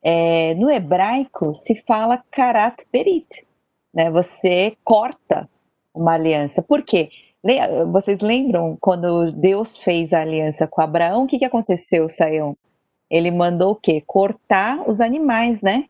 [0.01, 3.45] é, no hebraico se fala karat berit,
[3.93, 5.47] né, você corta
[5.93, 6.63] uma aliança.
[6.63, 7.09] Por quê?
[7.91, 12.55] Vocês lembram quando Deus fez a aliança com Abraão, o que, que aconteceu, Saião?
[13.09, 14.01] Ele mandou o quê?
[14.05, 15.89] Cortar os animais, né?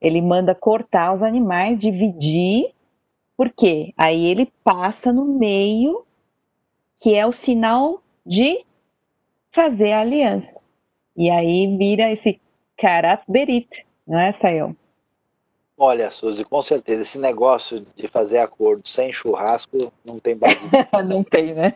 [0.00, 2.72] Ele manda cortar os animais, dividir,
[3.36, 3.92] por quê?
[3.96, 6.04] Aí ele passa no meio
[6.96, 8.64] que é o sinal de
[9.50, 10.62] fazer a aliança.
[11.16, 12.40] E aí vira esse
[12.76, 14.74] karat berit, não é, Sayão?
[15.78, 20.56] Olha, Suzy, com certeza, esse negócio de fazer acordo sem churrasco não tem base.
[21.06, 21.74] não tem, né?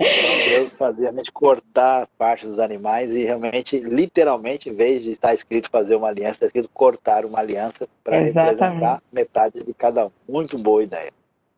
[0.00, 5.34] Então, Deus fazia realmente cortar parte dos animais e realmente, literalmente, em vez de estar
[5.34, 10.10] escrito fazer uma aliança, está escrito cortar uma aliança para representar metade de cada um.
[10.28, 11.10] Muito boa ideia.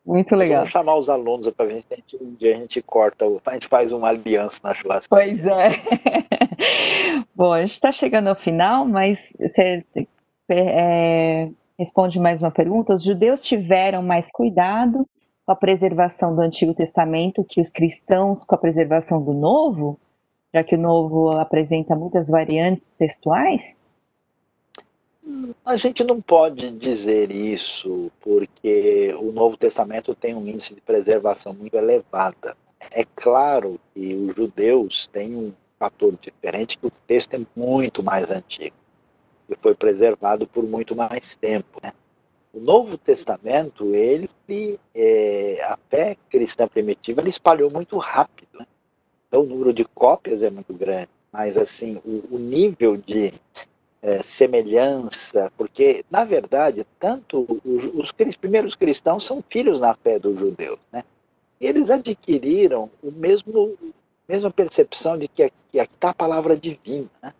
[0.05, 0.57] Muito legal.
[0.57, 3.93] Vamos chamar os alunos para ver se um dia a gente corta, a gente faz
[3.93, 5.07] uma aliança na churrasca.
[5.15, 5.69] Pois é.
[7.33, 9.85] Bom, a gente está chegando ao final, mas você
[10.49, 12.93] é, responde mais uma pergunta.
[12.93, 15.07] Os judeus tiveram mais cuidado
[15.45, 19.99] com a preservação do Antigo Testamento que os cristãos com a preservação do Novo,
[20.53, 23.89] já que o Novo apresenta muitas variantes textuais?
[25.65, 31.53] A gente não pode dizer isso porque o Novo Testamento tem um índice de preservação
[31.53, 32.55] muito elevado.
[32.91, 38.29] É claro que os judeus têm um fator diferente, que o texto é muito mais
[38.29, 38.75] antigo
[39.53, 41.79] e foi preservado por muito mais tempo.
[41.81, 41.93] Né?
[42.53, 44.29] O Novo Testamento, ele,
[44.93, 48.59] é, a fé cristã primitiva, ele espalhou muito rápido.
[48.59, 48.67] Né?
[49.27, 53.33] Então, o número de cópias é muito grande, mas assim, o, o nível de
[54.01, 60.37] é, semelhança, porque, na verdade, tanto os, os, primeiros cristãos são filhos na fé dos
[60.37, 61.05] judeus, né?
[61.59, 63.77] Eles adquiriram o mesmo
[64.27, 67.33] mesma percepção de que aqui está a palavra divina, né?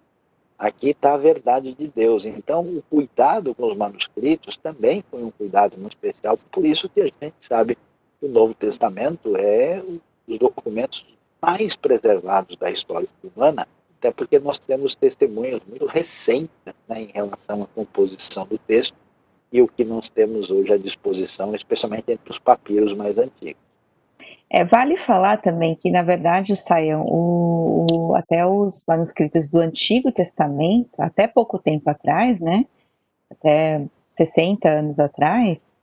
[0.57, 2.25] Aqui está a verdade de Deus.
[2.25, 6.37] Então, o cuidado com os manuscritos também foi um cuidado muito especial.
[6.51, 11.05] Por isso que a gente sabe que o Novo Testamento é um dos documentos
[11.41, 13.67] mais preservados da história humana
[14.03, 16.49] até porque nós temos testemunhos muito recentes
[16.89, 18.97] né, em relação à composição do texto
[19.49, 23.62] e o que nós temos hoje à disposição, especialmente entre os papiros mais antigos.
[24.55, 30.11] É, vale falar também que, na verdade, saiam o, o, até os manuscritos do Antigo
[30.11, 32.63] Testamento, até pouco tempo atrás, né,
[33.31, 35.73] até 60 anos atrás,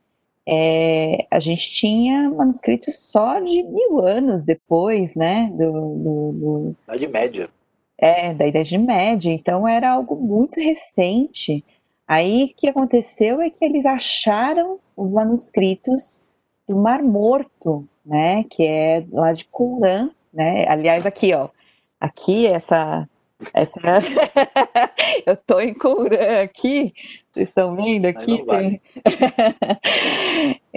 [0.47, 5.71] é, a gente tinha manuscritos só de mil anos depois, né, do...
[5.71, 6.75] do, do...
[6.87, 7.49] Idade Média.
[7.97, 11.61] É, da Idade Média, então era algo muito recente.
[12.07, 16.21] Aí o que aconteceu é que eles acharam os manuscritos
[16.71, 20.65] do Mar Morto, né, que é lá de Qumran, né?
[20.67, 21.49] Aliás, aqui, ó,
[21.99, 23.07] aqui essa
[23.53, 23.79] Essa.
[25.25, 26.93] Eu estou em Courã aqui,
[27.31, 28.45] vocês estão vendo aqui?
[28.45, 28.81] Tem...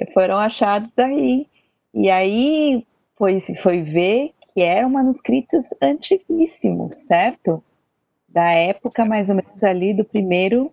[0.13, 1.47] Foram achados aí.
[1.93, 7.63] E aí foi, foi ver que eram manuscritos antiguíssimos, certo?
[8.29, 10.73] Da época mais ou menos ali do primeiro,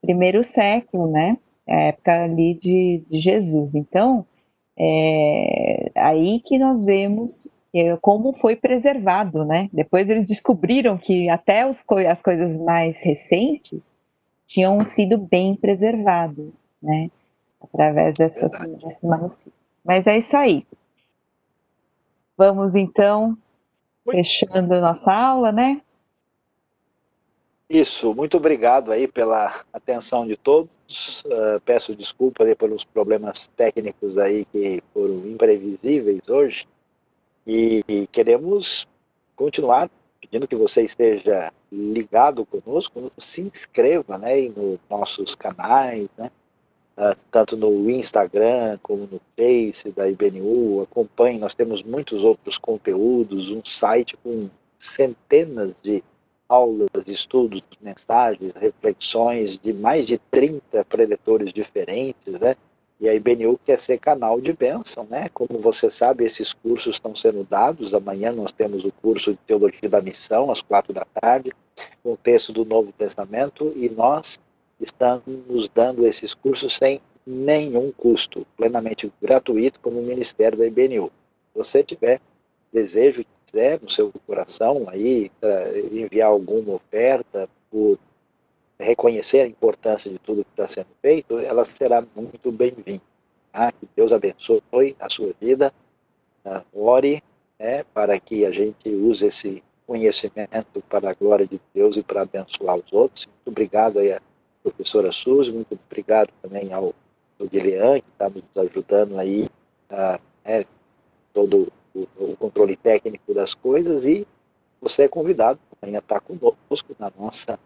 [0.00, 1.36] primeiro século, né?
[1.68, 3.74] A época ali de, de Jesus.
[3.74, 4.24] Então,
[4.78, 9.68] é aí que nós vemos é, como foi preservado, né?
[9.72, 13.94] Depois eles descobriram que até os, as coisas mais recentes
[14.46, 17.10] tinham sido bem preservadas, né?
[17.60, 19.58] Através dessas, desses manuscritos.
[19.84, 20.66] Mas é isso aí.
[22.36, 23.36] Vamos então
[24.10, 25.80] fechando nossa aula, né?
[27.68, 31.24] Isso, muito obrigado aí pela atenção de todos.
[31.24, 36.68] Uh, peço desculpa aí pelos problemas técnicos aí que foram imprevisíveis hoje.
[37.44, 38.86] E, queremos
[39.34, 39.90] continuar
[40.20, 46.30] pedindo que você esteja ligado conosco, se inscreva né, nos nossos canais, né,
[46.96, 53.50] uh, tanto no Instagram como no Face da IBNU, acompanhe, nós temos muitos outros conteúdos,
[53.50, 54.48] um site com
[54.78, 56.02] centenas de
[56.48, 62.56] aulas, estudos, mensagens, reflexões de mais de 30 preletores diferentes, né?
[62.98, 65.28] E a IBNU quer ser canal de bênção, né?
[65.34, 67.92] Como você sabe, esses cursos estão sendo dados.
[67.92, 71.52] Amanhã nós temos o curso de Teologia da Missão, às quatro da tarde,
[72.02, 74.40] com o texto do Novo Testamento, e nós
[74.80, 81.10] estamos dando esses cursos sem nenhum custo, plenamente gratuito, como Ministério da IBNU.
[81.52, 82.20] Se você tiver
[82.72, 85.30] desejo quiser no seu coração aí
[85.92, 87.98] enviar alguma oferta por
[88.78, 93.02] reconhecer a importância de tudo que está sendo feito, ela será muito bem-vinda.
[93.52, 93.72] Tá?
[93.72, 95.72] Que Deus abençoe a sua vida,
[96.44, 96.62] tá?
[96.74, 97.22] ore
[97.58, 102.22] né, para que a gente use esse conhecimento para a glória de Deus e para
[102.22, 103.26] abençoar os outros.
[103.26, 104.16] Muito obrigado aí
[104.62, 106.92] professora Suzy, muito obrigado também ao,
[107.38, 109.48] ao Guilherme, que está nos ajudando aí
[109.88, 110.64] a né,
[111.32, 114.26] todo o, o, controle técnico das coisas e
[114.80, 117.58] você é convidado amanhã estar conosco na nossa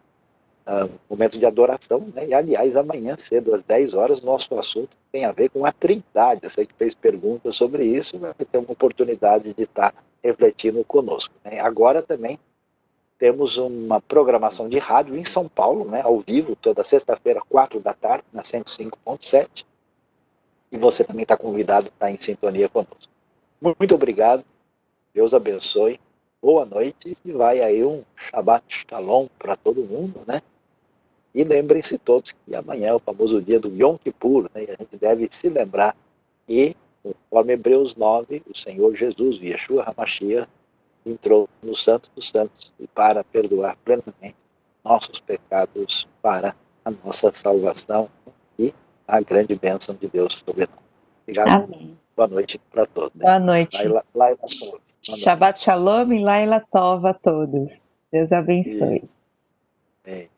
[0.67, 2.29] uh, momento de adoração, né?
[2.29, 6.49] E aliás, amanhã cedo, às 10 horas, nosso assunto tem a ver com a Trindade.
[6.49, 11.35] Você que fez perguntas sobre isso vai ter uma oportunidade de estar refletindo conosco.
[11.45, 11.59] Né?
[11.59, 12.39] Agora também
[13.19, 17.93] temos uma programação de rádio em São Paulo, né, ao vivo, toda sexta-feira, quatro da
[17.93, 19.67] tarde, na 105.7.
[20.73, 23.11] E você também está convidado a estar em sintonia conosco.
[23.61, 24.43] Muito obrigado,
[25.13, 26.01] Deus abençoe,
[26.41, 30.41] boa noite e vai aí um Shabbat Shalom para todo mundo, né?
[31.35, 34.65] E lembrem-se todos que amanhã é o famoso dia do Yom Kippur, né?
[34.65, 35.95] E a gente deve se lembrar
[36.47, 40.49] que, conforme Hebreus 9, o Senhor Jesus, Yeshua HaMashiach,
[41.05, 44.37] entrou no Santo dos Santos e para perdoar plenamente
[44.83, 48.09] nossos pecados para a nossa salvação
[48.59, 48.73] e
[49.07, 50.81] a grande bênção de Deus sobre nós.
[51.27, 51.65] Obrigado.
[51.65, 52.00] Amém.
[52.17, 53.13] Boa noite para todos.
[53.15, 53.77] Boa noite.
[53.79, 54.81] Laila, Laila Tova.
[55.03, 57.97] Shabbat Shalom e Laila Tova a todos.
[58.13, 59.01] Deus abençoe.
[60.05, 60.29] Amém.